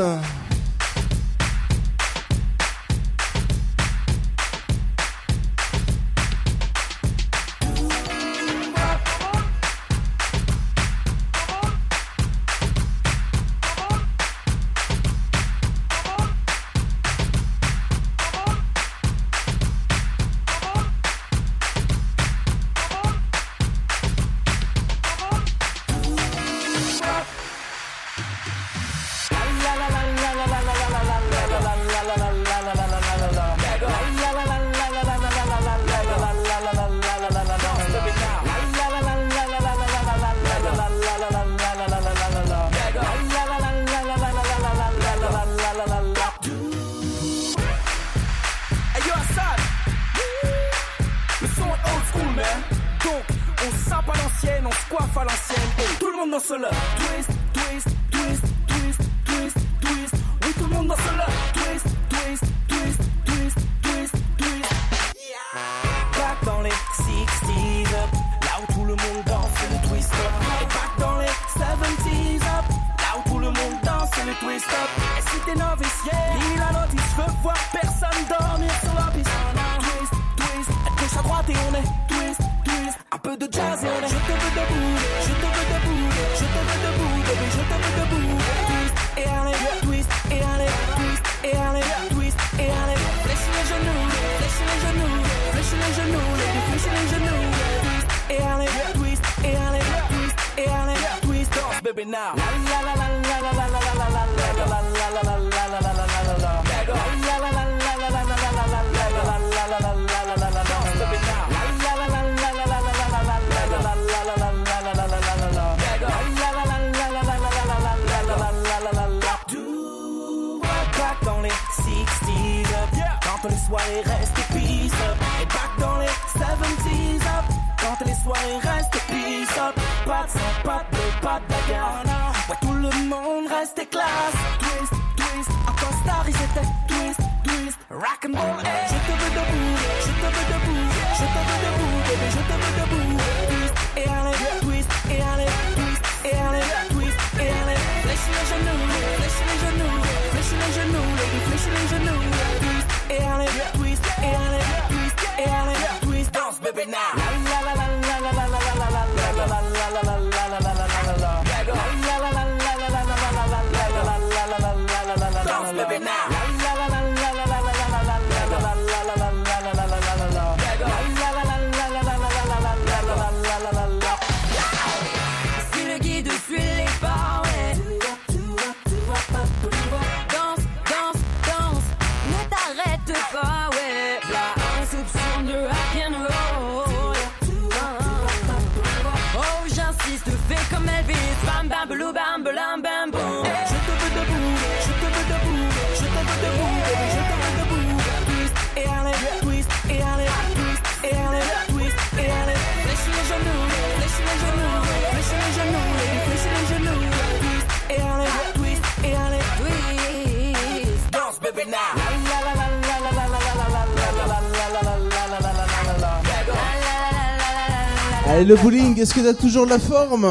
Allez 218.31 218.45
le 218.45 218.55
bowling, 218.55 218.97
est-ce 218.97 219.13
que 219.13 219.19
t'as 219.19 219.33
toujours 219.33 219.65
de 219.65 219.71
la 219.71 219.79
forme? 219.79 220.25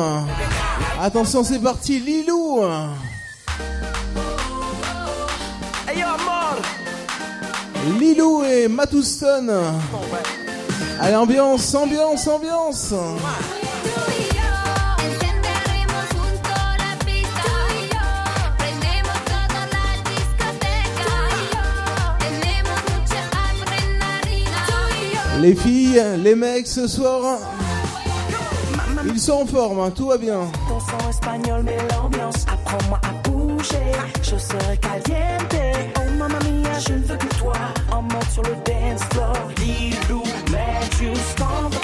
Attention 1.02 1.44
c'est 1.44 1.58
parti, 1.58 2.00
Lilou. 2.00 2.62
Lilou 7.98 8.42
et 8.44 8.68
Matouston. 8.68 9.50
Allez 10.98 11.14
ambiance, 11.14 11.74
ambiance, 11.74 12.26
ambiance. 12.26 12.94
Les 25.42 25.54
filles, 25.54 26.02
les 26.22 26.34
mecs 26.34 26.66
ce 26.66 26.86
soir 26.86 27.38
ils 29.06 29.20
sont 29.20 29.32
en 29.32 29.46
forme, 29.46 29.80
hein, 29.80 29.90
tout 29.90 30.08
va 30.08 30.18
bien. 30.18 30.40
Ton 30.68 30.80
son 30.80 31.08
espagnol 31.08 31.62
met 31.62 31.76
l'ambiance. 31.90 32.44
Apprends-moi 32.52 33.00
à 33.02 33.28
bouger. 33.28 33.92
Je 34.22 34.36
serai 34.36 34.76
caliente. 34.78 35.56
Oh 35.96 36.00
mamma 36.18 36.38
mia, 36.40 36.78
je 36.86 36.94
ne 36.94 37.04
veux 37.04 37.16
que 37.16 37.34
toi. 37.36 37.54
En 37.92 38.02
mode 38.02 38.30
sur 38.32 38.42
le 38.42 38.54
dance 38.64 39.02
floor. 39.10 39.32
Lilou, 39.58 40.22
make 40.50 41.00
you 41.00 41.14
stomp, 41.14 41.74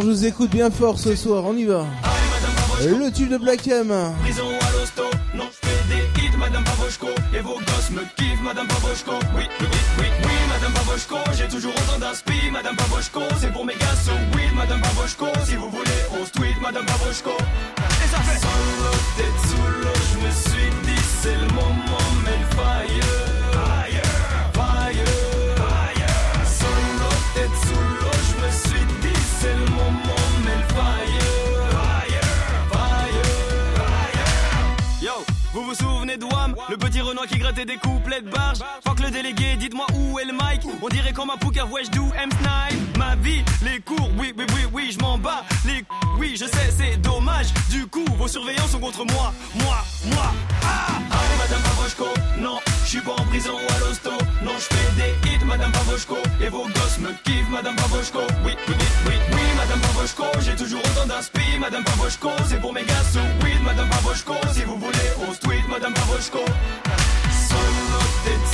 je 0.00 0.06
vous 0.06 0.26
écoute 0.26 0.50
bien 0.50 0.70
fort 0.70 0.98
ce 0.98 1.14
soir, 1.14 1.44
on 1.44 1.56
y 1.56 1.64
va. 1.64 1.86
Le 2.80 3.10
tube 3.10 3.30
de 3.30 3.38
Black 3.38 3.66
M. 3.68 3.92
Prison 4.22 4.42
à 4.60 4.72
l'hosto, 4.72 5.04
non, 5.34 5.44
je 5.50 5.68
fais 5.68 5.82
des 5.88 6.22
hits, 6.22 6.36
Madame 6.36 6.64
Pavoshko. 6.64 7.06
Et 7.34 7.40
vos 7.40 7.54
gosses 7.54 7.90
me 7.90 8.02
kiffent, 8.16 8.42
Madame 8.42 8.66
Pavoshko. 8.66 9.12
Oui, 9.36 9.44
oui, 9.60 9.66
oui, 9.70 9.78
oui, 9.98 10.06
oui, 10.24 10.32
Madame 10.48 10.72
Pavoshko. 10.72 11.16
J'ai 11.36 11.48
toujours 11.48 11.72
autant 11.72 11.98
d'inspi, 11.98 12.50
Madame 12.52 12.76
Pavoshko. 12.76 13.20
C'est 13.40 13.52
pour 13.52 13.64
mes 13.64 13.74
gars, 13.74 13.96
so 14.04 14.12
weed, 14.36 14.54
Madame 14.54 14.80
Pavoshko. 14.80 15.26
Si 15.46 15.54
vous 15.54 15.70
voulez, 15.70 16.00
on 16.20 16.24
se 16.26 16.32
tweet, 16.32 16.60
Madame 16.60 16.86
Pavoshko. 16.86 17.30
Et 17.30 18.08
ça 18.08 18.18
fait 18.18 18.44
Qui 37.28 37.38
grattait 37.38 37.64
des 37.64 37.76
couplets 37.76 38.20
de 38.20 38.28
barge. 38.28 38.58
Fuck 38.86 39.00
le 39.00 39.10
délégué, 39.10 39.56
dites-moi 39.56 39.86
où 39.94 40.18
est 40.18 40.26
le 40.26 40.32
mic. 40.32 40.60
On 40.82 40.88
dirait 40.88 41.12
quand 41.12 41.24
ma 41.24 41.38
pouca 41.38 41.64
wesh 41.64 41.88
do 41.90 42.04
M 42.22 42.28
snipe. 42.30 42.98
Ma 42.98 43.16
vie, 43.16 43.42
les 43.62 43.80
cours, 43.80 44.10
oui, 44.18 44.34
oui, 44.36 44.44
oui, 44.54 44.60
oui, 44.72 44.90
je 44.92 44.98
m'en 44.98 45.16
bats 45.16 45.42
Les 45.64 45.84
oui, 46.18 46.36
je 46.38 46.44
sais, 46.44 46.70
c'est 46.76 47.00
dommage. 47.00 47.46
Du 47.70 47.86
coup, 47.86 48.04
vos 48.18 48.28
surveillants 48.28 48.68
sont 48.68 48.78
contre 48.78 49.04
moi. 49.06 49.32
Moi, 49.54 49.76
moi, 50.06 50.32
ah 50.64 50.86
Allez, 51.10 51.36
Madame 51.38 51.62
Pavoshko, 51.62 52.06
non, 52.40 52.58
je 52.84 52.88
suis 52.88 53.00
pas 53.00 53.12
en 53.12 53.24
prison 53.24 53.54
ou 53.54 53.72
à 53.72 53.78
l'hosto. 53.78 54.10
Non, 54.42 54.52
je 54.58 54.74
fais 54.74 54.92
des 54.96 55.30
hits, 55.30 55.44
Madame 55.46 55.72
Pavoshko 55.72 56.16
Et 56.42 56.48
vos 56.48 56.64
gosses 56.64 56.98
me 56.98 57.10
kiffent, 57.24 57.48
Madame 57.50 57.76
Pavoshko 57.76 58.20
Oui, 58.44 58.52
oui, 58.68 58.74
oui, 58.78 58.86
oui, 59.06 59.14
oui, 59.32 59.40
Madame 59.56 59.80
Pavoshko 59.80 60.24
J'ai 60.40 60.56
toujours 60.56 60.80
autant 60.80 61.06
d'inspi, 61.06 61.58
Madame 61.58 61.84
Pavoshko 61.84 62.30
C'est 62.46 62.60
pour 62.60 62.72
mes 62.72 62.84
gars, 62.84 63.02
so 63.12 63.20
weed, 63.42 63.62
Madame 63.64 63.88
Pavoshko 63.88 64.34
Si 64.52 64.62
vous 64.64 64.76
voulez, 64.76 65.08
on 65.26 65.32
se 65.32 65.40
tweet, 65.40 65.66
Madame 65.68 65.94
Pavoshko 65.94 66.44
it's 68.26 68.53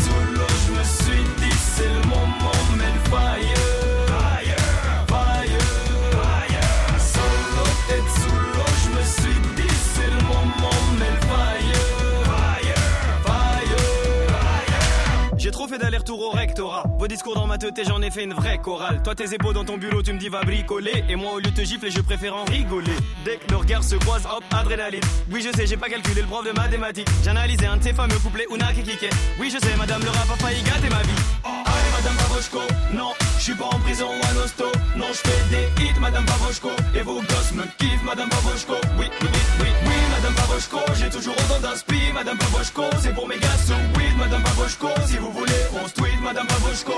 fait 15.71 15.79
d'aller-retour 15.79 16.21
au 16.21 16.31
rectorat. 16.31 16.85
Vos 16.99 17.07
discours 17.07 17.35
dans 17.35 17.47
ma 17.47 17.57
tête 17.57 17.81
j'en 17.87 18.03
ai 18.03 18.11
fait 18.11 18.25
une 18.25 18.35
vraie 18.35 18.59
chorale. 18.59 19.01
Toi 19.03 19.15
tes 19.15 19.33
épaules 19.33 19.55
dans 19.55 19.65
ton 19.65 19.79
bulot 19.79 20.03
tu 20.03 20.13
me 20.13 20.19
dis 20.19 20.29
va 20.29 20.43
bricoler. 20.43 21.05
Et 21.09 21.17
moi 21.17 21.33
au 21.35 21.39
lieu 21.39 21.51
de 21.51 21.57
te 21.57 21.63
gifler 21.63 21.91
je 21.91 22.01
préfère 22.01 22.35
en 22.35 22.45
rigoler. 22.45 22.93
Dès 23.25 23.37
que 23.37 23.53
nos 23.53 23.61
regards 23.61 23.85
se 23.85 23.95
croisent 23.97 24.27
hop 24.27 24.43
adrénaline. 24.51 25.01
Oui 25.31 25.43
je 25.43 25.57
sais 25.57 25.67
j'ai 25.67 25.77
pas 25.77 25.89
calculé 25.89 26.23
le 26.23 26.27
prof 26.27 26.45
de 26.45 26.51
mathématiques. 26.51 27.09
J'ai 27.23 27.31
analysé 27.31 27.67
un 27.67 27.77
de 27.77 27.85
ces 27.85 27.93
fameux 27.93 28.19
couplets 28.19 28.47
Una 28.53 28.73
qui 28.73 28.83
kickait. 28.83 29.11
Oui 29.39 29.51
je 29.55 29.65
sais 29.65 29.77
madame 29.77 30.03
le 30.03 30.11
rap 30.11 30.29
a 30.33 30.37
failli 30.43 30.63
gâter 30.63 30.89
ma 30.91 31.03
vie. 31.03 31.21
Allez 31.45 31.93
madame 31.97 32.17
Pavoshko 32.17 32.61
Non 32.93 33.13
je 33.39 33.45
suis 33.45 33.55
pas 33.55 33.67
en 33.67 33.79
prison 33.79 34.07
ou 34.09 34.27
à 34.27 34.35
l'hosto. 34.35 34.65
Non 34.97 35.07
je 35.09 35.29
fais 35.29 35.43
des 35.51 35.85
hits 35.85 36.01
madame 36.01 36.25
Pavoshko 36.27 36.71
Et 36.97 37.03
vos 37.03 37.21
gosses 37.21 37.53
me 37.55 37.63
kiffent 37.79 38.03
madame 38.05 38.29
Pavoshko 38.29 38.75
Oui 38.99 39.07
oui 39.21 39.29
oui 39.33 39.39
oui 39.61 39.69
oui 39.87 39.93
madame 40.11 40.35
Pavoshko 40.35 40.79
J'ai 40.99 41.09
toujours 41.11 41.35
autant 41.39 41.61
d'inspi 41.61 42.13
madame 42.13 42.39
Pavoshko 42.39 42.83
C'est 43.01 43.15
pour 43.15 43.29
mes 43.29 43.39
gars 43.39 43.57
so 43.65 43.75
weed 43.97 44.17
madame 44.19 44.43
Pavoshko 44.43 44.89
Si 45.07 45.17
vous 45.19 45.31
voulez 45.31 45.60
on 45.83 45.89
se 45.89 45.95
tweet 45.95 46.21
madame 46.23 46.47
Pavoshko 46.47 46.93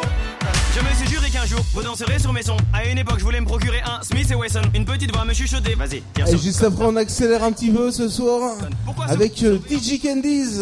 Je 0.75 0.81
me 0.81 0.95
suis 0.95 1.09
juré 1.09 1.31
qu'un 1.31 1.47
jour 1.47 1.61
vous 1.73 1.83
danserez 1.83 2.19
sur 2.19 2.33
mes 2.33 2.43
sons 2.43 2.57
À 2.73 2.87
une 2.87 2.99
époque 2.99 3.19
je 3.19 3.25
voulais 3.25 3.41
me 3.41 3.47
procurer 3.47 3.81
un 3.85 4.03
Smith 4.03 4.31
et 4.31 4.35
Wesson 4.35 4.63
Une 4.75 4.85
petite 4.85 5.13
voix 5.15 5.25
me 5.25 5.33
chuchoter 5.35 5.75
Vas-y 5.75 6.03
tire 6.15 6.29
Et 6.29 6.39
juste 6.39 6.63
après, 6.63 6.85
on 6.85 6.97
accélère 6.97 7.43
un 7.45 7.53
petit 7.53 7.71
peu 7.71 7.91
ce 7.91 8.09
soir 8.09 8.57
avec 9.09 9.43
euh, 9.43 9.59
DJ 9.71 10.01
Candies, 10.01 10.59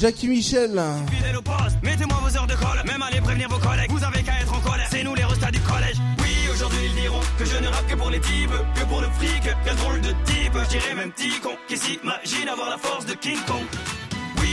Jackie 0.00 0.28
Michel. 0.28 0.80
fidèle 1.10 1.36
au 1.36 1.42
poste. 1.42 1.76
Mettez-moi 1.82 2.18
vos 2.22 2.36
heures 2.36 2.46
de 2.46 2.54
colle, 2.54 2.82
même 2.86 3.02
allez 3.02 3.20
prévenir 3.20 3.48
vos 3.48 3.58
collègues. 3.58 3.90
Vous 3.90 4.04
avez 4.04 4.22
qu'à 4.22 4.40
être 4.40 4.52
en 4.52 4.60
colère, 4.60 4.86
c'est 4.90 5.02
nous 5.02 5.14
les 5.14 5.24
restats 5.24 5.50
du 5.50 5.60
collège. 5.60 5.96
Oui, 6.18 6.34
aujourd'hui 6.52 6.78
ils 6.86 7.00
diront 7.02 7.20
que 7.38 7.44
je 7.44 7.56
ne 7.56 7.66
rappe 7.68 7.86
que 7.86 7.96
pour 7.96 8.10
les 8.10 8.20
types, 8.20 8.50
que 8.74 8.84
pour 8.84 9.00
le 9.00 9.08
fric. 9.18 9.42
Quel 9.64 9.76
drôle 9.76 10.00
de 10.00 10.10
type, 10.24 10.52
je 10.64 10.68
dirais 10.68 10.94
même 10.94 11.12
ticon, 11.12 11.50
qui 11.68 11.76
s'imagine 11.76 12.48
avoir 12.48 12.70
la 12.70 12.78
force 12.78 13.06
de 13.06 13.14
King 13.14 13.38
Kong. 13.46 13.64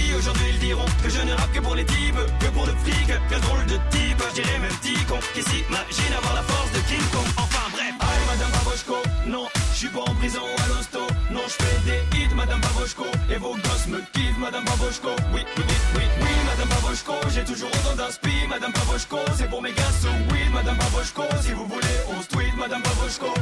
Oui, 0.08 0.16
aujourd'hui 0.16 0.46
ils 0.54 0.60
diront 0.60 0.86
que 1.04 1.10
je 1.10 1.22
ne 1.22 1.34
rappe 1.34 1.52
que 1.52 1.60
pour 1.60 1.76
les 1.76 1.86
types, 1.86 2.16
que 2.40 2.46
pour 2.48 2.66
le 2.66 2.74
fric. 2.84 3.12
Quel 3.30 3.42
drôle 3.42 3.66
de 3.66 3.78
type, 3.92 4.24
je 4.36 4.42
même 4.62 4.78
ticon, 4.82 5.20
qui 5.34 5.42
s'imagine 5.42 6.14
avoir 6.18 6.36
la 6.36 6.44
force 6.44 6.72
de 6.72 6.80
King 6.88 7.08
Kong. 7.12 7.28
Enfin 7.36 7.68
bref, 7.72 7.94
aïe 8.00 8.24
Madame 8.28 8.52
Pavoshko, 8.52 8.96
non, 9.28 9.48
je 9.74 9.78
suis 9.78 9.90
pas 9.90 10.02
en 10.08 10.16
prison 10.16 10.46
à 10.64 10.68
l'hosto. 10.70 11.00
Non, 11.32 11.42
je 11.46 11.56
fais 11.62 11.80
des 11.86 12.18
hits, 12.18 12.34
Madame 12.36 12.62
Pavoshko, 12.62 13.06
et 13.30 13.36
vos 13.36 13.56
gosses 13.56 13.88
me 13.88 14.00
kiffent, 14.14 14.40
Madame 14.40 14.64
Pavoshko. 14.64 15.10
Oui, 15.34 15.42
oui, 15.58 15.64
oui, 15.68 15.76
oui, 15.96 16.04
oui, 16.22 16.34
Madame 16.46 16.70
Pavoshko, 16.70 17.14
j'ai 17.34 17.44
toujours 17.44 17.70
autant 17.70 17.96
d'inspi, 17.96 18.48
Madame 18.50 18.72
Pavoshko, 18.72 19.20
c'est 19.38 19.50
pour 19.50 19.62
mes 19.62 19.74
gars 19.74 19.96
weed, 20.32 20.52
Madame 20.54 20.78
Pavoshko, 20.78 21.24
si 21.42 21.52
vous 21.52 21.68
voulez, 21.68 21.98
on 22.16 22.22
se 22.22 22.28
tweet, 22.28 22.56
Madame 22.58 22.82
Pavoshko. 22.82 23.34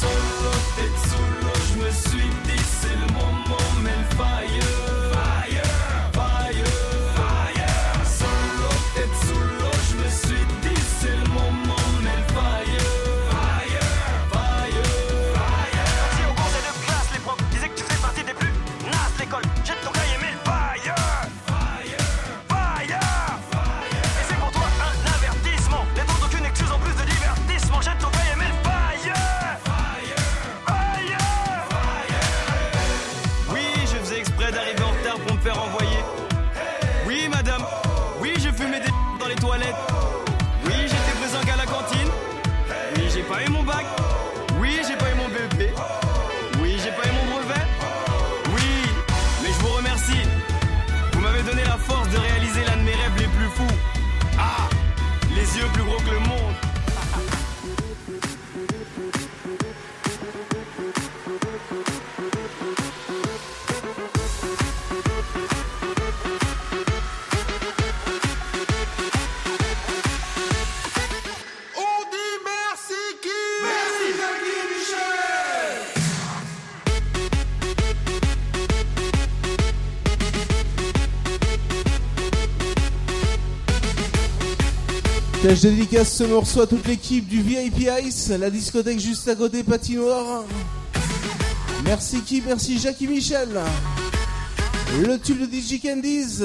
Solo, 0.00 0.52
tête 0.76 0.98
solo, 1.10 1.52
je 1.68 1.74
me 1.84 1.90
suis 1.90 2.30
dit, 2.46 2.64
c'est 2.80 2.96
le 2.96 3.12
moment, 3.12 3.66
mais 3.84 3.90
le 3.90 4.79
Je 85.42 85.68
dédicace 85.68 86.12
ce 86.12 86.24
morceau 86.24 86.60
à 86.60 86.66
toute 86.66 86.86
l'équipe 86.86 87.26
du 87.26 87.40
VIP 87.40 87.88
Ice, 88.04 88.28
la 88.28 88.50
discothèque 88.50 89.00
juste 89.00 89.26
à 89.26 89.34
côté 89.34 89.62
patinoire. 89.62 90.44
Merci 91.82 92.20
qui 92.20 92.42
Merci 92.46 92.78
Jackie 92.78 93.08
Michel. 93.08 93.48
Le 95.02 95.18
tube 95.18 95.40
de 95.40 95.46
DJ 95.46 95.80
Candies. 95.80 96.42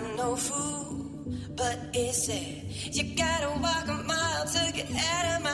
I'm 0.00 0.16
no 0.16 0.34
fool, 0.34 1.06
but 1.56 1.78
it's 1.92 2.24
sad. 2.24 2.64
You 2.94 3.14
gotta 3.14 3.50
walk 3.60 3.86
a 3.86 4.02
mile 4.04 4.46
to 4.46 4.72
get 4.72 4.90
out 4.90 5.36
of 5.36 5.42
my 5.44 5.49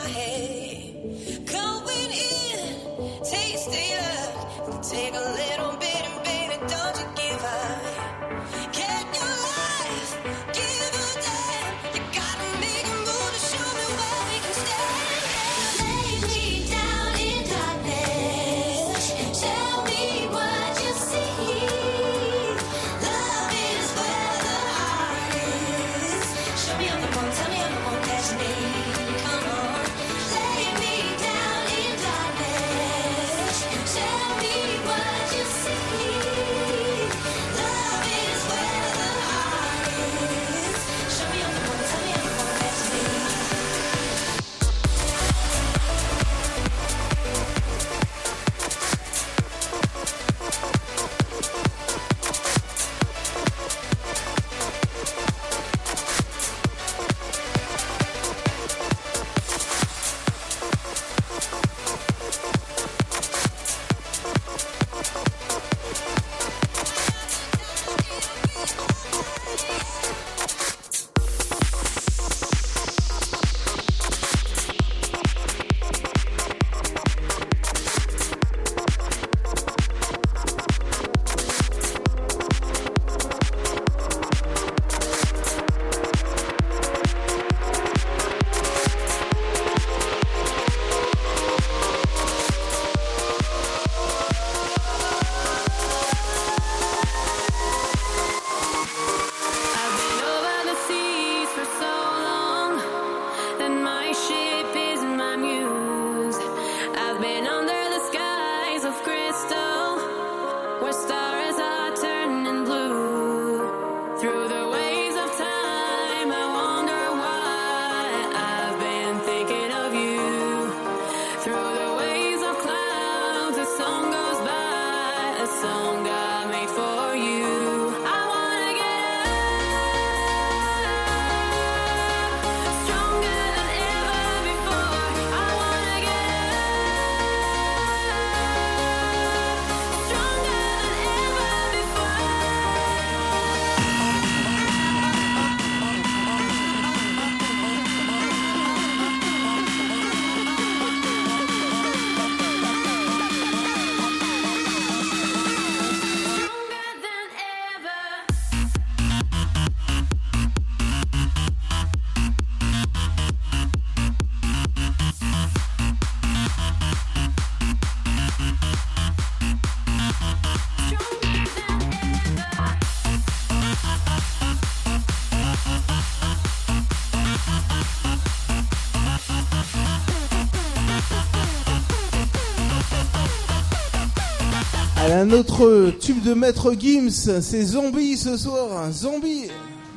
un 185.27 185.33
autre 185.33 185.91
tube 186.01 186.23
de 186.23 186.35
Maître 186.35 186.73
Gims, 186.79 187.41
c'est 187.41 187.63
Zombie 187.63 188.17
ce 188.17 188.37
soir. 188.37 188.91
Zombie. 188.93 189.49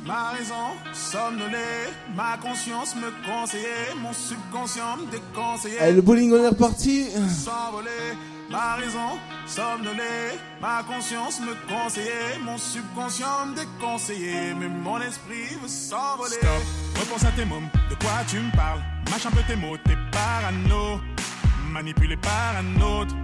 Ma 0.04 0.30
raison 0.30 0.74
somnolée, 0.92 1.86
ma 2.16 2.36
conscience 2.42 2.96
me 2.96 3.10
conseillait, 3.24 3.94
mon 4.02 4.12
subconscient 4.12 4.96
me 4.96 5.10
déconseillait. 5.10 5.78
Allez, 5.78 5.92
le 5.92 6.02
bowling 6.02 6.32
on 6.32 6.42
est 6.42 6.48
reparti. 6.48 7.04
S'envoler, 7.28 8.16
ma 8.50 8.74
raison 8.74 9.18
somnolée, 9.46 10.34
ma 10.60 10.82
conscience 10.82 11.40
me 11.40 11.54
conseillait, 11.72 12.38
mon 12.44 12.58
subconscient 12.58 13.46
me 13.46 13.56
déconseillait, 13.56 14.54
mais 14.58 14.68
mon 14.68 15.00
esprit 15.00 15.54
veut 15.62 15.68
s'envoler. 15.68 16.38
Stop, 16.40 16.98
repense 16.98 17.24
à 17.24 17.30
tes 17.32 17.44
mômes, 17.44 17.68
de 17.88 17.94
quoi 17.94 18.10
tu 18.26 18.38
me 18.38 18.50
parles? 18.56 18.80
Mâche 19.10 19.26
un 19.26 19.30
peu 19.30 19.42
tes 19.46 19.56
mots, 19.56 19.76
t'es 19.84 19.96
parano 20.10 20.98
Manipulé 21.70 22.16
par 22.16 22.56
un 22.58 22.80
autre 22.80 23.14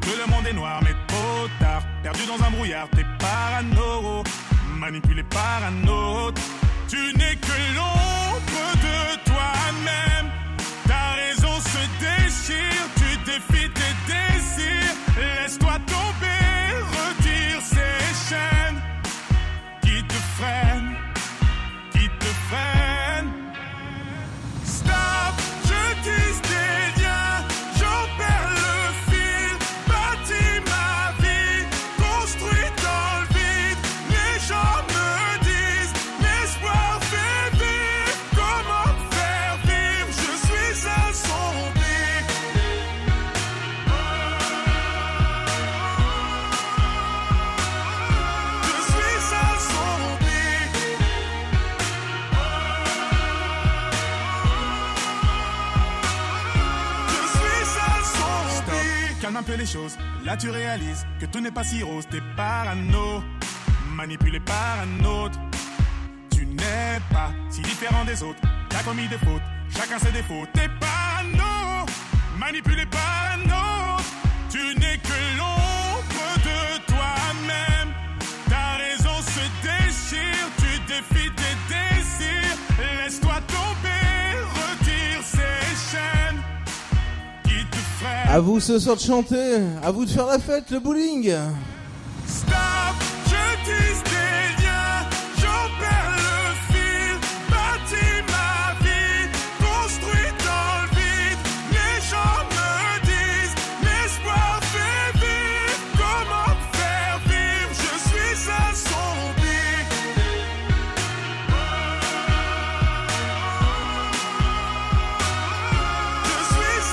que 0.00 0.10
le 0.10 0.26
monde 0.30 0.46
est 0.46 0.52
noir 0.52 0.80
mais 0.82 0.94
trop 1.06 1.48
tard. 1.58 1.82
Perdu 2.02 2.20
dans 2.26 2.44
un 2.44 2.50
brouillard, 2.50 2.88
t'es 2.90 3.04
parano. 3.18 4.22
Manipulé 4.78 5.22
par 5.22 5.60
un 5.64 5.88
autre. 5.88 6.42
Tu 6.88 6.96
n'es 7.16 7.36
que 7.36 7.58
l'ombre 7.76 8.64
de 8.86 9.30
toi-même. 9.30 10.30
Ta 10.86 11.14
raison 11.22 11.54
se 11.60 11.82
déchire, 12.04 12.86
Là, 60.24 60.36
tu 60.36 60.50
réalises 60.50 61.06
que 61.18 61.24
tout 61.26 61.40
n'est 61.40 61.50
pas 61.50 61.64
si 61.64 61.82
rose. 61.82 62.06
T'es 62.10 62.20
parano, 62.36 63.22
manipulé 63.94 64.38
par 64.40 64.80
un 64.80 65.04
autre. 65.04 65.38
Tu 66.30 66.44
n'es 66.44 67.00
pas 67.10 67.30
si 67.48 67.62
différent 67.62 68.04
des 68.04 68.22
autres. 68.22 68.40
T'as 68.68 68.82
commis 68.82 69.08
des 69.08 69.16
fautes, 69.18 69.42
chacun 69.70 69.98
ses 69.98 70.12
défauts. 70.12 70.46
T'es 70.52 70.68
parano, 70.78 71.86
manipulé 72.38 72.84
par 72.86 73.34
un 73.34 73.44
autre. 73.44 74.04
Tu 74.50 74.58
n'es 74.78 74.98
que 74.98 75.38
l'ombre 75.38 75.51
À 88.32 88.40
vous 88.40 88.60
ce 88.60 88.78
soir 88.78 88.96
de 88.96 89.02
chanter, 89.02 89.58
à 89.82 89.90
vous 89.90 90.06
de 90.06 90.10
faire 90.10 90.24
la 90.24 90.38
fête, 90.38 90.70
le 90.70 90.80
bowling. 90.80 91.34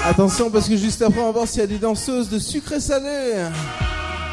Attention 0.09 0.49
parce 0.49 0.67
que 0.67 0.75
juste 0.75 1.03
après 1.03 1.19
on 1.21 1.25
va 1.27 1.31
voir 1.31 1.47
s'il 1.47 1.59
y 1.61 1.63
a 1.63 1.67
des 1.67 1.77
danseuses 1.77 2.29
de 2.29 2.39
sucré 2.39 2.79
salé. 2.79 3.45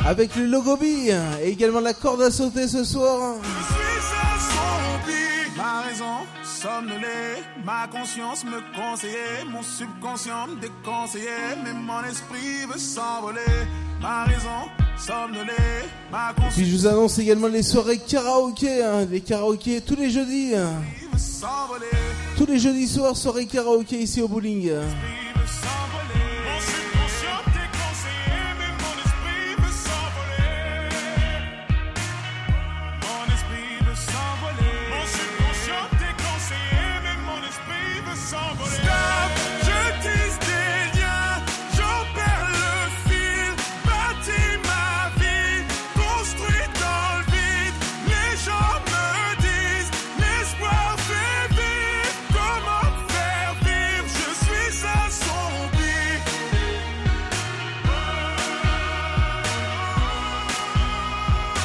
Avec 0.07 0.35
le 0.37 0.47
logo 0.47 0.77
B 0.77 0.85
et 0.85 1.49
également 1.49 1.81
la 1.81 1.93
corde 1.93 2.23
à 2.23 2.31
sauter 2.31 2.67
ce 2.67 2.83
soir. 2.83 3.35
Ma 5.57 5.83
raison 5.83 6.05
somnolée, 6.45 7.43
ma 7.65 7.87
conscience 7.89 8.45
me 8.45 8.61
conseillait, 8.75 9.45
mon 9.51 9.63
subconscient 9.63 10.47
me 10.49 10.61
déconseillait, 10.61 11.57
mais 11.65 11.73
mon 11.73 12.03
esprit 12.09 12.65
veut 12.73 12.79
s'envoler. 12.79 13.41
Ma 14.01 14.25
raison 14.25 14.71
somnolée, 14.97 15.53
ma 16.11 16.33
conscience 16.35 16.55
Puis 16.55 16.67
je 16.71 16.77
vous 16.77 16.87
annonce 16.87 17.19
également 17.19 17.49
les 17.49 17.63
soirées 17.63 17.99
karaoké, 17.99 18.83
hein, 18.83 19.07
les 19.11 19.21
karaokés 19.21 19.81
tous 19.83 19.97
les 19.97 20.11
jeudis. 20.11 20.55
hein. 20.55 20.71
Tous 22.37 22.47
les 22.47 22.59
jeudis 22.59 22.87
soirs, 22.87 23.17
soirée 23.17 23.47
karaoké 23.47 23.99
ici 23.99 24.23
au 24.23 24.29
bowling. 24.29 24.71
Subconscient 25.47 26.26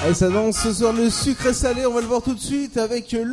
Allez, 0.04 0.16
ça 0.16 0.30
danse 0.30 0.58
ce 0.58 0.74
soir 0.74 0.94
le 0.94 1.12
sucré 1.12 1.54
salé, 1.54 1.86
on 1.86 1.94
va 1.94 2.02
le 2.02 2.08
voir 2.08 2.24
tout 2.24 2.34
de 2.34 2.40
suite 2.40 2.78
avec 2.78 3.14
euh, 3.14 3.24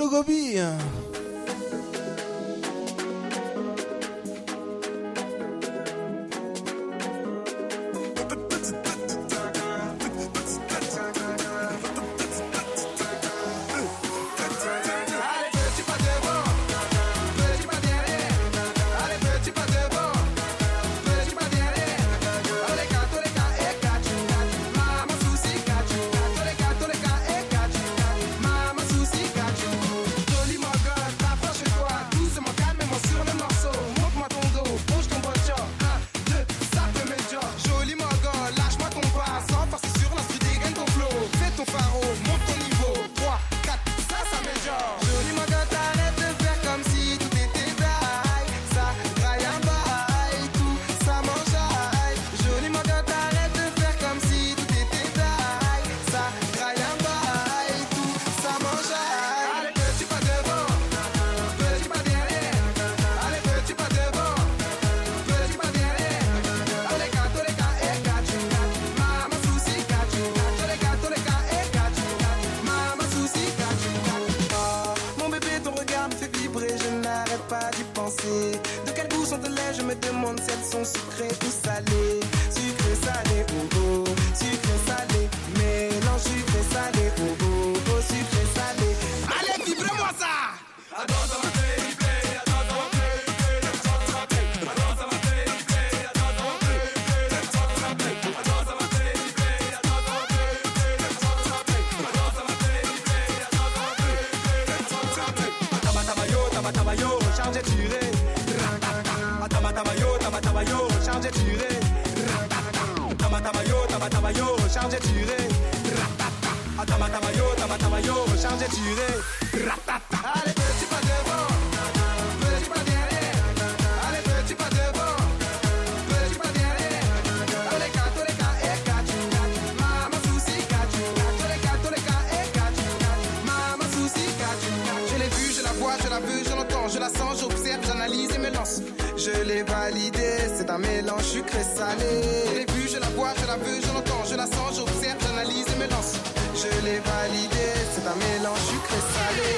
sucré 141.48 141.64
salé. 141.64 142.22
Je 142.48 142.54
l'ai 142.58 142.66
vue, 142.72 142.88
je 142.88 142.98
la 142.98 143.08
vois, 143.10 143.32
je 143.40 143.46
la 143.46 143.56
veux, 143.56 143.80
je 143.80 143.92
l'entends, 143.92 144.24
je 144.28 144.36
la 144.36 144.46
sens, 144.46 144.76
j'observe, 144.76 145.18
j'analyse 145.22 145.66
et 145.74 145.78
me 145.78 145.90
lance. 145.90 146.14
Je 146.54 146.68
l'ai 146.84 147.00
validé, 147.00 147.66
c'est 147.92 148.06
un 148.06 148.16
mélange 148.16 148.58
sucré 148.58 148.98
salé. 149.14 149.50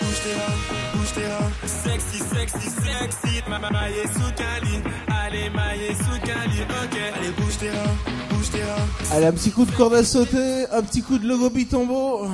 Bouge 0.00 0.20
tes 0.24 0.34
reins, 0.34 0.58
bouge 0.94 1.12
tes 1.14 1.26
reins. 1.26 1.52
Sexy, 1.66 2.18
sexy, 2.18 2.70
sexy. 2.70 3.42
Ma 3.48 3.58
maille 3.58 3.94
est 4.04 4.12
sous 4.12 4.32
Cali. 4.36 4.82
Allez, 5.08 5.50
maille 5.50 5.94
sous 5.96 6.20
Cali, 6.26 6.62
ok. 6.62 6.98
Allez, 7.16 7.30
bouge 7.30 7.58
tes 7.58 7.70
reins, 7.70 7.96
bouge 8.30 8.50
tes 8.50 8.62
reins. 8.62 9.12
Allez, 9.12 9.26
un 9.26 9.32
petit 9.32 9.50
coup 9.50 9.64
de 9.64 9.72
corde 9.72 9.94
à 9.94 10.04
sauter, 10.04 10.66
un 10.72 10.82
petit 10.82 11.02
coup 11.02 11.18
de 11.18 11.26
logo 11.26 11.50
bitombo. 11.50 12.26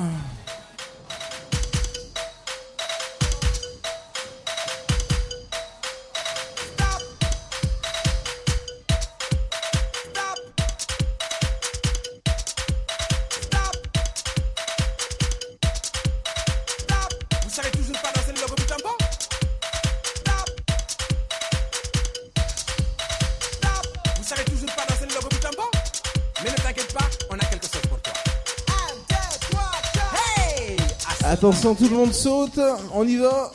tout 31.75 31.89
le 31.89 31.95
monde 31.95 32.13
saute, 32.13 32.59
on 32.93 33.07
y 33.07 33.17
va. 33.17 33.51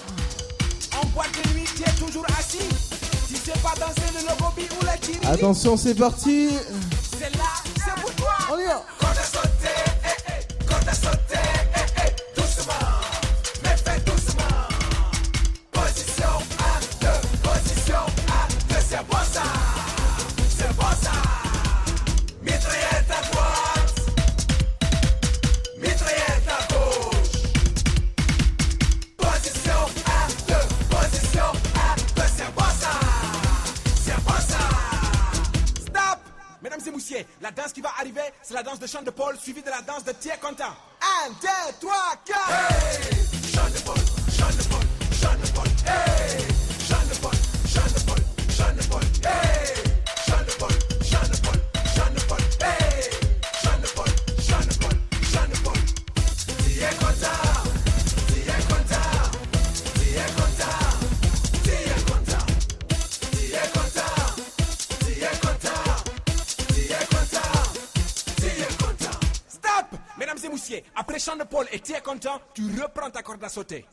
Attention, 5.29 5.77
c'est 5.77 5.95
parti. 5.95 6.49
corde 73.27 73.43
à 73.43 73.49
sauter. 73.49 73.85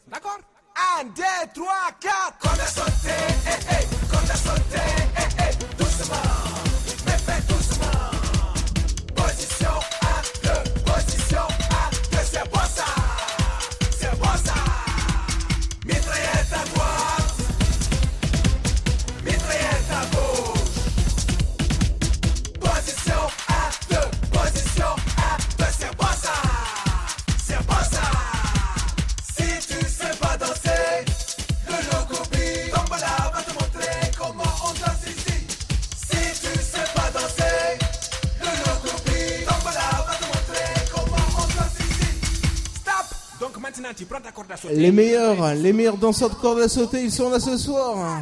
Les 44.76 44.92
meilleurs, 44.92 45.53
les 45.56 45.74
meilleurs 45.74 45.98
danseurs 45.98 46.30
de 46.30 46.35
corde 46.35 46.60
à 46.60 46.68
sauter, 46.68 47.03
ils 47.03 47.11
sont 47.11 47.30
là 47.30 47.40
ce 47.40 47.58
soir. 47.58 48.22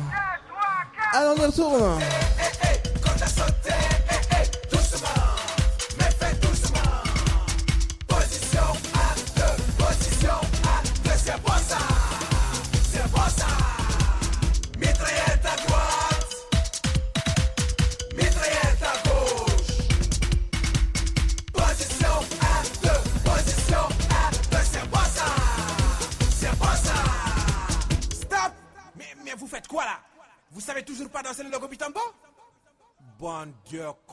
Allez, 1.13 1.30
on 1.38 1.41
y 1.41 1.45
retourne. 1.45 1.99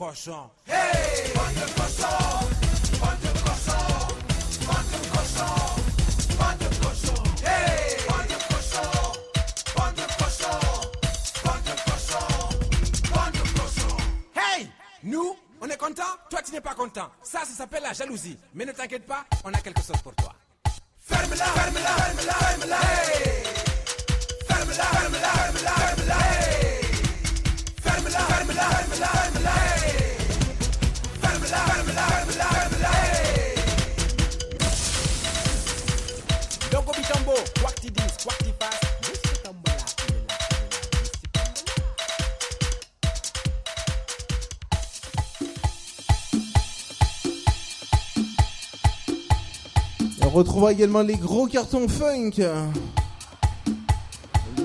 Hey, 0.09 1.31
bande 1.35 1.53
de 1.53 1.69
nous, 15.03 15.35
on 15.61 15.67
est 15.69 15.77
content, 15.77 16.03
toi 16.29 16.41
tu 16.43 16.51
n'es 16.53 16.61
pas 16.61 16.73
content. 16.73 17.09
Ça, 17.21 17.41
ça 17.45 17.53
s'appelle 17.55 17.83
la 17.83 17.93
jalousie. 17.93 18.37
Mais 18.55 18.65
ne 18.65 18.71
t'inquiète 18.71 19.05
pas, 19.05 19.25
on 19.43 19.53
a 19.53 19.58
également 50.71 51.01
les 51.01 51.15
gros 51.15 51.47
cartons 51.47 51.87
funk. 51.87 52.43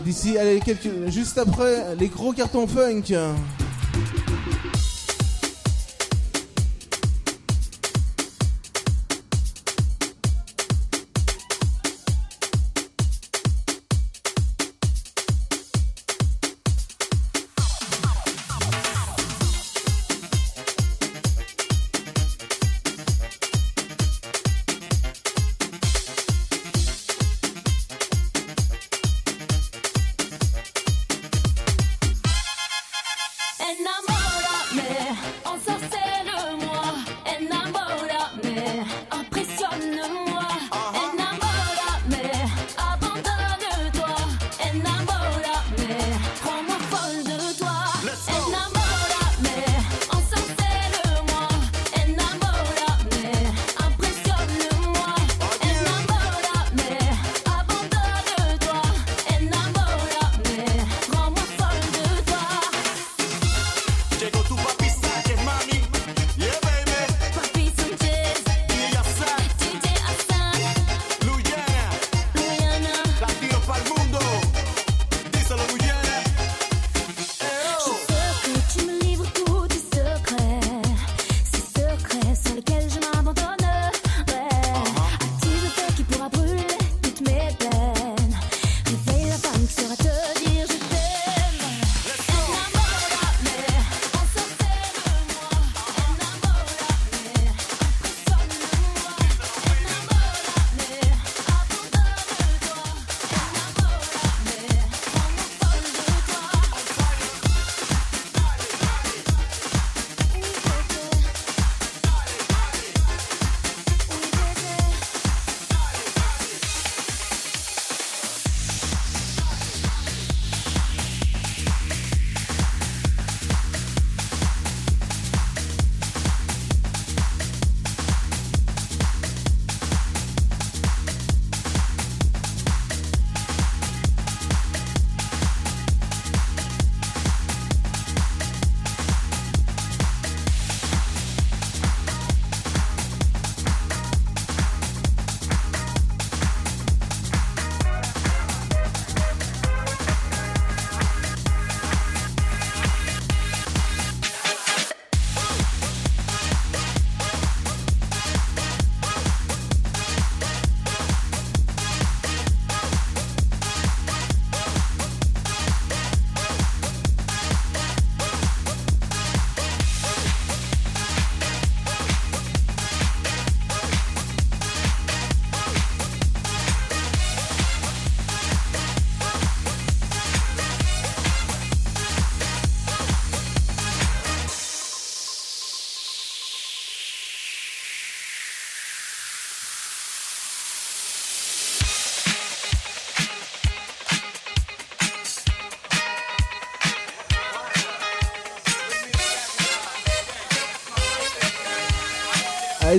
D'ici, 0.05 0.37
allez, 0.37 0.61
quelques, 0.61 1.09
juste 1.09 1.39
après, 1.39 1.97
les 1.99 2.09
gros 2.09 2.33
cartons 2.33 2.67
funk. 2.67 3.15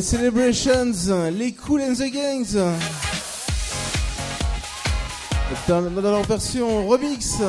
Celebrations, 0.06 1.10
les 1.32 1.52
Cool 1.52 1.82
and 1.82 1.96
the 1.96 2.12
Gangs. 2.12 2.56
Dans 5.68 5.82
leur 5.82 6.22
version 6.22 6.88
remix. 6.88 7.42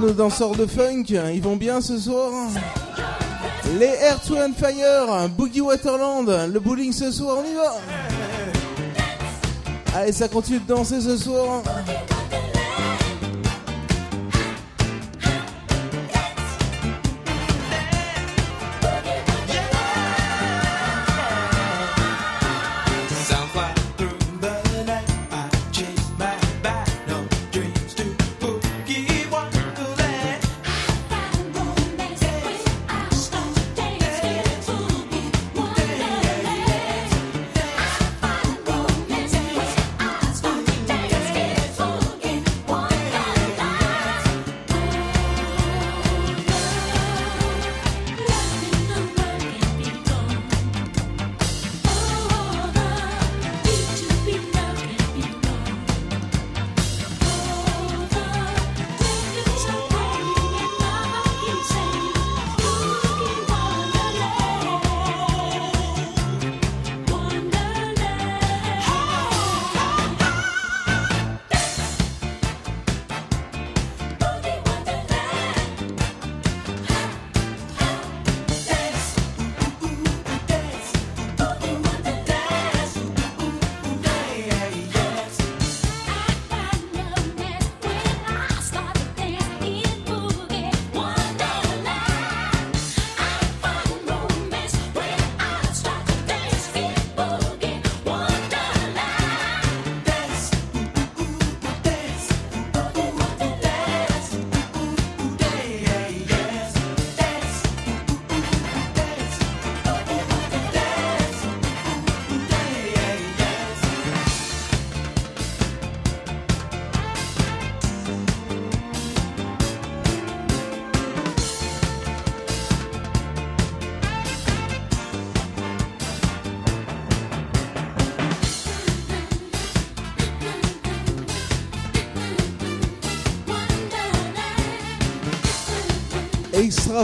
Nos 0.00 0.12
danseurs 0.12 0.54
de 0.54 0.64
funk, 0.64 1.06
ils 1.08 1.42
vont 1.42 1.56
bien 1.56 1.80
ce 1.80 1.98
soir 1.98 2.30
Les 3.80 3.86
Air 3.86 4.20
to 4.20 4.36
and 4.36 4.52
Fire, 4.56 5.28
Boogie 5.30 5.60
Waterland, 5.60 6.28
le 6.52 6.60
bowling 6.60 6.92
ce 6.92 7.10
soir, 7.10 7.38
on 7.38 7.50
y 7.50 7.54
va 7.54 7.74
Allez, 9.96 10.12
ça 10.12 10.28
continue 10.28 10.60
de 10.60 10.66
danser 10.66 11.00
ce 11.00 11.16
soir. 11.16 11.62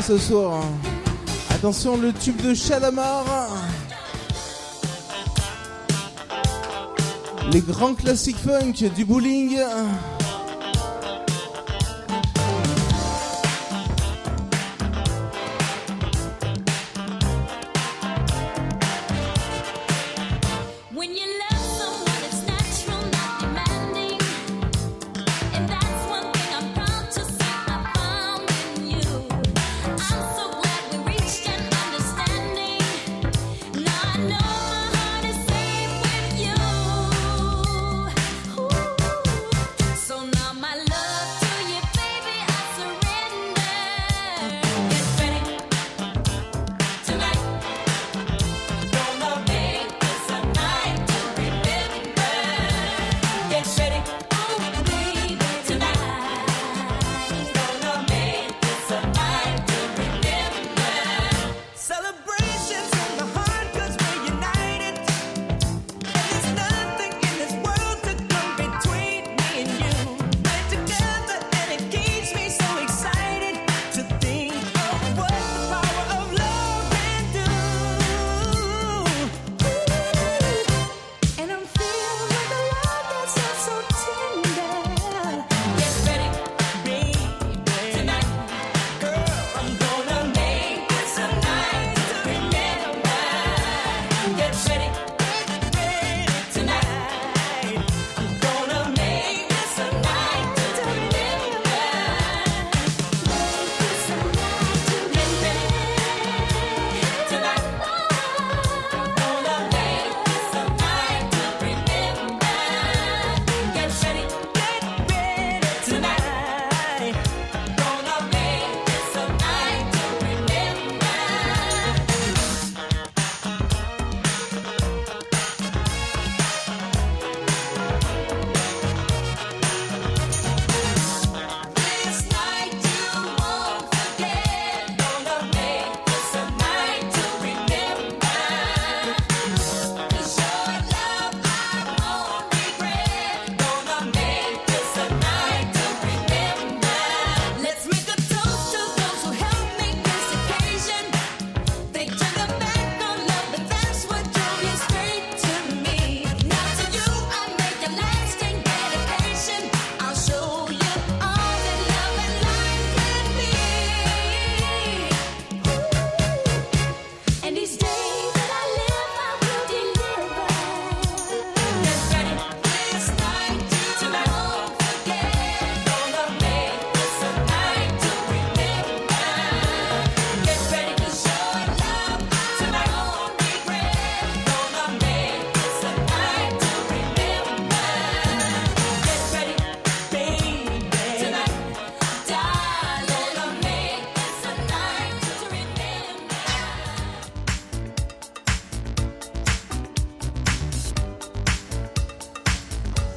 Ce 0.02 0.18
soir. 0.18 0.60
Attention, 1.50 1.96
le 1.96 2.12
tube 2.12 2.42
de 2.42 2.52
Chalamar. 2.52 3.24
Les 7.52 7.60
grands 7.60 7.94
classiques 7.94 8.38
funk 8.38 8.90
du 8.94 9.04
bowling. 9.04 9.56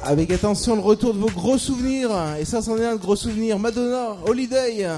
Avec 0.08 0.30
attention 0.30 0.74
le 0.74 0.80
retour 0.80 1.12
de 1.12 1.18
vos 1.18 1.28
gros 1.28 1.58
souvenirs. 1.58 2.10
Et 2.40 2.46
ça, 2.46 2.62
c'en 2.62 2.78
est 2.78 2.86
un 2.86 2.96
de 2.96 3.00
gros 3.00 3.14
souvenirs. 3.14 3.58
Madonna, 3.58 4.16
Holiday. 4.24 4.88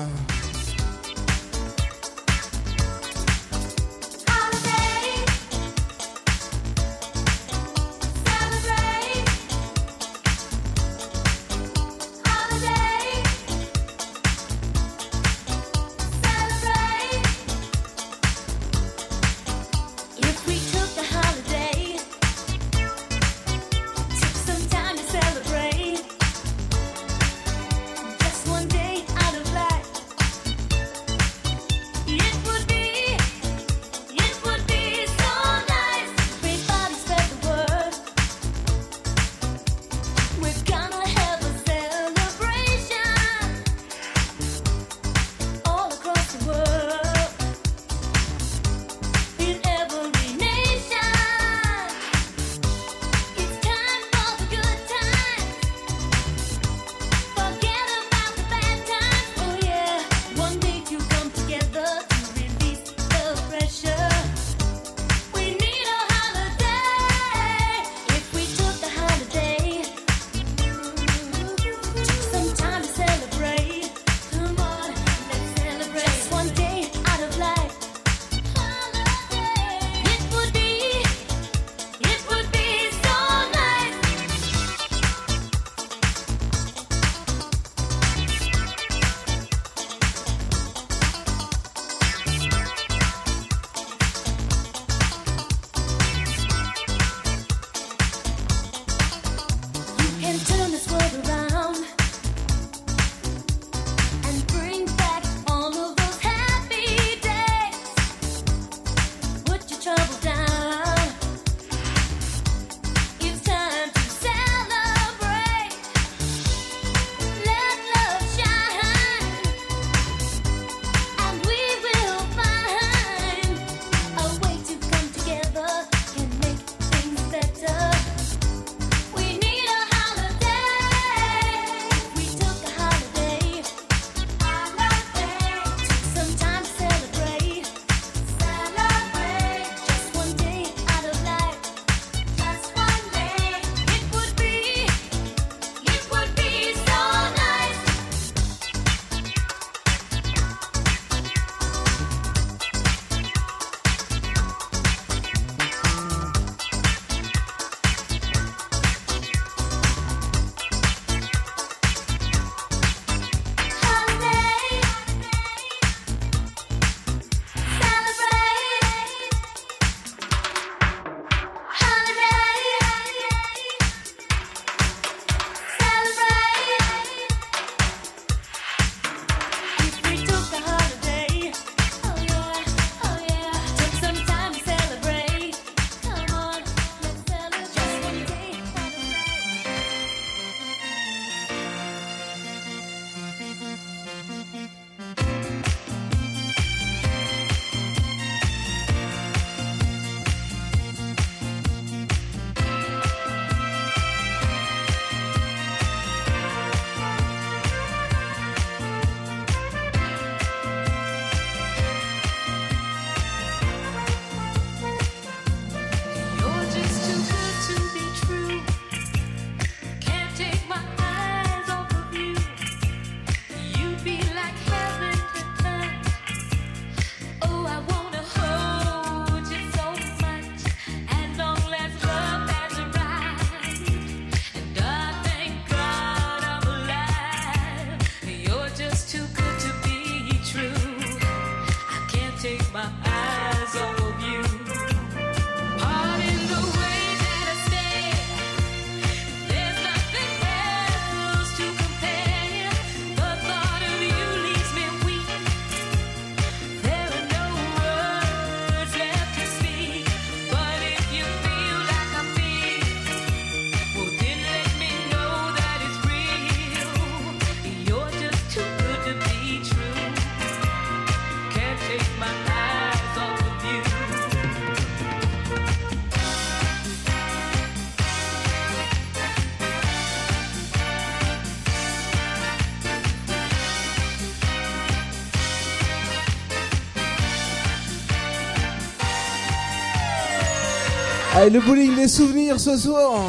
le 291.53 291.61
bowling 291.61 291.97
des 291.97 292.07
souvenirs 292.07 292.61
ce 292.61 292.77
soir. 292.77 293.23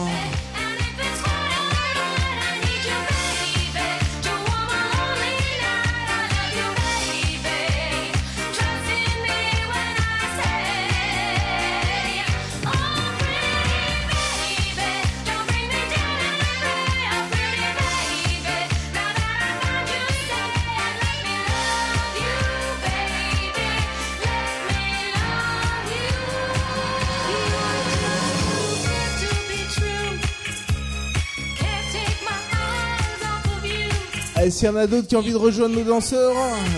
s'il 34.61 34.69
y 34.69 34.72
en 34.72 34.75
a 34.75 34.85
d'autres 34.85 35.07
qui 35.07 35.15
ont 35.15 35.19
envie 35.19 35.31
de 35.31 35.38
rejoindre 35.38 35.75
nos 35.75 35.83
danseurs, 35.83 36.35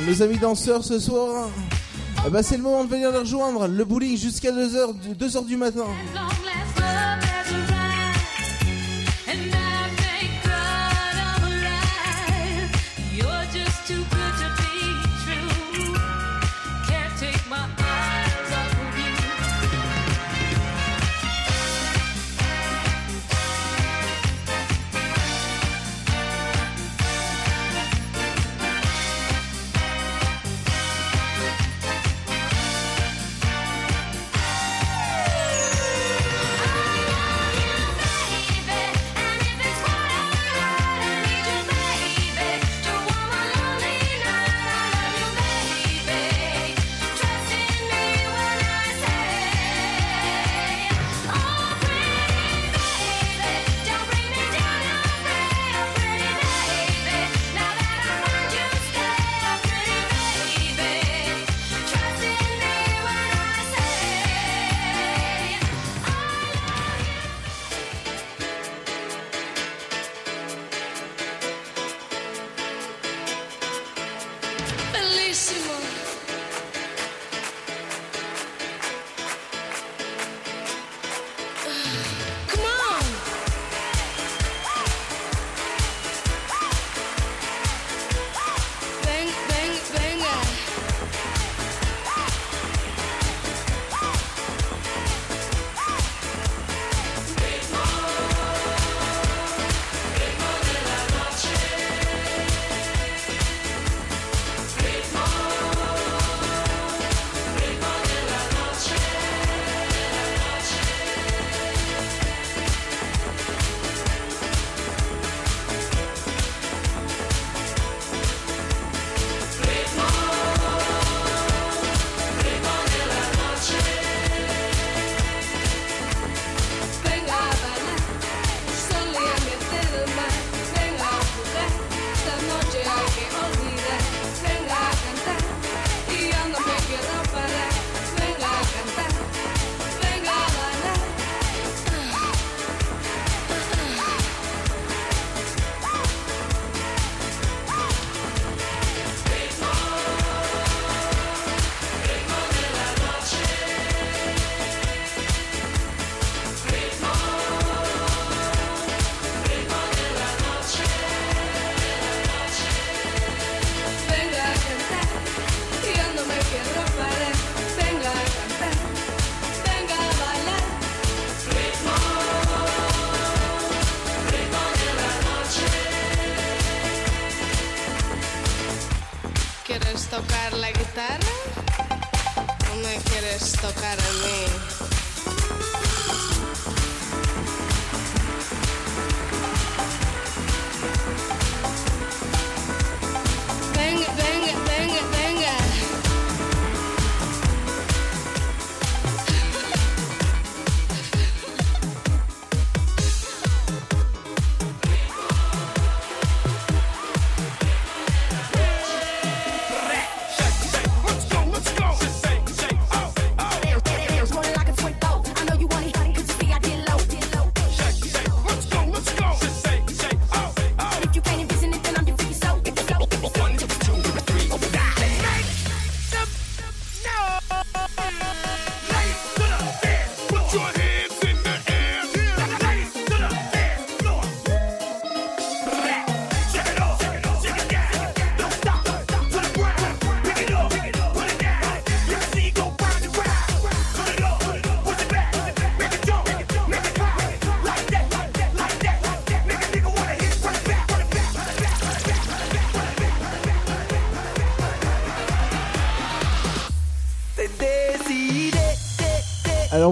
nos 0.07 0.21
amis 0.21 0.37
danseurs 0.37 0.85
ce 0.85 0.99
soir, 0.99 1.49
eh 2.25 2.29
ben, 2.29 2.41
c'est 2.41 2.55
le 2.55 2.63
moment 2.63 2.85
de 2.85 2.89
venir 2.89 3.11
les 3.11 3.17
rejoindre. 3.17 3.67
Le 3.67 3.83
bowling 3.83 4.15
jusqu'à 4.17 4.51
2h 4.53 5.45
du 5.45 5.57
matin. 5.57 5.83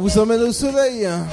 vous 0.02 0.18
emmène 0.18 0.42
au 0.42 0.52
soleil 0.52 1.06
hein. 1.06 1.28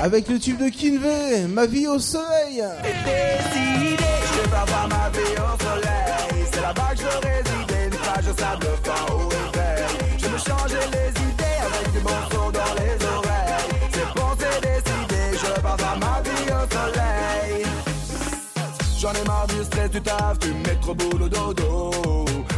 avec 0.00 0.28
le 0.28 0.38
tube 0.38 0.58
de 0.58 0.68
Kinvey, 0.68 1.48
ma 1.48 1.66
vie 1.66 1.88
au 1.88 1.98
soleil. 1.98 2.62
Décidé, 2.82 3.96
je 3.98 4.48
vais 4.48 4.56
avoir 4.56 4.88
ma 4.88 5.10
vie 5.10 5.34
au 5.34 5.62
soleil. 5.64 6.46
C'est 6.52 6.60
là-bas 6.60 6.90
que 6.92 6.98
je 6.98 7.26
résidais, 7.26 7.86
une 7.86 7.98
plage 7.98 8.28
au 8.32 8.38
sable 8.38 8.66
fin 8.84 9.12
au 9.12 9.18
réveil. 9.26 9.84
Je 10.16 10.28
me 10.28 10.38
changeais 10.38 10.86
les 10.92 11.10
idées 11.10 11.58
avec 11.66 11.92
des 11.92 12.00
morceaux 12.00 12.52
dans 12.52 12.74
les 12.78 13.04
oreilles. 13.04 13.90
C'est 13.92 14.14
bon, 14.14 14.30
c'est 14.38 14.60
décidé, 14.60 15.22
je 15.32 15.60
vais 15.60 15.68
avoir 15.68 15.98
ma 15.98 16.22
vie 16.22 16.52
au 16.54 16.64
soleil. 16.72 17.66
J'en 18.96 19.12
ai 19.12 19.26
marre 19.26 19.46
du 19.48 19.64
stress 19.64 19.90
du 19.90 20.00
taf, 20.00 20.38
tu 20.38 20.52
mets 20.52 20.78
trop 20.80 20.94
boulot 20.94 21.28
dodo. 21.28 21.90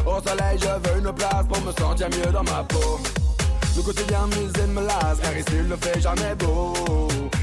Au 0.05 0.21
soleil, 0.21 0.59
je 0.61 0.91
veux 0.91 0.99
une 0.99 1.13
place 1.15 1.47
pour 1.49 1.63
me 1.63 1.73
sentir 1.73 2.09
mieux 2.11 2.31
dans 2.31 2.45
ma 2.45 2.63
peau. 2.65 3.01
Le 3.77 3.83
quotidien 3.83 4.27
musée 4.27 4.67
me 4.67 4.83
lasse, 4.87 5.19
car 5.23 5.37
ici 5.37 5.53
il 5.53 5.69
ne 5.69 5.77
fait 5.77 6.01
jamais 6.01 6.35
beau. 6.37 6.75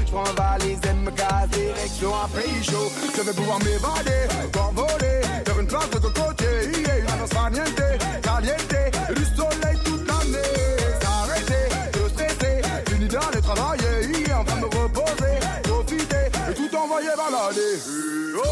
Je 0.06 0.12
prends 0.12 0.24
valise 0.36 0.78
et 0.88 0.92
me 0.92 1.10
casse, 1.10 1.48
direction 1.50 2.12
un 2.14 2.28
pays 2.28 2.62
chaud. 2.62 2.90
Je 3.16 3.22
vais 3.22 3.32
pouvoir 3.32 3.58
m'évader, 3.58 4.28
m'envoler, 4.54 5.20
faire 5.44 5.58
une 5.58 5.66
place 5.66 5.90
de 5.90 5.98
côté. 5.98 6.44
Yeah, 6.44 6.98
une 6.98 7.10
annonce 7.10 7.34
niente, 7.52 7.82
caliente, 8.22 8.76
du 9.16 9.24
soleil 9.36 9.78
toute 9.84 10.06
l'année. 10.06 10.54
S'arrêter, 11.02 11.68
de 11.92 12.08
stresser, 12.08 12.62
fini 12.88 13.08
d'aller 13.08 13.42
travailler, 13.42 14.24
yeah, 14.26 14.40
en 14.40 14.44
train 14.44 14.56
de 14.56 14.60
me 14.60 14.66
reposer, 14.66 15.34
profiter, 15.64 16.26
et 16.50 16.54
tout 16.54 16.76
envoyer 16.76 17.14
balader. 17.16 17.74
Oh. 18.36 18.42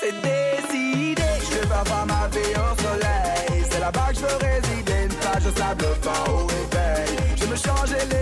C'est 0.00 0.14
décidé, 0.22 1.22
je 1.50 1.66
vais 1.66 1.74
avoir 1.74 2.06
ma 2.06 2.28
vie 2.28 2.54
au 2.54 2.82
soleil, 2.82 3.66
c'est 3.70 3.80
là-bas 3.80 4.08
que 4.10 4.16
je 4.16 4.61
sable 5.72 5.94
fin 6.02 6.30
au 6.30 6.46
réveil. 6.46 7.16
Je 7.36 7.46
me 7.46 7.56
changer 7.56 8.04
les 8.10 8.21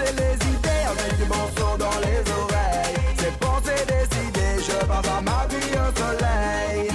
Les 0.00 0.34
idées 0.54 0.84
avec 0.92 1.18
des 1.18 1.26
morceaux 1.26 1.76
dans 1.78 1.98
les 2.00 2.20
oreilles. 2.42 2.96
C'est 3.18 3.38
bon, 3.40 3.54
c'est 3.64 3.86
décidé, 3.86 4.46
je 4.58 4.86
pas 4.86 5.02
faire 5.02 5.22
ma 5.22 5.46
vie 5.48 5.74
au 5.76 5.90
soleil. 5.98 6.90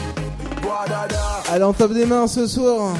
Allez, 1.52 1.64
on 1.64 1.74
tape 1.74 1.94
des 1.94 2.06
mains 2.06 2.28
ce 2.28 2.48
soir. 2.48 2.94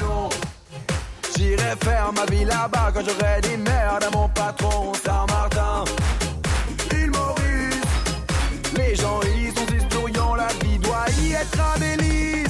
j'irai 1.36 1.74
faire 1.84 2.10
ma 2.14 2.24
vie 2.26 2.44
là-bas 2.44 2.90
quand 2.94 3.00
j'aurai 3.00 3.40
dit 3.42 3.56
merde 3.56 4.04
à 4.04 4.10
mon 4.16 4.28
patron 4.28 4.92
Saint-Martin. 5.04 5.84
Il 6.92 7.10
Maurice, 7.10 7.82
les 8.76 8.94
gens 8.94 9.20
ils 9.36 9.52
sont 9.52 9.74
historiants, 9.76 10.34
la 10.34 10.48
vie 10.64 10.78
doit 10.78 11.06
y 11.22 11.32
être 11.32 11.58
un 11.74 11.78
délice. 11.78 12.45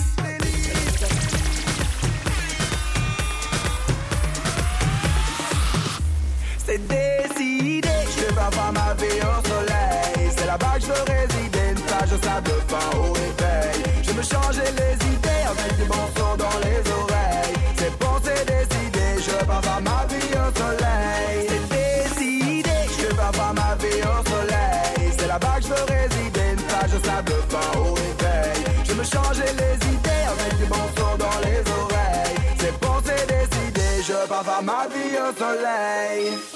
Au. 12.40 13.12
Je 14.02 14.12
me 14.12 14.22
changer 14.22 14.68
les 14.80 14.94
idées 15.14 15.44
avec 15.48 15.76
des 15.78 15.86
morceaux 15.86 16.36
dans 16.36 16.58
les 16.64 16.80
oreilles. 16.90 17.54
C'est 17.76 17.92
c'est 18.24 18.44
décidé, 18.44 19.06
je 19.24 19.30
vais 19.30 19.62
faire 19.62 19.80
ma 19.82 20.04
vie 20.10 20.32
au 20.34 20.48
soleil. 20.58 21.48
C'est 21.48 21.68
décidé, 21.76 22.76
je 22.98 23.06
vais 23.06 23.14
faire 23.14 23.54
ma 23.54 23.74
vie 23.80 24.02
au 24.02 24.28
soleil. 24.28 25.12
C'est 25.18 25.26
là-bas 25.26 25.56
que 25.56 25.62
je 25.62 25.68
veux 25.68 25.86
résider, 25.96 26.46
une 26.52 26.62
plage 26.62 26.90
de 26.90 27.06
sable 27.06 27.32
fin 27.48 27.78
au 27.78 27.94
réveil. 27.94 28.64
Je 28.84 28.92
me 28.92 29.04
changer 29.04 29.50
les 29.60 29.76
idées 29.94 30.26
avec 30.34 30.58
des 30.58 30.66
morceaux 30.66 31.16
dans 31.18 31.38
les 31.44 31.60
oreilles. 31.82 32.36
C'est 32.58 32.74
c'est 33.04 33.26
décidé, 33.26 34.02
je 34.06 34.12
vais 34.12 34.44
faire 34.44 34.62
ma 34.62 34.86
vie 34.88 35.16
au 35.16 35.32
soleil. 35.38 36.55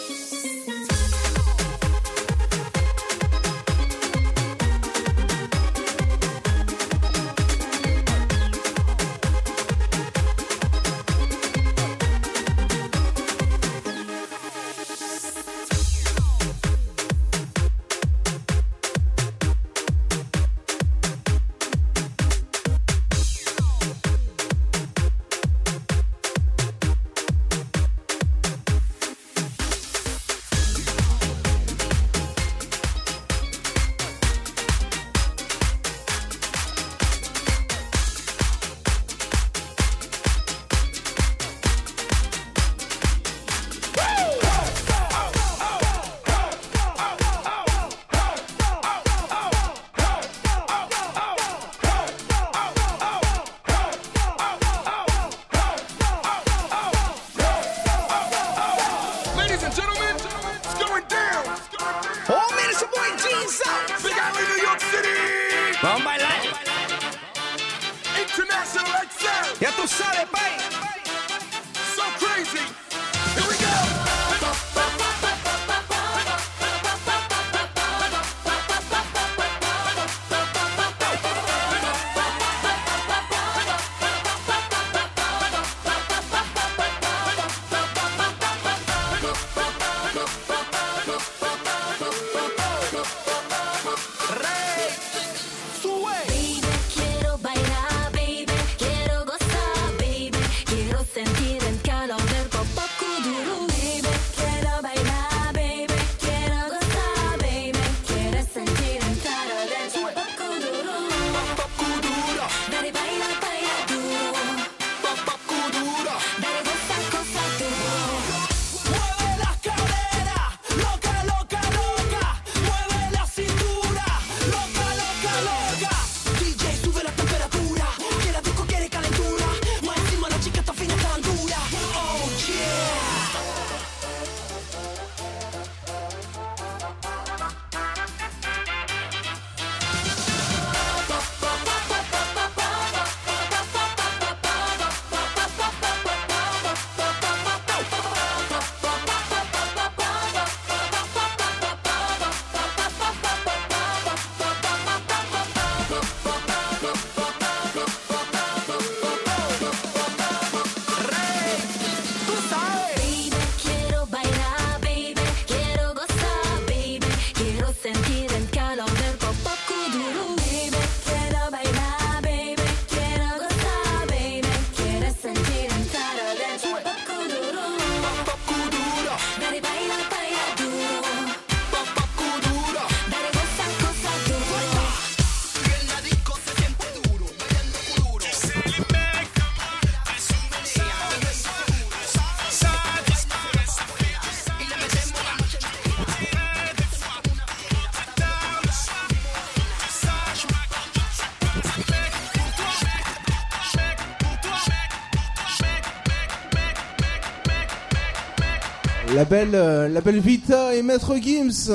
Euh, 209.20 209.88
la 209.88 210.00
belle, 210.00 210.18
Vita 210.18 210.74
et 210.74 210.82
Maître 210.82 211.14
Gims. 211.16 211.70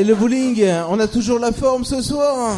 et 0.00 0.04
le 0.04 0.14
bowling, 0.14 0.64
on 0.88 0.98
a 0.98 1.06
toujours 1.06 1.38
la 1.38 1.52
forme 1.52 1.84
ce 1.84 2.00
soir. 2.00 2.56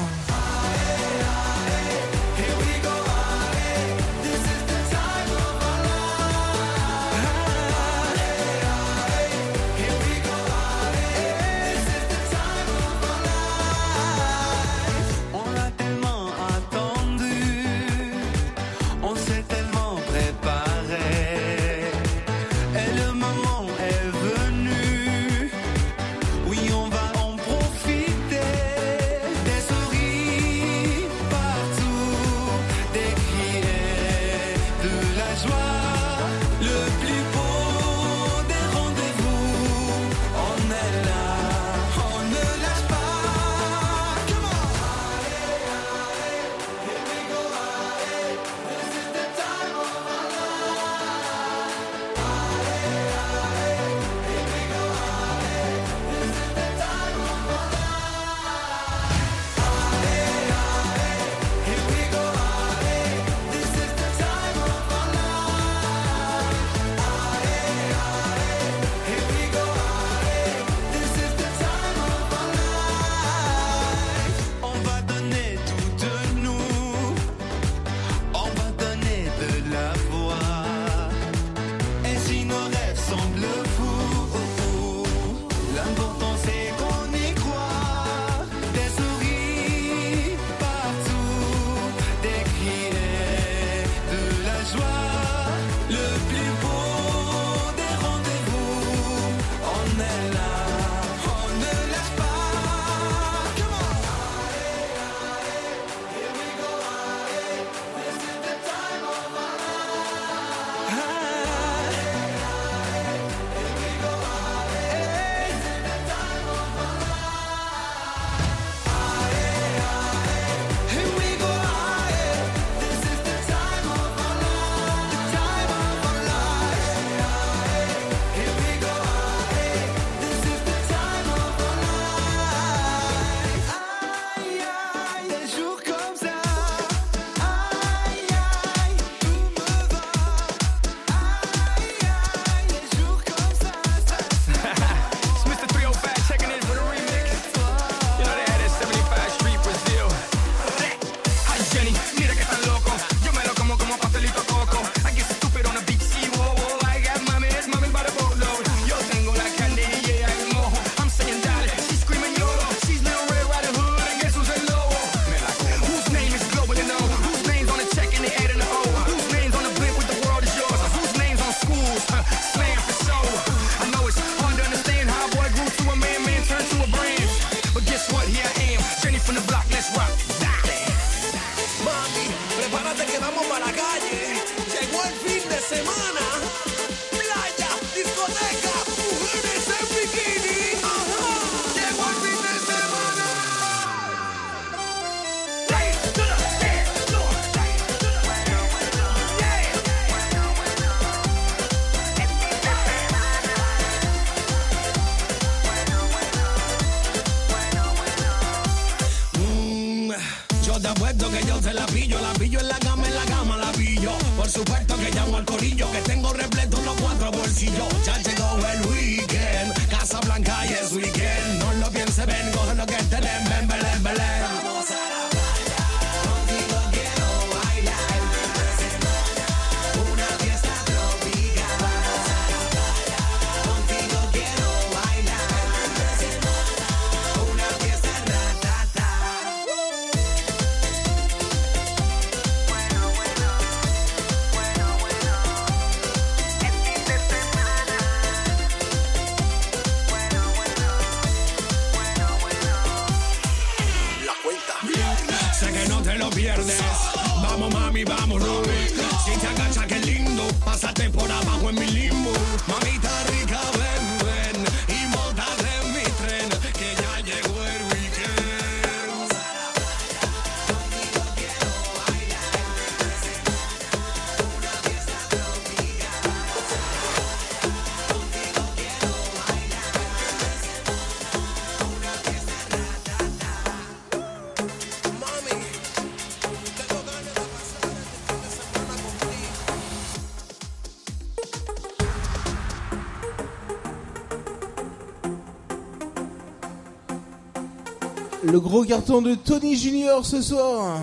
Le 298.53 298.61
gros 298.61 298.85
carton 298.85 299.23
de 299.23 299.35
Tony 299.35 299.77
Junior 299.77 300.27
ce 300.27 300.43
soir. 300.43 301.01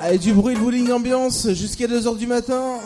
Avec 0.00 0.20
du 0.20 0.32
bruit 0.32 0.54
de 0.54 0.60
bowling 0.60 0.92
ambiance 0.92 1.48
jusqu'à 1.52 1.88
2h 1.88 2.16
du 2.16 2.28
matin. 2.28 2.77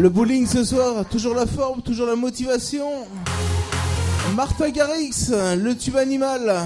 Le 0.00 0.08
bowling 0.08 0.46
ce 0.46 0.64
soir, 0.64 1.04
toujours 1.10 1.34
la 1.34 1.44
forme, 1.44 1.82
toujours 1.82 2.06
la 2.06 2.16
motivation. 2.16 2.86
Martha 4.34 4.70
Garrix, 4.70 5.30
le 5.30 5.74
tube 5.74 5.96
animal. 5.96 6.56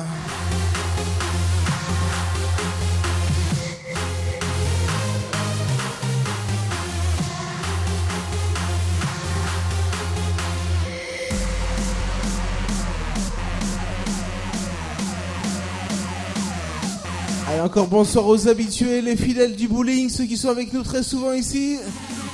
Allez, 17.49 17.61
encore 17.61 17.89
bonsoir 17.89 18.29
aux 18.29 18.47
habitués, 18.47 19.01
les 19.01 19.17
fidèles 19.17 19.57
du 19.57 19.67
bowling, 19.67 20.09
ceux 20.09 20.27
qui 20.27 20.37
sont 20.37 20.51
avec 20.51 20.73
nous 20.73 20.85
très 20.85 21.03
souvent 21.03 21.33
ici. 21.33 21.81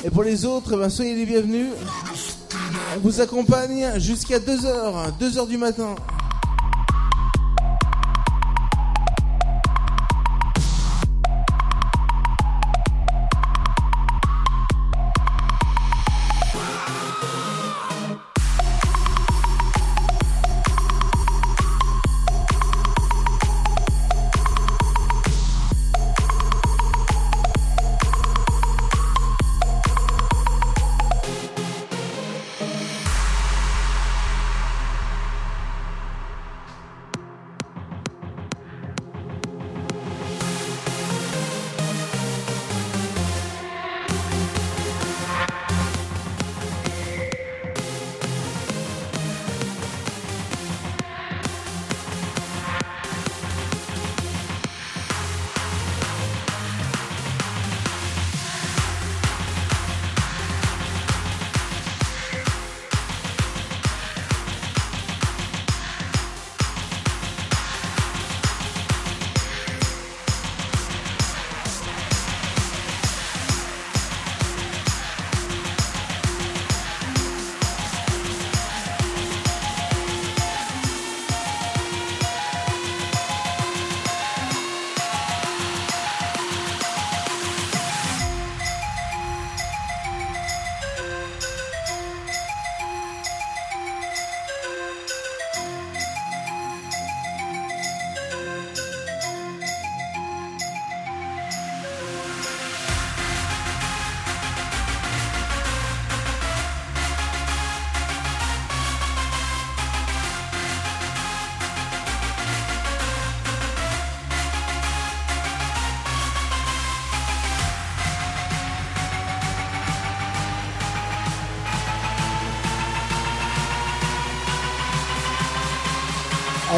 Et 0.02 0.10
pour 0.10 0.22
les 0.22 0.46
autres, 0.46 0.76
ben, 0.76 0.88
soyez 0.88 1.14
les 1.14 1.26
bienvenus. 1.26 1.68
On 2.96 3.00
vous 3.00 3.20
accompagne 3.20 3.98
jusqu'à 3.98 4.38
2h, 4.38 5.18
2h 5.20 5.46
du 5.46 5.58
matin. 5.58 5.94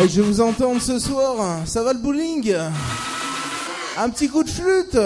Je 0.08 0.20
vous 0.20 0.40
entendre 0.40 0.82
ce 0.82 0.98
soir. 0.98 1.60
Ça 1.64 1.82
va 1.82 1.92
le 1.92 1.98
bowling? 1.98 2.54
Un 3.96 4.10
petit 4.10 4.28
coup 4.28 4.42
de 4.42 4.50
flûte? 4.50 4.98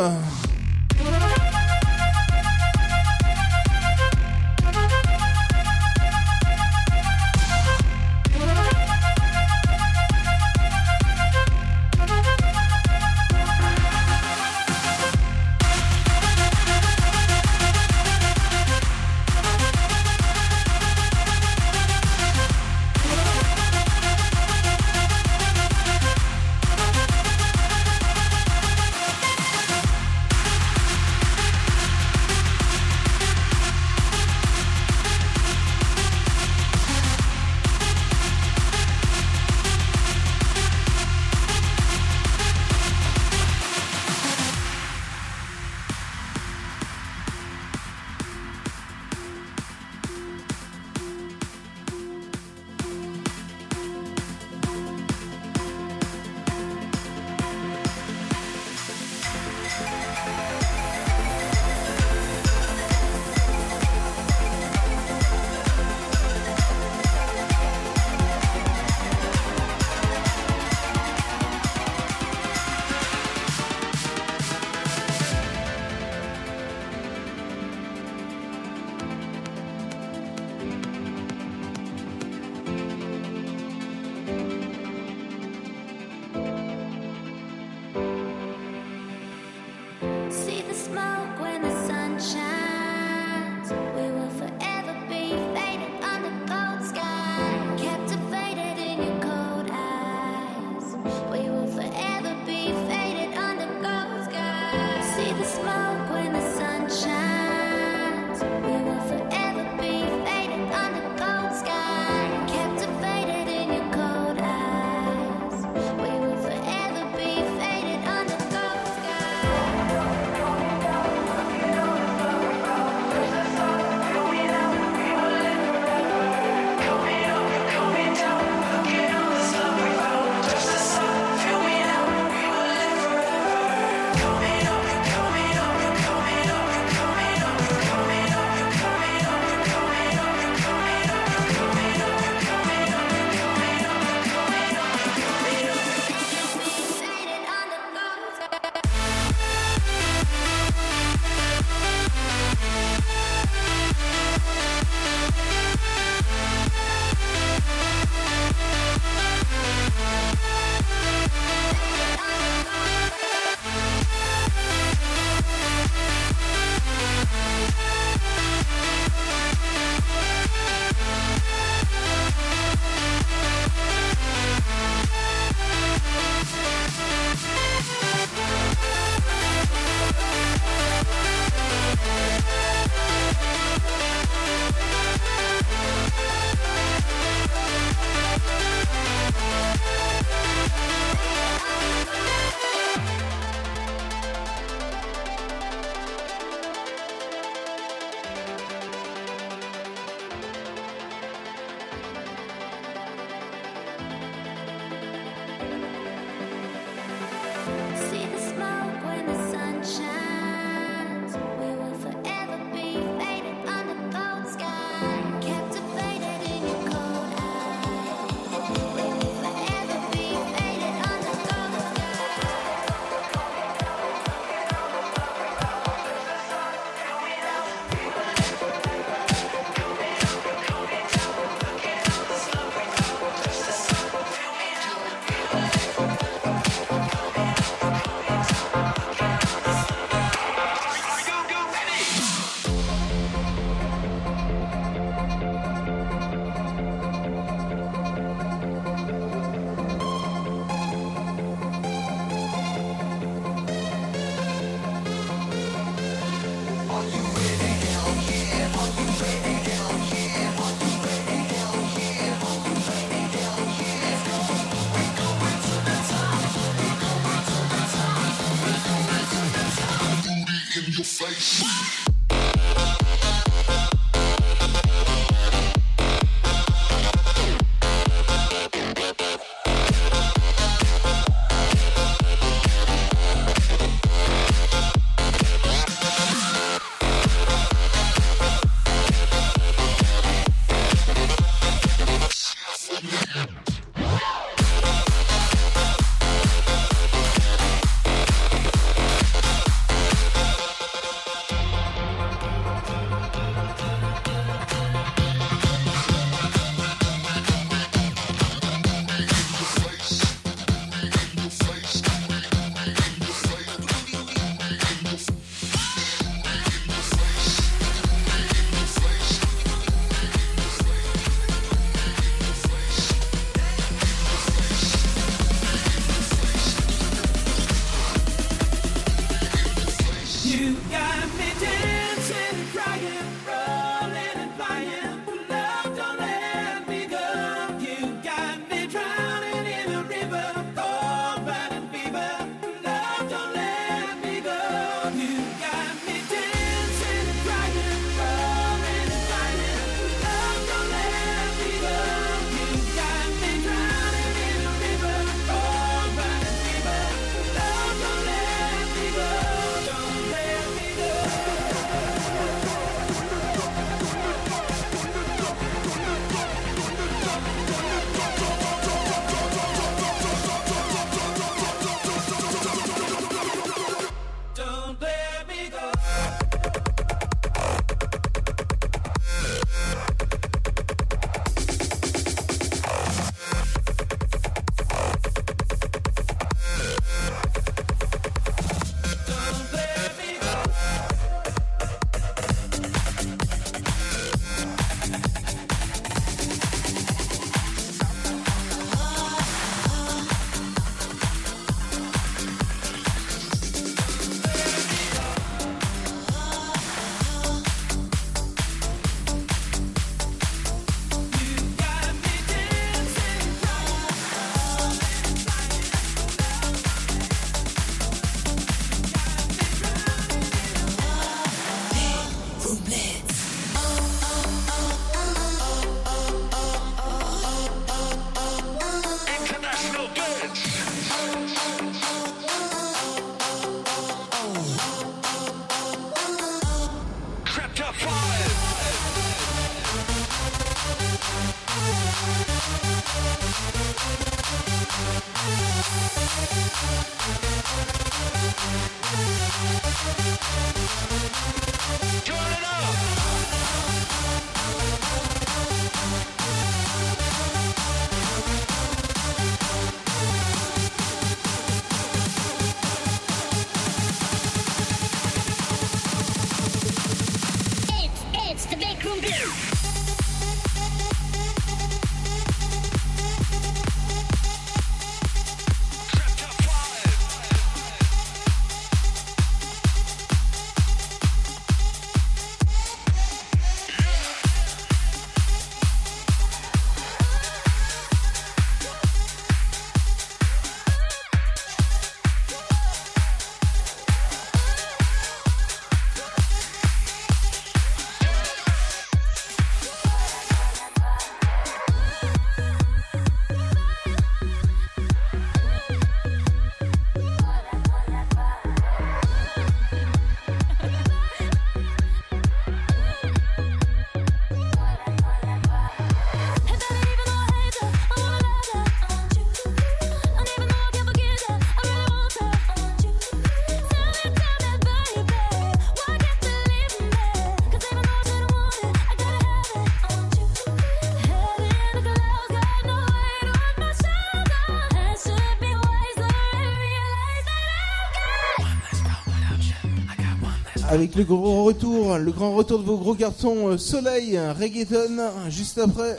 avec 540.97 541.15
le 541.15 541.25
gros 541.25 541.65
retour, 541.65 542.17
le 542.17 542.33
grand 542.33 542.55
retour 542.55 542.79
de 542.79 542.85
vos 542.85 542.97
gros 542.97 543.15
garçons 543.15 543.69
euh, 543.69 543.77
Soleil, 543.77 544.39
Reggaeton, 544.59 545.21
juste 545.51 545.77
après. 545.77 546.17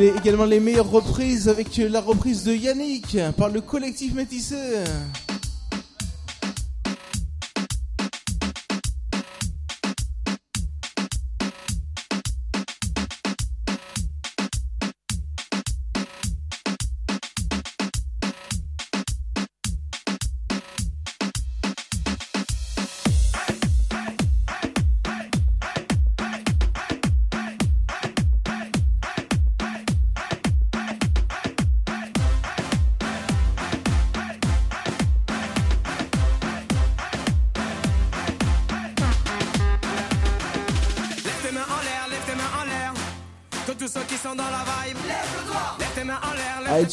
Il 0.00 0.04
est 0.04 0.16
également 0.16 0.44
les 0.44 0.60
meilleures 0.60 0.88
reprises 0.88 1.48
avec 1.48 1.76
la 1.76 2.00
reprise 2.00 2.44
de 2.44 2.54
Yannick 2.54 3.16
par 3.36 3.48
le 3.48 3.60
collectif 3.60 4.14
métisseux. 4.14 4.84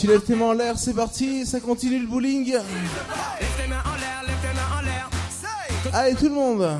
Petit 0.05 0.11
lève 0.11 0.21
tes 0.21 0.35
mains 0.35 0.45
en 0.45 0.53
l'air, 0.53 0.77
c'est 0.77 0.93
parti, 0.93 1.47
ça 1.47 1.59
continue 1.59 1.97
le 1.97 2.05
bowling. 2.05 2.55
Allez 5.91 6.13
tout 6.13 6.25
le 6.25 6.31
monde 6.31 6.77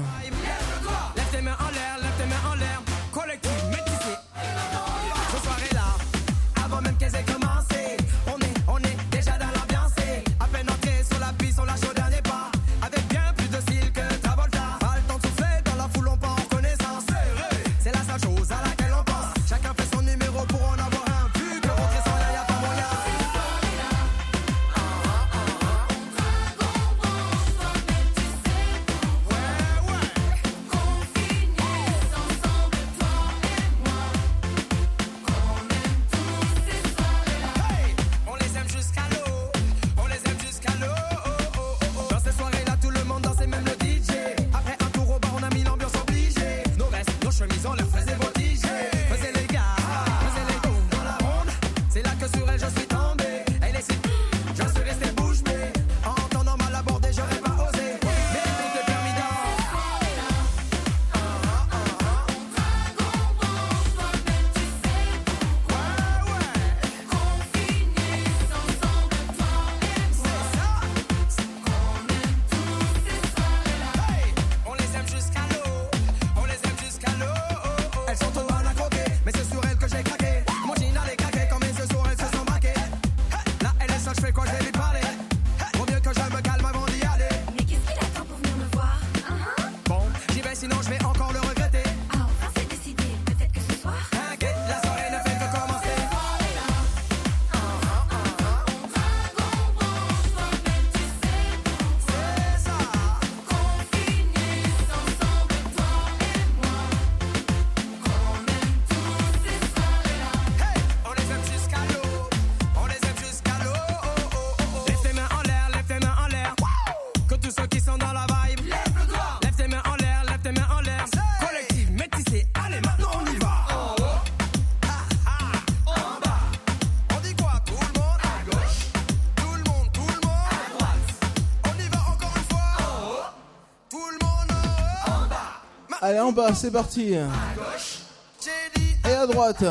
en 136.25 136.31
bas, 136.31 136.55
c'est 136.55 136.71
parti. 136.71 137.13
Et 137.13 139.13
à 139.13 139.27
droite. 139.27 139.63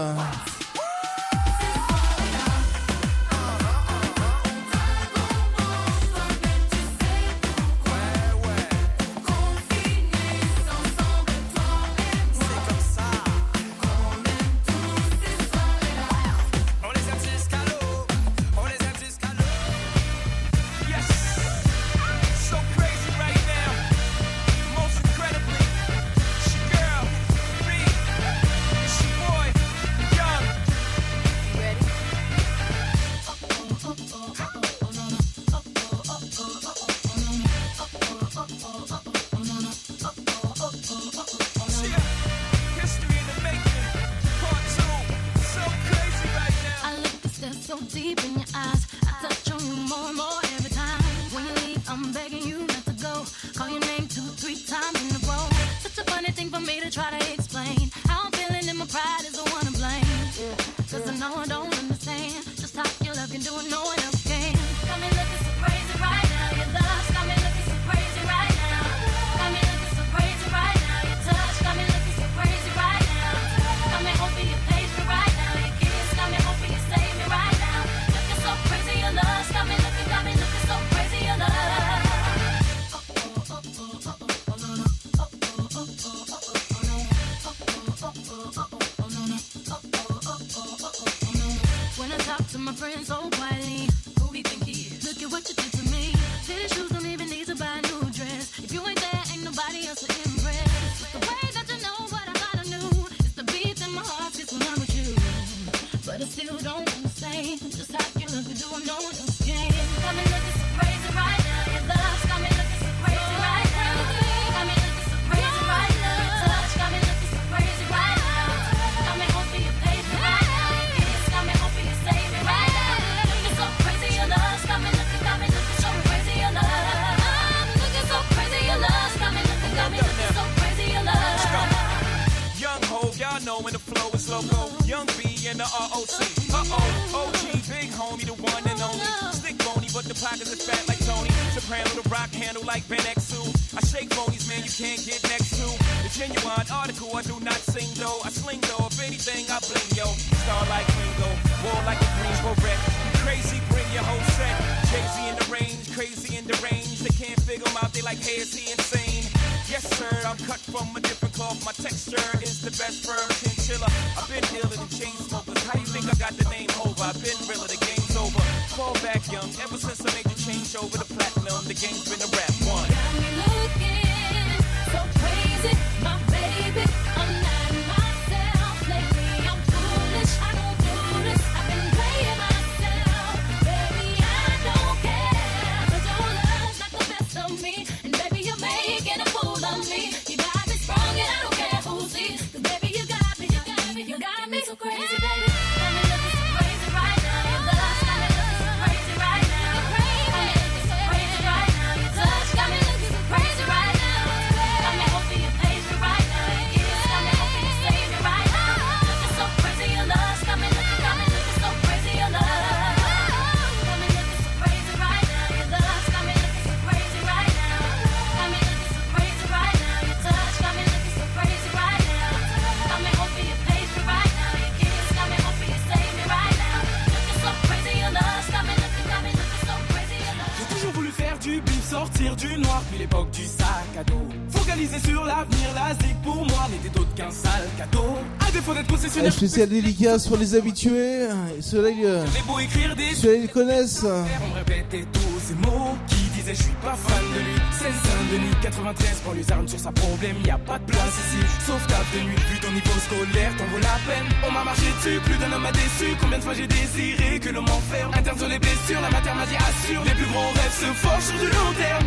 spécial 239.46 239.68
dédicace 239.68 240.26
pour 240.26 240.38
les 240.38 240.54
habitués. 240.54 241.28
Ceux-là, 241.60 241.90
ils, 241.90 243.14
ceux 243.14 243.38
ils, 243.42 243.48
connaissent. 243.48 244.06
On 244.06 244.54
répétait 244.54 245.04
tous 245.12 245.38
ces 245.38 245.54
mots 245.54 245.98
qui 246.06 246.16
disaient 246.32 246.54
Je 246.54 246.62
suis 246.62 246.78
pas 246.80 246.96
fan 246.96 247.22
de 247.34 247.40
lui. 247.40 247.60
16 247.72 247.92
Saint-Denis, 247.92 248.54
93, 248.62 249.20
prends 249.22 249.32
les 249.34 249.52
armes 249.52 249.68
sur 249.68 249.78
sa 249.78 249.92
problème. 249.92 250.36
Y 250.46 250.50
a 250.50 250.56
pas 250.56 250.78
de 250.78 250.84
place 250.84 251.12
ici. 251.26 251.44
Sauf 251.66 251.86
ta 251.86 252.00
de 252.16 252.24
nuit, 252.24 252.36
plus 252.48 252.58
ton 252.58 252.72
niveau 252.72 252.98
scolaire, 253.04 253.52
t'en 253.58 253.64
vaut 253.64 253.82
la 253.82 253.98
peine. 254.08 254.24
On 254.48 254.50
m'a 254.50 254.64
marché 254.64 254.88
dessus, 254.96 255.20
plus 255.20 255.36
d'un 255.36 255.52
homme 255.52 255.62
m'a 255.62 255.72
déçu. 255.72 256.16
Combien 256.22 256.38
de 256.38 256.44
fois 256.44 256.54
j'ai 256.54 256.66
désiré 256.66 257.38
que 257.38 257.50
l'on 257.50 257.62
m'enferme. 257.62 258.12
Interne 258.14 258.38
sur 258.38 258.48
les 258.48 258.58
blessures, 258.58 259.02
la 259.02 259.10
matière 259.10 259.34
m'a 259.34 259.44
dit 259.44 259.56
assure. 259.56 260.04
Les 260.04 260.14
plus 260.14 260.26
gros 260.32 260.48
rêves 260.56 260.72
se 260.72 260.88
forgent 261.04 261.24
sur 261.24 261.38
du 261.38 261.46
long 261.52 261.72
terme. 261.76 262.06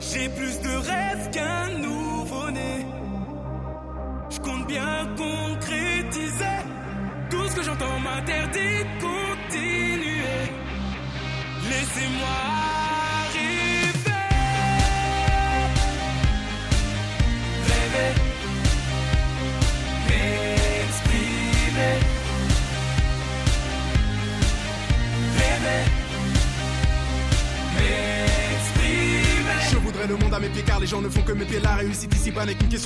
J'ai 0.00 0.28
plus 0.30 0.58
de 0.60 0.74
rêves 0.82 1.30
qu'un 1.30 1.83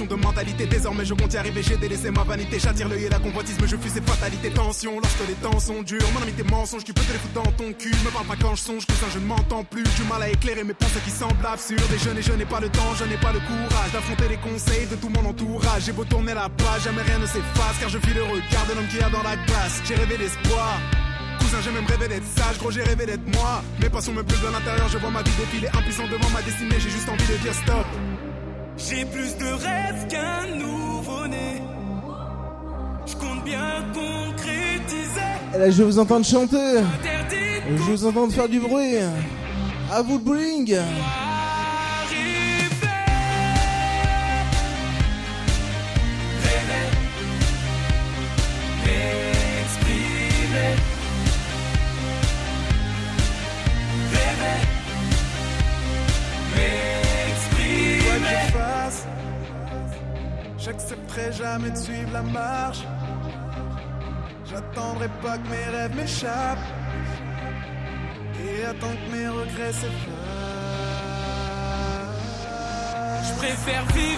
de 0.06 0.14
mentalité. 0.14 0.66
Désormais, 0.66 1.04
je 1.04 1.14
compte 1.14 1.32
y 1.32 1.36
arriver. 1.36 1.62
J'ai 1.62 1.76
délaissé 1.76 2.10
ma 2.10 2.22
vanité. 2.22 2.58
J'attire 2.58 2.88
l'œil 2.88 3.04
et 3.04 3.08
la 3.08 3.18
convoitise, 3.18 3.56
mais 3.60 3.66
je 3.66 3.76
fuis 3.76 3.90
ces 3.90 4.00
fatalités. 4.00 4.50
Tension, 4.50 5.00
lorsque 5.00 5.26
les 5.26 5.34
temps 5.34 5.58
sont 5.58 5.82
durs. 5.82 6.06
Mon 6.14 6.22
ami, 6.22 6.32
tes 6.32 6.44
mensonges, 6.44 6.84
tu 6.84 6.92
peux 6.92 7.02
te 7.02 7.12
les 7.12 7.18
foutre 7.18 7.42
dans 7.42 7.52
ton 7.52 7.72
cul. 7.72 7.90
Me 8.04 8.10
parle 8.10 8.26
pas 8.26 8.36
quand 8.40 8.54
je 8.54 8.62
songe, 8.62 8.86
cousin, 8.86 9.06
je 9.12 9.18
ne 9.18 9.26
m'entends 9.26 9.64
plus. 9.64 9.82
Du 9.82 10.02
mal 10.08 10.22
à 10.22 10.28
éclairer 10.28 10.64
mes 10.64 10.74
pensées 10.74 11.00
qui 11.04 11.10
semblent 11.10 11.44
absurdes. 11.44 11.80
Et 11.94 11.98
je 11.98 12.10
n'ai, 12.10 12.22
je 12.22 12.32
n'ai 12.32 12.46
pas 12.46 12.60
le 12.60 12.68
temps, 12.68 12.94
je 12.98 13.04
n'ai 13.04 13.16
pas 13.16 13.32
le 13.32 13.40
courage 13.40 13.92
d'affronter 13.92 14.28
les 14.28 14.38
conseils 14.38 14.86
de 14.86 14.96
tout 14.96 15.08
mon 15.08 15.28
entourage. 15.28 15.82
J'ai 15.86 15.92
beau 15.92 16.04
tourner 16.04 16.34
la 16.34 16.48
page, 16.48 16.84
jamais 16.84 17.02
rien 17.02 17.18
ne 17.18 17.26
s'efface. 17.26 17.78
Car 17.80 17.88
je 17.88 17.98
vis 17.98 18.14
le 18.14 18.22
regard 18.22 18.66
de 18.68 18.74
l'homme 18.74 18.88
qui 18.88 19.00
a 19.02 19.10
dans 19.10 19.22
la 19.22 19.36
glace. 19.36 19.82
J'ai 19.86 19.94
rêvé 19.94 20.16
d'espoir 20.18 20.78
cousin 21.38 21.58
j'ai 21.64 21.70
même 21.70 21.86
rêvé 21.86 22.08
d'être 22.08 22.26
sage, 22.26 22.58
gros 22.58 22.70
j'ai 22.70 22.82
rêvé 22.82 23.06
d'être 23.06 23.26
moi 23.34 23.62
Mes 23.80 23.88
passions 23.88 24.12
me 24.12 24.22
brûlent 24.22 24.40
de 24.40 24.52
l'intérieur, 24.52 24.88
je 24.88 24.98
vois 24.98 25.10
ma 25.10 25.22
vie 25.22 25.30
défiler 25.38 25.68
Impuissant 25.68 26.06
devant 26.08 26.28
ma 26.30 26.42
destinée, 26.42 26.76
j'ai 26.78 26.90
juste 26.90 27.08
envie 27.08 27.26
de 27.26 27.36
dire 27.38 27.54
stop 27.54 27.86
j'ai 28.88 29.04
plus 29.04 29.36
de 29.36 29.44
rêves 29.44 30.06
qu'un 30.08 30.46
nouveau-né. 30.56 31.60
Je 33.06 33.14
compte 33.16 33.44
bien 33.44 33.84
concrétiser. 33.92 35.58
Là, 35.58 35.70
je 35.70 35.82
vous 35.82 35.98
entendre 35.98 36.24
chanter. 36.24 36.80
Je 37.66 37.82
vous 37.82 38.06
entendre 38.06 38.32
faire 38.32 38.48
du 38.48 38.60
bruit. 38.60 38.96
À 39.92 40.00
vous 40.00 40.14
le 40.14 40.24
bowling. 40.24 40.78
sombre 64.98 65.04
époque, 65.04 65.40
mes 65.50 65.76
rêves 65.76 65.96
m'échappent. 65.96 66.58
Et 68.44 68.64
attends 68.64 68.86
que 68.86 69.16
mes 69.16 69.28
regrets 69.28 69.72
s'effacent. 69.72 69.88
Je 73.24 73.32
préfère 73.38 73.84
vivre. 73.86 74.17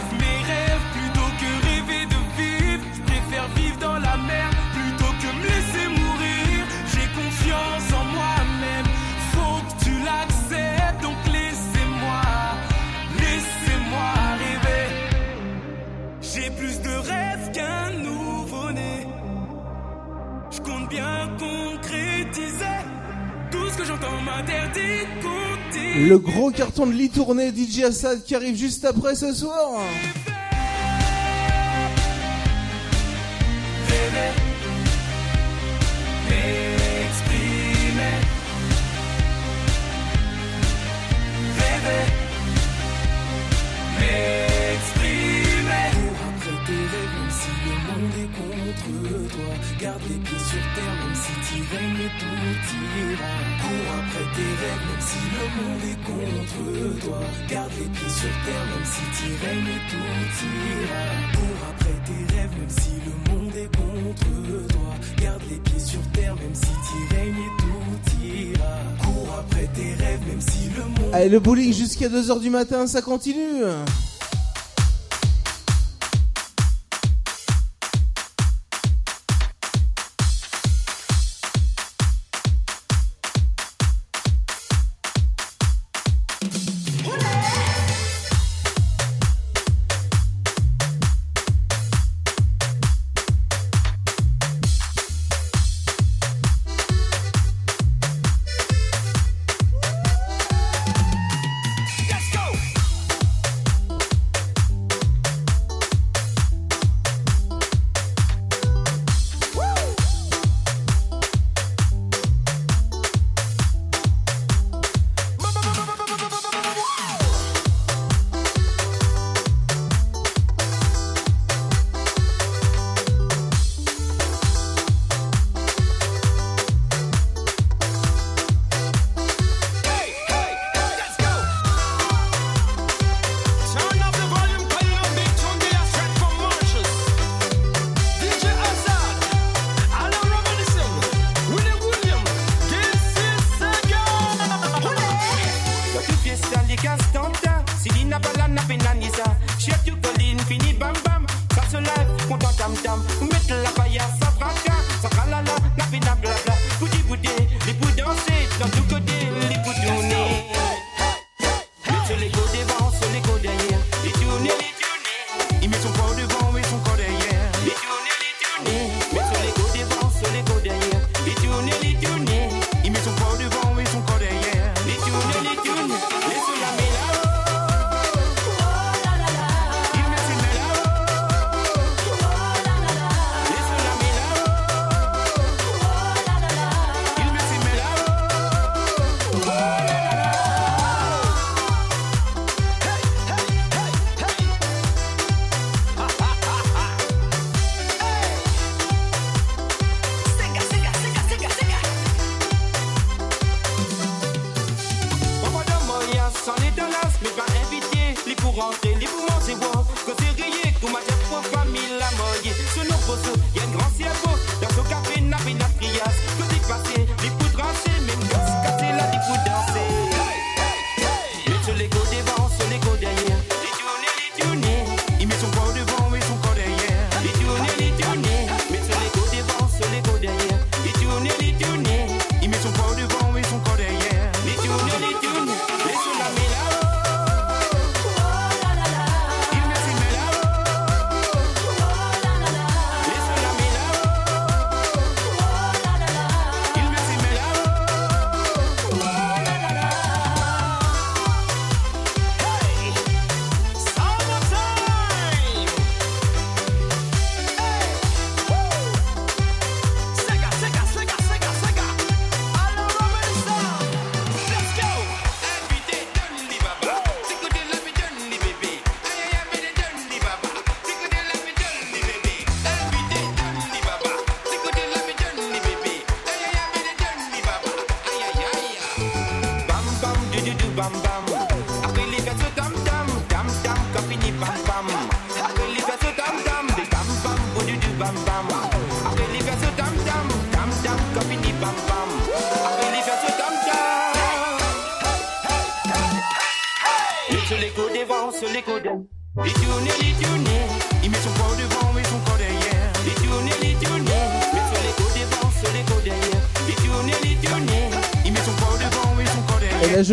Le 26.10 26.18
gros 26.18 26.50
carton 26.50 26.88
de 26.88 26.92
l'e-tournée 26.92 27.52
DJ 27.52 27.84
Assad 27.84 28.24
qui 28.24 28.34
arrive 28.34 28.56
juste 28.56 28.84
après 28.84 29.14
ce 29.14 29.32
soir. 29.32 29.80
le 71.30 71.38
bowling 71.38 71.72
jusqu'à 71.72 72.08
2h 72.08 72.40
du 72.40 72.50
matin, 72.50 72.88
ça 72.88 73.02
continue. 73.02 73.62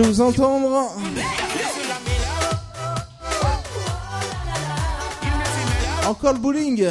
Vous 0.07 0.21
entendre. 0.21 0.91
Encore 6.07 6.33
le 6.33 6.39
bowling. 6.39 6.87